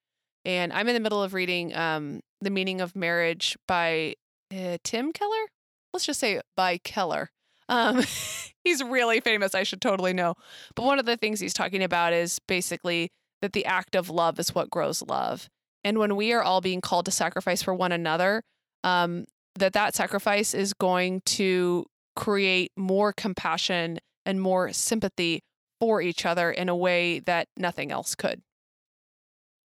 and 0.46 0.72
i'm 0.72 0.88
in 0.88 0.94
the 0.94 1.00
middle 1.02 1.22
of 1.22 1.34
reading 1.34 1.76
um, 1.76 2.22
the 2.40 2.50
meaning 2.50 2.80
of 2.80 2.96
marriage 2.96 3.58
by 3.68 4.16
uh, 4.54 4.78
tim 4.84 5.12
keller 5.12 5.46
let's 5.94 6.06
just 6.06 6.20
say 6.20 6.40
by 6.56 6.78
keller 6.78 7.30
um, 7.70 8.04
he's 8.64 8.84
really 8.84 9.20
famous 9.20 9.56
i 9.56 9.64
should 9.64 9.82
totally 9.82 10.14
know 10.14 10.36
but 10.76 10.86
one 10.86 11.00
of 11.00 11.06
the 11.06 11.18
things 11.18 11.40
he's 11.40 11.54
talking 11.54 11.84
about 11.84 12.14
is 12.14 12.40
basically 12.48 13.10
that 13.44 13.52
the 13.52 13.66
act 13.66 13.94
of 13.94 14.10
love 14.10 14.40
is 14.40 14.56
what 14.56 14.70
grows 14.70 15.02
love. 15.02 15.50
And 15.84 16.00
when 16.00 16.16
we 16.16 16.32
are 16.32 16.42
all 16.42 16.62
being 16.62 16.80
called 16.80 17.04
to 17.06 17.12
sacrifice 17.12 17.62
for 17.62 17.74
one 17.74 17.92
another, 17.92 18.42
um, 18.86 19.26
that 19.56 19.74
that 19.74 19.96
sacrifice 19.96 20.54
is 20.54 20.74
going 20.74 21.22
to 21.26 21.86
create 22.16 22.72
more 22.78 23.12
compassion 23.12 24.00
and 24.26 24.42
more 24.42 24.72
sympathy 24.72 25.42
for 25.82 26.02
each 26.02 26.26
other 26.26 26.50
in 26.50 26.70
a 26.70 26.76
way 26.76 27.20
that 27.20 27.50
nothing 27.58 27.92
else 27.92 28.16
could. 28.16 28.42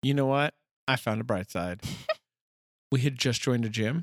You 0.02 0.14
know 0.14 0.26
what? 0.26 0.52
I 0.88 0.96
found 0.96 1.20
a 1.20 1.24
bright 1.24 1.48
side. 1.48 1.80
we 2.90 3.02
had 3.02 3.16
just 3.16 3.40
joined 3.40 3.64
a 3.64 3.68
gym 3.68 4.02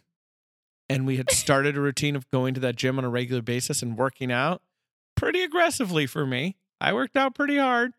and 0.89 1.05
we 1.05 1.17
had 1.17 1.31
started 1.31 1.77
a 1.77 1.81
routine 1.81 2.15
of 2.15 2.29
going 2.29 2.53
to 2.53 2.59
that 2.61 2.75
gym 2.75 2.97
on 2.97 3.05
a 3.05 3.09
regular 3.09 3.41
basis 3.41 3.81
and 3.81 3.97
working 3.97 4.31
out 4.31 4.61
pretty 5.15 5.43
aggressively 5.43 6.05
for 6.05 6.25
me. 6.25 6.57
I 6.79 6.93
worked 6.93 7.17
out 7.17 7.35
pretty 7.35 7.57
hard 7.57 7.93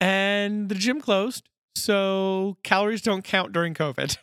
and 0.00 0.68
the 0.68 0.74
gym 0.74 1.00
closed. 1.00 1.48
So 1.74 2.58
calories 2.62 3.02
don't 3.02 3.24
count 3.24 3.52
during 3.52 3.74
COVID. 3.74 4.16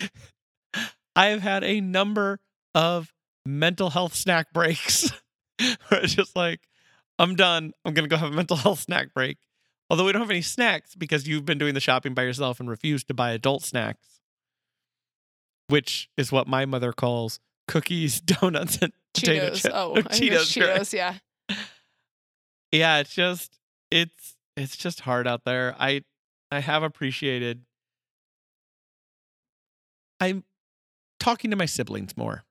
I 1.16 1.26
have 1.26 1.42
had 1.42 1.64
a 1.64 1.80
number 1.80 2.40
of 2.74 3.12
mental 3.44 3.90
health 3.90 4.14
snack 4.14 4.52
breaks 4.52 5.10
where 5.88 6.00
it's 6.02 6.14
just 6.14 6.34
like, 6.34 6.60
I'm 7.18 7.36
done. 7.36 7.72
I'm 7.84 7.92
going 7.92 8.08
to 8.08 8.08
go 8.08 8.16
have 8.16 8.32
a 8.32 8.34
mental 8.34 8.56
health 8.56 8.80
snack 8.80 9.12
break. 9.12 9.36
Although 9.90 10.06
we 10.06 10.12
don't 10.12 10.22
have 10.22 10.30
any 10.30 10.42
snacks 10.42 10.94
because 10.94 11.26
you've 11.26 11.44
been 11.44 11.58
doing 11.58 11.74
the 11.74 11.80
shopping 11.80 12.14
by 12.14 12.22
yourself 12.22 12.60
and 12.60 12.70
refused 12.70 13.08
to 13.08 13.14
buy 13.14 13.32
adult 13.32 13.64
snacks, 13.64 14.19
which 15.70 16.10
is 16.16 16.30
what 16.30 16.46
my 16.46 16.66
mother 16.66 16.92
calls 16.92 17.40
cookies, 17.68 18.20
donuts, 18.20 18.78
and 18.82 18.92
potato 19.14 19.50
Cheetos. 19.50 19.62
chips. 19.62 19.66
Oh, 19.74 19.92
Or 19.92 19.98
I 19.98 20.02
think 20.02 20.32
it's 20.32 20.52
Cheetos. 20.52 20.76
Cheetos, 20.78 20.92
yeah. 20.92 21.14
yeah 22.72 22.98
it's 22.98 23.12
just 23.14 23.58
it's 23.90 24.36
it's 24.56 24.76
just 24.76 25.00
hard 25.00 25.26
out 25.26 25.44
there 25.44 25.74
i 25.80 26.02
i 26.52 26.60
have 26.60 26.84
appreciated 26.84 27.64
i'm 30.20 30.44
talking 31.18 31.50
to 31.50 31.56
my 31.56 31.66
siblings 31.66 32.16
more 32.16 32.44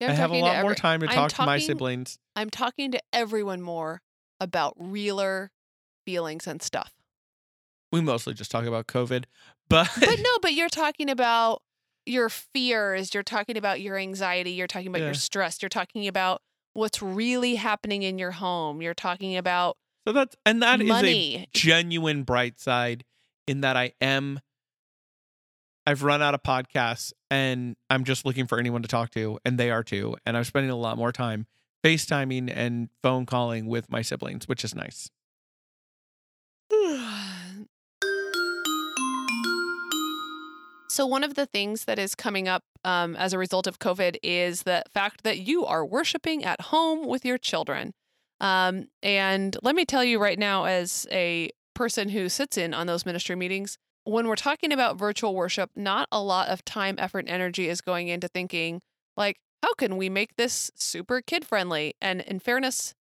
Yeah, 0.00 0.08
i 0.10 0.12
have 0.12 0.30
a 0.30 0.40
talking 0.40 0.44
lot 0.44 0.62
more 0.62 0.74
time 0.74 1.00
to 1.00 1.08
I'm 1.08 1.14
talk 1.14 1.32
to 1.32 1.44
my 1.44 1.58
siblings 1.58 2.18
I'm 2.34 2.48
talking 2.48 2.92
to 2.92 3.00
everyone 3.12 3.60
more 3.60 4.00
about 4.40 4.74
realer 4.78 5.50
feelings 6.06 6.46
and 6.46 6.62
stuff. 6.62 6.92
We 7.92 8.00
mostly 8.00 8.34
just 8.34 8.50
talk 8.50 8.64
about 8.64 8.86
covid 8.86 9.24
but, 9.68 9.88
But 10.00 10.18
no, 10.20 10.30
but 10.42 10.52
you're 10.54 10.68
talking 10.68 11.08
about 11.08 11.62
your 12.06 12.28
fears, 12.28 13.14
you're 13.14 13.22
talking 13.22 13.56
about 13.56 13.80
your 13.80 13.96
anxiety, 13.96 14.50
you're 14.50 14.66
talking 14.66 14.88
about 14.88 15.00
Yeah. 15.00 15.06
your 15.06 15.14
stress, 15.14 15.62
you're 15.62 15.68
talking 15.68 16.08
about 16.08 16.42
what's 16.72 17.00
really 17.00 17.54
happening 17.54 18.02
in 18.02 18.18
your 18.18 18.32
home, 18.32 18.82
you're 18.82 18.94
talking 18.94 19.36
about 19.36 19.76
so 20.06 20.12
that's 20.12 20.34
and 20.46 20.62
that 20.62 20.80
is 20.80 20.90
a 20.90 21.46
genuine 21.52 22.22
bright 22.22 22.58
side 22.58 23.04
in 23.46 23.60
that 23.60 23.76
i 23.76 23.92
am 24.00 24.40
i've 25.86 26.02
run 26.02 26.22
out 26.22 26.34
of 26.34 26.42
podcasts 26.42 27.12
and 27.30 27.76
i'm 27.90 28.04
just 28.04 28.24
looking 28.24 28.46
for 28.46 28.58
anyone 28.58 28.82
to 28.82 28.88
talk 28.88 29.10
to 29.10 29.38
and 29.44 29.58
they 29.58 29.70
are 29.70 29.82
too 29.82 30.16
and 30.24 30.36
i'm 30.36 30.44
spending 30.44 30.70
a 30.70 30.76
lot 30.76 30.96
more 30.96 31.12
time 31.12 31.46
facetiming 31.84 32.50
and 32.54 32.88
phone 33.02 33.26
calling 33.26 33.66
with 33.66 33.90
my 33.90 34.02
siblings 34.02 34.48
which 34.48 34.64
is 34.64 34.74
nice 34.74 35.10
So, 41.00 41.06
one 41.06 41.24
of 41.24 41.34
the 41.34 41.46
things 41.46 41.86
that 41.86 41.98
is 41.98 42.14
coming 42.14 42.46
up 42.46 42.62
um, 42.84 43.16
as 43.16 43.32
a 43.32 43.38
result 43.38 43.66
of 43.66 43.78
COVID 43.78 44.18
is 44.22 44.64
the 44.64 44.82
fact 44.92 45.22
that 45.22 45.38
you 45.38 45.64
are 45.64 45.82
worshiping 45.82 46.44
at 46.44 46.60
home 46.60 47.06
with 47.06 47.24
your 47.24 47.38
children. 47.38 47.94
Um, 48.38 48.88
and 49.02 49.56
let 49.62 49.74
me 49.74 49.86
tell 49.86 50.04
you 50.04 50.20
right 50.20 50.38
now, 50.38 50.66
as 50.66 51.06
a 51.10 51.52
person 51.72 52.10
who 52.10 52.28
sits 52.28 52.58
in 52.58 52.74
on 52.74 52.86
those 52.86 53.06
ministry 53.06 53.34
meetings, 53.34 53.78
when 54.04 54.28
we're 54.28 54.36
talking 54.36 54.74
about 54.74 54.98
virtual 54.98 55.34
worship, 55.34 55.70
not 55.74 56.06
a 56.12 56.22
lot 56.22 56.48
of 56.48 56.66
time, 56.66 56.96
effort, 56.98 57.20
and 57.20 57.30
energy 57.30 57.70
is 57.70 57.80
going 57.80 58.08
into 58.08 58.28
thinking, 58.28 58.82
like, 59.16 59.38
how 59.62 59.72
can 59.72 59.96
we 59.96 60.10
make 60.10 60.36
this 60.36 60.70
super 60.74 61.22
kid 61.22 61.46
friendly? 61.46 61.94
And 62.02 62.20
in 62.20 62.40
fairness 62.40 62.92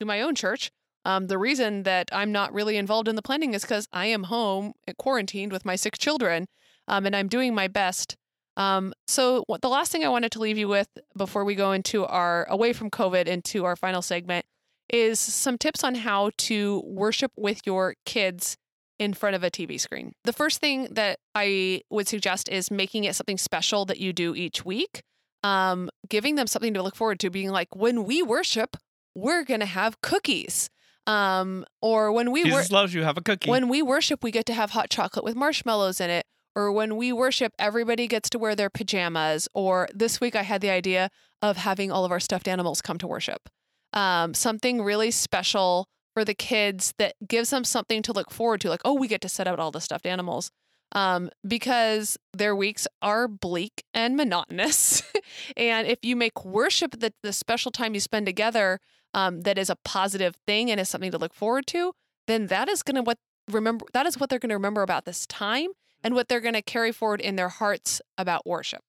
to 0.00 0.06
my 0.06 0.22
own 0.22 0.34
church, 0.34 0.70
um, 1.04 1.26
the 1.26 1.36
reason 1.36 1.82
that 1.82 2.08
I'm 2.12 2.32
not 2.32 2.54
really 2.54 2.78
involved 2.78 3.08
in 3.08 3.16
the 3.16 3.20
planning 3.20 3.52
is 3.52 3.60
because 3.60 3.88
I 3.92 4.06
am 4.06 4.24
home 4.24 4.72
uh, 4.88 4.94
quarantined 4.98 5.52
with 5.52 5.66
my 5.66 5.76
six 5.76 5.98
children 5.98 6.46
um, 6.88 7.06
and 7.06 7.14
I'm 7.14 7.28
doing 7.28 7.54
my 7.54 7.68
best. 7.68 8.16
Um, 8.56 8.92
so 9.06 9.44
the 9.62 9.68
last 9.68 9.92
thing 9.92 10.04
I 10.04 10.08
wanted 10.08 10.32
to 10.32 10.38
leave 10.38 10.58
you 10.58 10.68
with 10.68 10.88
before 11.16 11.44
we 11.44 11.54
go 11.54 11.72
into 11.72 12.04
our 12.04 12.44
away 12.50 12.72
from 12.72 12.90
COVID 12.90 13.26
into 13.26 13.64
our 13.64 13.76
final 13.76 14.02
segment 14.02 14.44
is 14.90 15.18
some 15.18 15.56
tips 15.56 15.82
on 15.82 15.94
how 15.94 16.30
to 16.36 16.82
worship 16.84 17.32
with 17.36 17.60
your 17.64 17.94
kids 18.04 18.56
in 18.98 19.14
front 19.14 19.34
of 19.34 19.42
a 19.42 19.50
TV 19.50 19.80
screen. 19.80 20.12
The 20.24 20.32
first 20.32 20.60
thing 20.60 20.88
that 20.92 21.18
I 21.34 21.80
would 21.90 22.06
suggest 22.06 22.48
is 22.48 22.70
making 22.70 23.04
it 23.04 23.16
something 23.16 23.38
special 23.38 23.84
that 23.86 23.98
you 23.98 24.12
do 24.12 24.34
each 24.34 24.64
week. 24.64 25.02
Um, 25.42 25.90
giving 26.08 26.36
them 26.36 26.46
something 26.46 26.72
to 26.74 26.82
look 26.82 26.94
forward 26.94 27.18
to, 27.20 27.30
being 27.30 27.50
like, 27.50 27.74
when 27.74 28.04
we 28.04 28.22
worship, 28.22 28.76
we're 29.14 29.42
gonna 29.42 29.66
have 29.66 30.00
cookies. 30.00 30.70
Um, 31.06 31.64
or 31.80 32.12
when 32.12 32.30
we 32.30 32.48
wor- 32.48 32.62
loves 32.70 32.94
you 32.94 33.02
have 33.02 33.18
a 33.18 33.22
cookie 33.22 33.50
when 33.50 33.68
we 33.68 33.82
worship, 33.82 34.22
we 34.22 34.30
get 34.30 34.46
to 34.46 34.54
have 34.54 34.70
hot 34.70 34.88
chocolate 34.88 35.24
with 35.24 35.34
marshmallows 35.34 36.00
in 36.00 36.10
it. 36.10 36.26
Or 36.54 36.70
when 36.70 36.96
we 36.96 37.12
worship, 37.12 37.52
everybody 37.58 38.06
gets 38.06 38.28
to 38.30 38.38
wear 38.38 38.54
their 38.54 38.70
pajamas. 38.70 39.48
Or 39.54 39.88
this 39.94 40.20
week, 40.20 40.36
I 40.36 40.42
had 40.42 40.60
the 40.60 40.70
idea 40.70 41.10
of 41.40 41.56
having 41.56 41.90
all 41.90 42.04
of 42.04 42.12
our 42.12 42.20
stuffed 42.20 42.48
animals 42.48 42.82
come 42.82 42.98
to 42.98 43.06
worship. 43.06 43.48
Um, 43.92 44.34
something 44.34 44.82
really 44.82 45.10
special 45.10 45.88
for 46.14 46.24
the 46.24 46.34
kids 46.34 46.92
that 46.98 47.14
gives 47.26 47.50
them 47.50 47.64
something 47.64 48.02
to 48.02 48.12
look 48.12 48.30
forward 48.30 48.60
to. 48.62 48.68
Like, 48.68 48.82
oh, 48.84 48.94
we 48.94 49.08
get 49.08 49.20
to 49.22 49.28
set 49.28 49.46
out 49.46 49.58
all 49.58 49.70
the 49.70 49.80
stuffed 49.80 50.06
animals. 50.06 50.50
Um, 50.94 51.30
because 51.46 52.18
their 52.34 52.54
weeks 52.54 52.86
are 53.00 53.26
bleak 53.26 53.82
and 53.94 54.14
monotonous. 54.14 55.02
and 55.56 55.86
if 55.86 55.98
you 56.02 56.16
make 56.16 56.44
worship 56.44 57.00
the, 57.00 57.14
the 57.22 57.32
special 57.32 57.70
time 57.70 57.94
you 57.94 58.00
spend 58.00 58.26
together 58.26 58.78
um, 59.14 59.40
that 59.42 59.56
is 59.56 59.70
a 59.70 59.76
positive 59.76 60.36
thing 60.46 60.70
and 60.70 60.78
is 60.78 60.90
something 60.90 61.10
to 61.10 61.16
look 61.16 61.32
forward 61.32 61.66
to, 61.68 61.94
then 62.26 62.48
that 62.48 62.68
is 62.68 62.82
going 62.82 62.96
to 62.96 63.02
what 63.02 63.18
remember 63.50 63.84
that 63.92 64.06
is 64.06 64.20
what 64.20 64.30
they're 64.30 64.38
going 64.38 64.50
to 64.50 64.54
remember 64.54 64.82
about 64.82 65.04
this 65.04 65.26
time 65.26 65.70
and 66.02 66.14
what 66.14 66.28
they're 66.28 66.40
going 66.40 66.54
to 66.54 66.62
carry 66.62 66.92
forward 66.92 67.20
in 67.20 67.36
their 67.36 67.48
hearts 67.48 68.00
about 68.18 68.46
worship. 68.46 68.80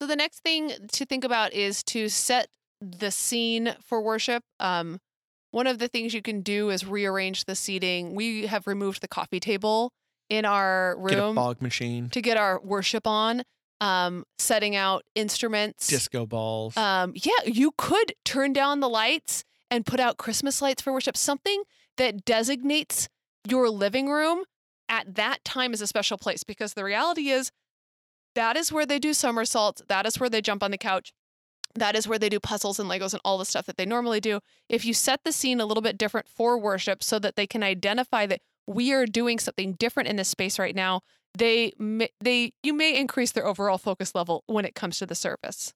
So 0.00 0.06
the 0.06 0.16
next 0.16 0.40
thing 0.40 0.72
to 0.92 1.06
think 1.06 1.24
about 1.24 1.52
is 1.52 1.82
to 1.84 2.08
set 2.08 2.48
the 2.80 3.10
scene 3.10 3.74
for 3.80 4.02
worship. 4.02 4.42
Um, 4.60 5.00
one 5.50 5.66
of 5.66 5.78
the 5.78 5.88
things 5.88 6.12
you 6.12 6.22
can 6.22 6.40
do 6.40 6.70
is 6.70 6.86
rearrange 6.86 7.44
the 7.44 7.54
seating. 7.54 8.14
We 8.14 8.46
have 8.46 8.66
removed 8.66 9.00
the 9.00 9.08
coffee 9.08 9.40
table 9.40 9.92
in 10.28 10.44
our 10.44 10.96
get 11.06 11.18
a 11.18 11.22
room 11.22 11.34
fog 11.36 11.62
machine 11.62 12.08
to 12.10 12.20
get 12.20 12.36
our 12.36 12.60
worship 12.60 13.06
on. 13.06 13.42
Um, 13.80 14.24
setting 14.38 14.76
out 14.76 15.04
instruments. 15.14 15.88
disco 15.88 16.24
balls 16.24 16.76
Um, 16.76 17.12
yeah, 17.16 17.32
you 17.44 17.72
could 17.76 18.14
turn 18.24 18.52
down 18.52 18.80
the 18.80 18.88
lights 18.88 19.44
and 19.70 19.84
put 19.84 20.00
out 20.00 20.16
Christmas 20.16 20.62
lights 20.62 20.80
for 20.80 20.92
worship. 20.92 21.16
Something 21.16 21.64
that 21.98 22.24
designates 22.24 23.08
your 23.46 23.68
living 23.68 24.08
room 24.08 24.44
at 24.88 25.14
that 25.14 25.44
time 25.44 25.72
is 25.72 25.80
a 25.80 25.86
special 25.86 26.18
place 26.18 26.44
because 26.44 26.74
the 26.74 26.84
reality 26.84 27.28
is 27.28 27.50
that 28.34 28.56
is 28.56 28.72
where 28.72 28.86
they 28.86 28.98
do 28.98 29.14
somersaults. 29.14 29.82
That 29.88 30.06
is 30.06 30.18
where 30.18 30.30
they 30.30 30.40
jump 30.40 30.62
on 30.62 30.70
the 30.70 30.78
couch. 30.78 31.12
That 31.74 31.96
is 31.96 32.06
where 32.06 32.18
they 32.18 32.28
do 32.28 32.38
puzzles 32.38 32.78
and 32.78 32.88
Legos 32.88 33.12
and 33.12 33.20
all 33.24 33.38
the 33.38 33.44
stuff 33.44 33.66
that 33.66 33.76
they 33.76 33.86
normally 33.86 34.20
do. 34.20 34.40
If 34.68 34.84
you 34.84 34.94
set 34.94 35.20
the 35.24 35.32
scene 35.32 35.60
a 35.60 35.66
little 35.66 35.82
bit 35.82 35.98
different 35.98 36.28
for 36.28 36.58
worship 36.58 37.02
so 37.02 37.18
that 37.18 37.36
they 37.36 37.46
can 37.46 37.62
identify 37.62 38.26
that 38.26 38.40
we 38.66 38.92
are 38.92 39.06
doing 39.06 39.38
something 39.38 39.72
different 39.72 40.08
in 40.08 40.16
this 40.16 40.28
space 40.28 40.58
right 40.58 40.74
now, 40.74 41.00
they 41.36 41.72
they 42.20 42.52
you 42.62 42.72
may 42.72 42.96
increase 42.96 43.32
their 43.32 43.46
overall 43.46 43.78
focus 43.78 44.14
level 44.14 44.44
when 44.46 44.64
it 44.64 44.74
comes 44.74 44.98
to 44.98 45.06
the 45.06 45.16
service. 45.16 45.74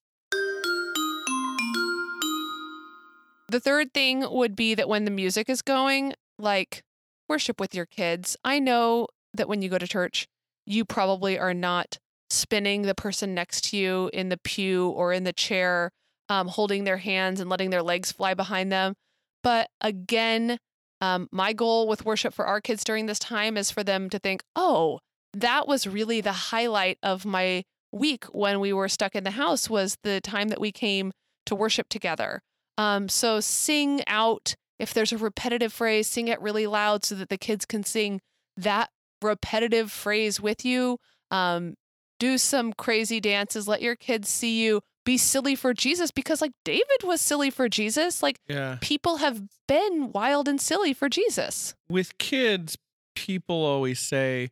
The 3.50 3.60
third 3.60 3.92
thing 3.92 4.24
would 4.30 4.54
be 4.54 4.74
that 4.74 4.88
when 4.88 5.04
the 5.04 5.10
music 5.10 5.48
is 5.48 5.62
going, 5.62 6.12
like 6.38 6.84
worship 7.28 7.60
with 7.60 7.74
your 7.74 7.86
kids. 7.86 8.36
I 8.44 8.58
know 8.58 9.08
that 9.34 9.48
when 9.48 9.62
you 9.62 9.68
go 9.68 9.78
to 9.78 9.86
church, 9.86 10.26
you 10.66 10.84
probably 10.84 11.38
are 11.38 11.54
not 11.54 11.98
spinning 12.30 12.82
the 12.82 12.94
person 12.94 13.34
next 13.34 13.64
to 13.70 13.76
you 13.76 14.10
in 14.12 14.28
the 14.28 14.38
pew 14.38 14.88
or 14.88 15.12
in 15.12 15.24
the 15.24 15.32
chair, 15.32 15.90
um, 16.28 16.48
holding 16.48 16.84
their 16.84 16.98
hands 16.98 17.40
and 17.40 17.48
letting 17.48 17.70
their 17.70 17.82
legs 17.82 18.12
fly 18.12 18.34
behind 18.34 18.70
them. 18.72 18.94
But 19.42 19.68
again, 19.80 20.58
Um, 21.00 21.28
my 21.30 21.52
goal 21.52 21.86
with 21.86 22.04
worship 22.04 22.34
for 22.34 22.44
our 22.44 22.60
kids 22.60 22.82
during 22.82 23.06
this 23.06 23.20
time 23.20 23.56
is 23.56 23.70
for 23.70 23.84
them 23.84 24.10
to 24.10 24.18
think, 24.18 24.42
oh, 24.56 24.98
that 25.32 25.68
was 25.68 25.86
really 25.86 26.20
the 26.20 26.50
highlight 26.50 26.98
of 27.04 27.24
my 27.24 27.62
week 27.92 28.24
when 28.32 28.58
we 28.58 28.72
were 28.72 28.88
stuck 28.88 29.14
in 29.14 29.22
the 29.22 29.38
house 29.38 29.70
was 29.70 29.96
the 30.02 30.20
time 30.20 30.48
that 30.48 30.60
we 30.60 30.72
came 30.72 31.12
to 31.46 31.54
worship 31.54 31.88
together. 31.88 32.40
Um, 32.76 33.08
so 33.08 33.38
sing 33.38 34.02
out 34.08 34.56
if 34.78 34.94
there's 34.94 35.12
a 35.12 35.18
repetitive 35.18 35.72
phrase, 35.72 36.06
sing 36.06 36.28
it 36.28 36.40
really 36.40 36.66
loud 36.66 37.04
so 37.04 37.14
that 37.16 37.28
the 37.28 37.38
kids 37.38 37.64
can 37.64 37.82
sing 37.84 38.20
that 38.56 38.90
repetitive 39.22 39.90
phrase 39.92 40.40
with 40.40 40.64
you. 40.64 40.98
Um, 41.30 41.74
do 42.18 42.38
some 42.38 42.72
crazy 42.72 43.20
dances. 43.20 43.68
Let 43.68 43.82
your 43.82 43.94
kids 43.96 44.28
see 44.28 44.62
you 44.64 44.80
be 45.04 45.16
silly 45.16 45.54
for 45.54 45.72
Jesus 45.72 46.10
because, 46.10 46.40
like, 46.40 46.52
David 46.64 47.02
was 47.04 47.20
silly 47.20 47.50
for 47.50 47.68
Jesus. 47.68 48.22
Like, 48.22 48.38
Yeah. 48.48 48.78
people 48.80 49.18
have 49.18 49.42
been 49.68 50.10
wild 50.12 50.48
and 50.48 50.60
silly 50.60 50.92
for 50.92 51.08
Jesus. 51.08 51.74
With 51.88 52.18
kids, 52.18 52.76
people 53.14 53.64
always 53.64 54.00
say, 54.00 54.50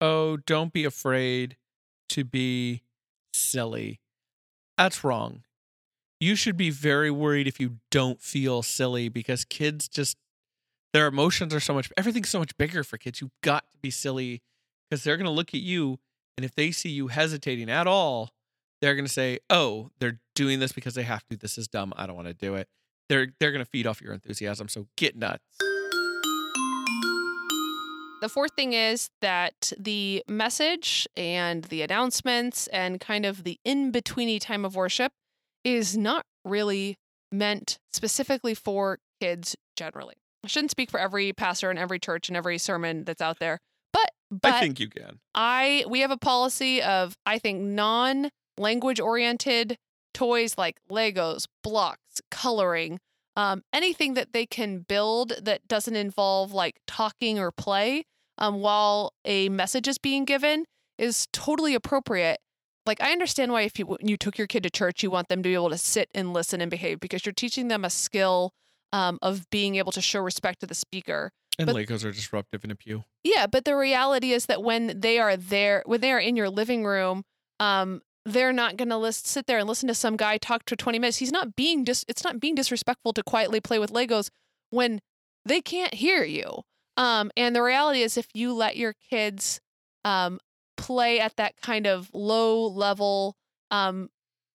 "Oh, 0.00 0.36
don't 0.38 0.72
be 0.72 0.84
afraid 0.84 1.56
to 2.10 2.24
be 2.24 2.82
silly." 3.32 4.00
That's 4.76 5.04
wrong. 5.04 5.43
You 6.24 6.36
should 6.36 6.56
be 6.56 6.70
very 6.70 7.10
worried 7.10 7.46
if 7.46 7.60
you 7.60 7.76
don't 7.90 8.18
feel 8.18 8.62
silly 8.62 9.10
because 9.10 9.44
kids 9.44 9.88
just 9.90 10.16
their 10.94 11.06
emotions 11.06 11.52
are 11.52 11.60
so 11.60 11.74
much 11.74 11.92
everything's 11.98 12.30
so 12.30 12.38
much 12.38 12.56
bigger 12.56 12.82
for 12.82 12.96
kids. 12.96 13.20
You've 13.20 13.38
got 13.42 13.64
to 13.72 13.78
be 13.82 13.90
silly 13.90 14.40
because 14.88 15.04
they're 15.04 15.18
going 15.18 15.26
to 15.26 15.30
look 15.30 15.52
at 15.52 15.60
you 15.60 15.98
and 16.38 16.44
if 16.46 16.54
they 16.54 16.70
see 16.70 16.88
you 16.88 17.08
hesitating 17.08 17.68
at 17.68 17.86
all, 17.86 18.30
they're 18.80 18.94
going 18.94 19.04
to 19.04 19.12
say, 19.12 19.40
"Oh, 19.50 19.90
they're 20.00 20.18
doing 20.34 20.60
this 20.60 20.72
because 20.72 20.94
they 20.94 21.02
have 21.02 21.26
to. 21.26 21.36
This 21.36 21.58
is 21.58 21.68
dumb. 21.68 21.92
I 21.94 22.06
don't 22.06 22.16
want 22.16 22.28
to 22.28 22.34
do 22.34 22.54
it." 22.54 22.68
They're 23.10 23.26
they're 23.38 23.52
going 23.52 23.62
to 23.62 23.70
feed 23.70 23.86
off 23.86 24.00
your 24.00 24.14
enthusiasm. 24.14 24.68
So 24.68 24.86
get 24.96 25.16
nuts. 25.16 25.44
The 28.22 28.30
fourth 28.30 28.52
thing 28.56 28.72
is 28.72 29.10
that 29.20 29.74
the 29.78 30.24
message 30.26 31.06
and 31.18 31.64
the 31.64 31.82
announcements 31.82 32.66
and 32.68 32.98
kind 32.98 33.26
of 33.26 33.44
the 33.44 33.60
in 33.62 33.92
betweeny 33.92 34.40
time 34.40 34.64
of 34.64 34.74
worship 34.74 35.12
is 35.64 35.96
not 35.96 36.24
really 36.44 36.96
meant 37.32 37.78
specifically 37.92 38.54
for 38.54 38.98
kids 39.20 39.56
generally. 39.76 40.14
I 40.44 40.48
shouldn't 40.48 40.70
speak 40.70 40.90
for 40.90 41.00
every 41.00 41.32
pastor 41.32 41.70
and 41.70 41.78
every 41.78 41.98
church 41.98 42.28
and 42.28 42.36
every 42.36 42.58
sermon 42.58 43.04
that's 43.04 43.22
out 43.22 43.38
there, 43.38 43.58
but 43.92 44.10
but 44.30 44.52
I 44.52 44.60
think 44.60 44.78
you 44.78 44.88
can. 44.88 45.20
I 45.34 45.84
we 45.88 46.00
have 46.00 46.10
a 46.10 46.18
policy 46.18 46.82
of 46.82 47.16
I 47.24 47.38
think 47.38 47.62
non 47.62 48.28
language 48.58 49.00
oriented 49.00 49.76
toys 50.12 50.56
like 50.56 50.76
Legos, 50.90 51.46
blocks, 51.62 52.20
coloring, 52.30 53.00
um, 53.36 53.62
anything 53.72 54.14
that 54.14 54.32
they 54.32 54.46
can 54.46 54.80
build 54.80 55.32
that 55.42 55.66
doesn't 55.66 55.96
involve 55.96 56.52
like 56.52 56.76
talking 56.86 57.38
or 57.38 57.50
play 57.50 58.04
um, 58.38 58.60
while 58.60 59.12
a 59.24 59.48
message 59.48 59.88
is 59.88 59.98
being 59.98 60.24
given 60.24 60.64
is 60.98 61.26
totally 61.32 61.74
appropriate. 61.74 62.38
Like 62.86 63.00
I 63.00 63.12
understand 63.12 63.52
why 63.52 63.62
if 63.62 63.78
you 63.78 63.96
you 64.00 64.16
took 64.16 64.36
your 64.38 64.46
kid 64.46 64.62
to 64.64 64.70
church, 64.70 65.02
you 65.02 65.10
want 65.10 65.28
them 65.28 65.42
to 65.42 65.48
be 65.48 65.54
able 65.54 65.70
to 65.70 65.78
sit 65.78 66.10
and 66.14 66.32
listen 66.32 66.60
and 66.60 66.70
behave 66.70 67.00
because 67.00 67.24
you're 67.24 67.32
teaching 67.32 67.68
them 67.68 67.84
a 67.84 67.90
skill 67.90 68.52
um, 68.92 69.18
of 69.22 69.48
being 69.50 69.76
able 69.76 69.92
to 69.92 70.00
show 70.00 70.20
respect 70.20 70.60
to 70.60 70.66
the 70.66 70.74
speaker. 70.74 71.30
And 71.58 71.66
But- 71.66 71.76
Legos 71.76 72.04
are 72.04 72.12
disruptive 72.12 72.64
in 72.64 72.70
a 72.70 72.74
pew. 72.76 73.04
Yeah, 73.22 73.46
but 73.46 73.64
the 73.64 73.76
reality 73.76 74.32
is 74.32 74.46
that 74.46 74.62
when 74.62 75.00
they 75.00 75.18
are 75.18 75.36
there, 75.36 75.82
when 75.86 76.00
they 76.00 76.12
are 76.12 76.18
in 76.18 76.36
your 76.36 76.50
living 76.50 76.84
room, 76.84 77.22
um, 77.60 78.02
they're 78.26 78.52
not 78.52 78.76
going 78.76 78.88
to 78.88 78.96
list, 78.96 79.26
sit 79.26 79.46
there 79.46 79.58
and 79.58 79.68
listen 79.68 79.86
to 79.88 79.94
some 79.94 80.16
guy 80.16 80.38
talk 80.38 80.62
for 80.66 80.76
20 80.76 80.98
minutes. 80.98 81.18
He's 81.18 81.32
not 81.32 81.56
being 81.56 81.84
dis- 81.84 82.04
it's 82.08 82.24
not 82.24 82.40
being 82.40 82.54
disrespectful 82.54 83.12
to 83.12 83.22
quietly 83.22 83.60
play 83.60 83.78
with 83.78 83.92
Legos 83.92 84.30
when 84.70 85.00
they 85.44 85.60
can't 85.60 85.94
hear 85.94 86.24
you. 86.24 86.62
Um, 86.96 87.30
and 87.36 87.54
the 87.54 87.62
reality 87.62 88.02
is 88.02 88.16
if 88.16 88.26
you 88.34 88.52
let 88.52 88.76
your 88.76 88.94
kids 89.10 89.60
um, 90.04 90.38
play 90.84 91.18
at 91.18 91.36
that 91.36 91.54
kind 91.62 91.86
of 91.86 92.10
low 92.12 92.66
level, 92.66 93.36
um, 93.70 94.10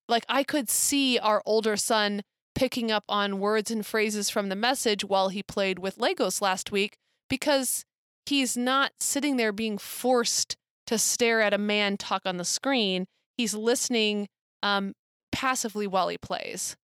like 0.08 0.24
I 0.30 0.44
could 0.44 0.70
see 0.70 1.18
our 1.18 1.42
older 1.44 1.76
son 1.76 2.22
picking 2.54 2.92
up 2.92 3.04
on 3.10 3.40
words 3.40 3.72
and 3.72 3.84
phrases 3.84 4.30
from 4.30 4.50
the 4.50 4.56
message 4.56 5.04
while 5.04 5.30
he 5.30 5.42
played 5.42 5.80
with 5.80 5.98
Legos 5.98 6.40
last 6.40 6.72
week 6.72 6.98
because 7.32 7.84
he's 8.28 8.56
not 8.56 8.92
sitting 9.00 9.38
there 9.38 9.52
being 9.52 9.80
forced 9.80 10.56
to 10.86 11.00
stare 11.00 11.42
at 11.42 11.54
a 11.54 11.58
man 11.58 11.98
talk 11.98 12.22
on 12.26 12.38
the 12.38 12.46
screen. 12.46 13.08
He's 13.36 13.56
listening 13.56 14.28
um, 14.62 14.94
passively 15.32 15.88
while 15.88 16.10
he 16.10 16.18
plays. 16.20 16.76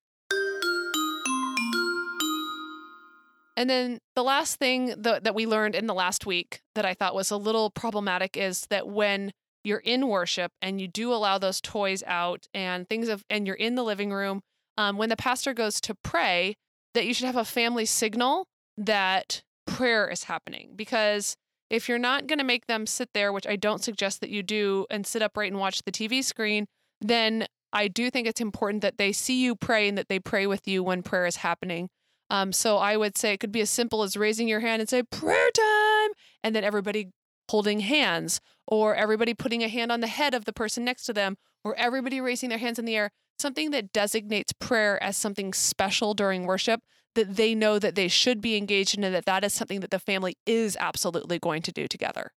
And 3.57 3.69
then 3.69 3.99
the 4.15 4.23
last 4.23 4.57
thing 4.57 4.93
that, 4.97 5.23
that 5.23 5.35
we 5.35 5.45
learned 5.45 5.75
in 5.75 5.87
the 5.87 5.93
last 5.93 6.25
week 6.25 6.61
that 6.75 6.85
I 6.85 6.93
thought 6.93 7.15
was 7.15 7.31
a 7.31 7.37
little 7.37 7.69
problematic 7.69 8.35
is 8.35 8.67
that 8.69 8.87
when 8.87 9.31
you're 9.63 9.79
in 9.79 10.07
worship 10.07 10.51
and 10.61 10.79
you 10.79 10.87
do 10.87 11.13
allow 11.13 11.37
those 11.37 11.61
toys 11.61 12.03
out 12.05 12.47
and 12.53 12.87
things 12.87 13.07
of, 13.07 13.23
and 13.29 13.47
you're 13.47 13.55
in 13.55 13.75
the 13.75 13.83
living 13.83 14.11
room, 14.11 14.41
um, 14.77 14.97
when 14.97 15.09
the 15.09 15.15
pastor 15.15 15.53
goes 15.53 15.79
to 15.81 15.95
pray, 15.95 16.55
that 16.93 17.05
you 17.05 17.13
should 17.13 17.25
have 17.25 17.35
a 17.35 17.45
family 17.45 17.85
signal 17.85 18.47
that 18.77 19.41
prayer 19.65 20.09
is 20.09 20.25
happening 20.25 20.73
because 20.75 21.35
if 21.69 21.89
you're 21.89 21.97
not 21.97 22.27
going 22.27 22.39
to 22.39 22.45
make 22.45 22.67
them 22.67 22.85
sit 22.85 23.09
there, 23.13 23.33
which 23.33 23.47
I 23.47 23.55
don't 23.55 23.83
suggest 23.83 24.21
that 24.21 24.29
you 24.29 24.43
do, 24.43 24.85
and 24.89 25.05
sit 25.05 25.21
upright 25.21 25.51
and 25.51 25.59
watch 25.59 25.81
the 25.83 25.91
TV 25.91 26.23
screen, 26.23 26.67
then 27.01 27.47
I 27.73 27.87
do 27.87 28.09
think 28.09 28.27
it's 28.27 28.41
important 28.41 28.81
that 28.81 28.97
they 28.97 29.11
see 29.11 29.43
you 29.43 29.55
pray 29.55 29.87
and 29.87 29.97
that 29.97 30.07
they 30.07 30.19
pray 30.19 30.45
with 30.45 30.67
you 30.67 30.83
when 30.83 31.03
prayer 31.03 31.25
is 31.25 31.37
happening. 31.37 31.89
Um, 32.29 32.51
so 32.51 32.77
I 32.77 32.97
would 32.97 33.17
say 33.17 33.33
it 33.33 33.39
could 33.39 33.51
be 33.51 33.61
as 33.61 33.69
simple 33.69 34.03
as 34.03 34.17
raising 34.17 34.47
your 34.47 34.61
hand 34.61 34.81
and 34.81 34.89
say 34.89 35.03
prayer 35.03 35.49
time, 35.51 36.11
and 36.43 36.55
then 36.55 36.63
everybody 36.63 37.11
holding 37.49 37.81
hands, 37.81 38.41
or 38.67 38.95
everybody 38.95 39.33
putting 39.33 39.63
a 39.63 39.67
hand 39.67 39.91
on 39.91 39.99
the 39.99 40.07
head 40.07 40.33
of 40.33 40.45
the 40.45 40.53
person 40.53 40.83
next 40.83 41.03
to 41.05 41.13
them, 41.13 41.37
or 41.63 41.75
everybody 41.75 42.19
raising 42.19 42.49
their 42.49 42.57
hands 42.57 42.79
in 42.79 42.85
the 42.85 42.95
air. 42.95 43.11
Something 43.37 43.71
that 43.71 43.91
designates 43.91 44.53
prayer 44.53 45.01
as 45.03 45.17
something 45.17 45.53
special 45.53 46.13
during 46.13 46.45
worship 46.45 46.81
that 47.15 47.35
they 47.35 47.55
know 47.55 47.79
that 47.79 47.95
they 47.95 48.07
should 48.07 48.41
be 48.41 48.55
engaged 48.57 48.97
in 48.97 49.03
and 49.03 49.15
that 49.15 49.25
that 49.25 49.43
is 49.43 49.53
something 49.53 49.79
that 49.79 49.91
the 49.91 49.99
family 49.99 50.37
is 50.45 50.77
absolutely 50.79 51.39
going 51.39 51.61
to 51.61 51.71
do 51.71 51.87
together. 51.87 52.31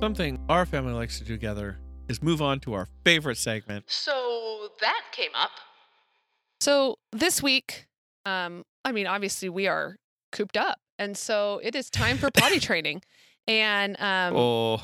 Something 0.00 0.38
our 0.48 0.66
family 0.66 0.92
likes 0.92 1.18
to 1.18 1.24
do 1.24 1.34
together 1.34 1.78
is 2.08 2.22
move 2.22 2.42
on 2.42 2.60
to 2.60 2.74
our 2.74 2.88
favorite 3.04 3.38
segment. 3.38 3.84
So 3.88 4.68
that 4.80 5.02
came 5.12 5.30
up. 5.34 5.50
So 6.64 6.96
this 7.12 7.42
week, 7.42 7.88
um, 8.24 8.64
I 8.86 8.92
mean, 8.92 9.06
obviously 9.06 9.50
we 9.50 9.66
are 9.66 9.96
cooped 10.32 10.56
up, 10.56 10.78
and 10.98 11.14
so 11.14 11.60
it 11.62 11.74
is 11.74 11.90
time 11.90 12.16
for 12.16 12.30
potty 12.30 12.58
training. 12.68 13.02
And 13.46 14.00
um, 14.00 14.34
oh, 14.34 14.82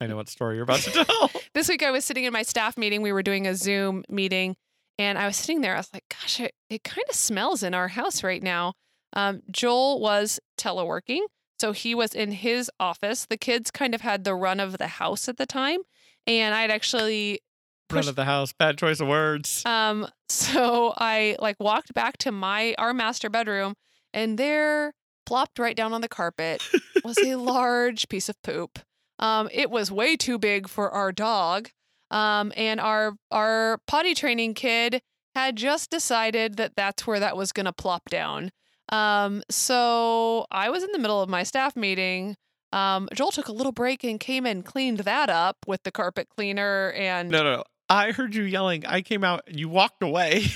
I 0.00 0.06
know 0.06 0.14
what 0.14 0.28
story 0.28 0.54
you're 0.54 0.62
about 0.62 0.78
to 0.82 1.04
tell. 1.04 1.30
this 1.52 1.68
week 1.68 1.82
I 1.82 1.90
was 1.90 2.04
sitting 2.04 2.22
in 2.22 2.32
my 2.32 2.44
staff 2.44 2.78
meeting. 2.78 3.02
We 3.02 3.10
were 3.10 3.24
doing 3.24 3.44
a 3.44 3.56
Zoom 3.56 4.04
meeting, 4.08 4.54
and 4.96 5.18
I 5.18 5.26
was 5.26 5.34
sitting 5.34 5.62
there. 5.62 5.74
I 5.74 5.78
was 5.78 5.90
like, 5.92 6.04
"Gosh, 6.08 6.38
it, 6.38 6.54
it 6.70 6.84
kind 6.84 7.04
of 7.08 7.16
smells 7.16 7.64
in 7.64 7.74
our 7.74 7.88
house 7.88 8.22
right 8.22 8.40
now." 8.40 8.74
Um, 9.14 9.42
Joel 9.50 9.98
was 9.98 10.38
teleworking, 10.56 11.22
so 11.58 11.72
he 11.72 11.96
was 11.96 12.14
in 12.14 12.30
his 12.30 12.70
office. 12.78 13.26
The 13.26 13.36
kids 13.36 13.72
kind 13.72 13.96
of 13.96 14.02
had 14.02 14.22
the 14.22 14.36
run 14.36 14.60
of 14.60 14.78
the 14.78 14.86
house 14.86 15.28
at 15.28 15.38
the 15.38 15.46
time, 15.46 15.80
and 16.28 16.54
I'd 16.54 16.70
actually 16.70 17.40
Run 17.40 17.43
pushed 17.88 18.08
of 18.08 18.16
the 18.16 18.24
house. 18.24 18.52
Bad 18.52 18.78
choice 18.78 19.00
of 19.00 19.08
words. 19.08 19.62
um, 19.66 20.06
so 20.28 20.94
I 20.96 21.36
like 21.38 21.56
walked 21.60 21.94
back 21.94 22.16
to 22.18 22.32
my 22.32 22.74
our 22.78 22.94
master 22.94 23.28
bedroom, 23.30 23.74
and 24.12 24.38
there, 24.38 24.92
plopped 25.26 25.58
right 25.58 25.76
down 25.76 25.92
on 25.92 26.00
the 26.00 26.08
carpet, 26.08 26.62
was 27.04 27.18
a 27.18 27.34
large 27.36 28.08
piece 28.08 28.28
of 28.28 28.40
poop. 28.42 28.78
Um, 29.18 29.48
it 29.52 29.70
was 29.70 29.92
way 29.92 30.16
too 30.16 30.38
big 30.38 30.68
for 30.68 30.90
our 30.90 31.12
dog. 31.12 31.68
Um, 32.10 32.52
and 32.56 32.80
our 32.80 33.14
our 33.30 33.78
potty 33.86 34.14
training 34.14 34.54
kid 34.54 35.00
had 35.34 35.56
just 35.56 35.90
decided 35.90 36.56
that 36.56 36.72
that's 36.76 37.06
where 37.06 37.18
that 37.20 37.36
was 37.36 37.52
gonna 37.52 37.72
plop 37.72 38.08
down. 38.08 38.50
Um, 38.90 39.42
so 39.50 40.46
I 40.50 40.70
was 40.70 40.84
in 40.84 40.92
the 40.92 40.98
middle 40.98 41.20
of 41.22 41.28
my 41.28 41.42
staff 41.42 41.74
meeting. 41.74 42.36
Um, 42.72 43.08
Joel 43.14 43.30
took 43.30 43.48
a 43.48 43.52
little 43.52 43.72
break 43.72 44.04
and 44.04 44.20
came 44.20 44.46
and 44.46 44.64
cleaned 44.64 44.98
that 45.00 45.30
up 45.30 45.56
with 45.66 45.82
the 45.84 45.92
carpet 45.92 46.28
cleaner 46.28 46.92
and 46.92 47.30
no, 47.30 47.42
no, 47.42 47.56
no. 47.56 47.64
I 47.88 48.12
heard 48.12 48.34
you 48.34 48.44
yelling. 48.44 48.86
I 48.86 49.02
came 49.02 49.24
out 49.24 49.42
and 49.46 49.58
you 49.58 49.68
walked 49.68 50.02
away. 50.02 50.46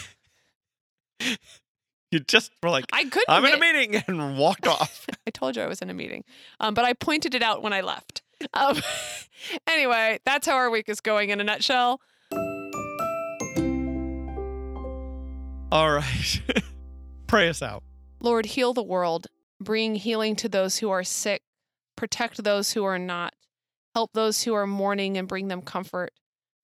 you 2.11 2.21
just 2.21 2.53
were 2.63 2.71
like, 2.71 2.87
I 2.93 3.05
couldn't. 3.05 3.25
I'm 3.29 3.45
in 3.45 3.55
a 3.55 3.59
meeting 3.59 4.03
and 4.09 4.39
walked 4.39 4.67
off. 4.67 5.07
I 5.27 5.31
told 5.31 5.57
you 5.57 5.63
I 5.63 5.67
was 5.67 5.83
in 5.83 5.91
a 5.91 5.95
meeting, 5.95 6.25
um, 6.61 6.75
but 6.75 6.85
I 6.85 6.95
pointed 6.95 7.35
it 7.35 7.43
out 7.43 7.63
when 7.63 7.73
I 7.73 7.81
left. 7.83 8.23
Um, 8.55 8.81
anyway, 9.67 10.21
that's 10.25 10.47
how 10.47 10.55
our 10.55 10.71
week 10.71 10.89
is 10.89 11.01
going 11.01 11.31
in 11.31 11.41
a 11.41 11.45
nutshell. 11.45 12.01
All 15.71 15.93
right. 15.93 16.43
Pray 17.27 17.49
us 17.49 17.63
out. 17.63 17.83
Lord, 18.21 18.47
heal 18.47 18.73
the 18.73 18.83
world, 18.83 19.27
bring 19.61 19.97
healing 19.97 20.35
to 20.37 20.49
those 20.49 20.79
who 20.79 20.89
are 20.89 21.05
sick, 21.05 21.43
protect 21.95 22.43
those 22.43 22.73
who 22.73 22.85
are 22.85 22.99
not, 22.99 23.35
help 23.95 24.13
those 24.15 24.45
who 24.45 24.55
are 24.55 24.67
mourning 24.67 25.19
and 25.19 25.29
bring 25.29 25.49
them 25.49 25.61
comfort. 25.61 26.13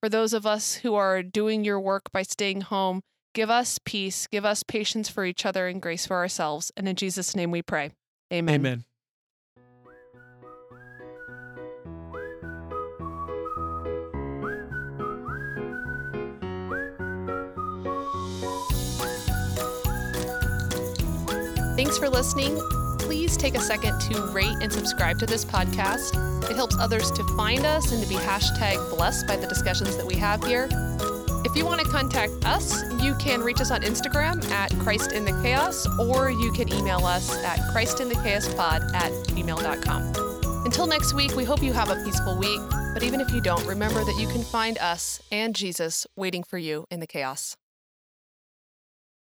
For 0.04 0.10
those 0.10 0.34
of 0.34 0.44
us 0.44 0.74
who 0.74 0.94
are 0.96 1.22
doing 1.22 1.64
your 1.64 1.80
work 1.80 2.12
by 2.12 2.24
staying 2.24 2.60
home, 2.60 3.00
Give 3.34 3.48
us 3.48 3.80
peace, 3.84 4.26
give 4.28 4.44
us 4.44 4.62
patience 4.62 5.08
for 5.08 5.24
each 5.24 5.44
other 5.46 5.66
and 5.66 5.80
grace 5.80 6.06
for 6.06 6.16
ourselves. 6.16 6.70
And 6.76 6.86
in 6.86 6.94
Jesus' 6.94 7.34
name 7.34 7.50
we 7.50 7.62
pray. 7.62 7.90
Amen. 8.30 8.54
Amen. 8.54 8.84
Thanks 21.76 21.96
for 21.98 22.10
listening. 22.10 22.83
Please 23.04 23.36
take 23.36 23.54
a 23.54 23.60
second 23.60 24.00
to 24.00 24.26
rate 24.28 24.56
and 24.62 24.72
subscribe 24.72 25.18
to 25.18 25.26
this 25.26 25.44
podcast. 25.44 26.50
It 26.50 26.56
helps 26.56 26.76
others 26.78 27.10
to 27.12 27.24
find 27.36 27.66
us 27.66 27.92
and 27.92 28.02
to 28.02 28.08
be 28.08 28.14
hashtag 28.14 28.76
blessed 28.88 29.26
by 29.26 29.36
the 29.36 29.46
discussions 29.46 29.96
that 29.96 30.06
we 30.06 30.14
have 30.16 30.42
here. 30.42 30.68
If 31.44 31.54
you 31.54 31.66
want 31.66 31.82
to 31.82 31.86
contact 31.86 32.32
us, 32.46 32.82
you 33.02 33.14
can 33.16 33.42
reach 33.42 33.60
us 33.60 33.70
on 33.70 33.82
Instagram 33.82 34.42
at 34.50 34.72
Christ 34.78 35.12
in 35.12 35.26
the 35.26 35.32
Chaos, 35.42 35.86
or 35.98 36.30
you 36.30 36.50
can 36.52 36.72
email 36.72 37.04
us 37.04 37.30
at 37.44 37.58
christinthechaospod 37.74 38.94
at 38.94 39.12
gmail.com. 39.28 40.64
Until 40.64 40.86
next 40.86 41.12
week, 41.12 41.36
we 41.36 41.44
hope 41.44 41.62
you 41.62 41.74
have 41.74 41.90
a 41.90 42.02
peaceful 42.04 42.38
week. 42.38 42.60
But 42.94 43.02
even 43.02 43.20
if 43.20 43.30
you 43.32 43.42
don't, 43.42 43.66
remember 43.66 44.02
that 44.02 44.16
you 44.18 44.26
can 44.28 44.42
find 44.42 44.78
us 44.78 45.20
and 45.30 45.54
Jesus 45.54 46.06
waiting 46.16 46.42
for 46.42 46.56
you 46.56 46.86
in 46.90 47.00
the 47.00 47.06
chaos. 47.06 47.54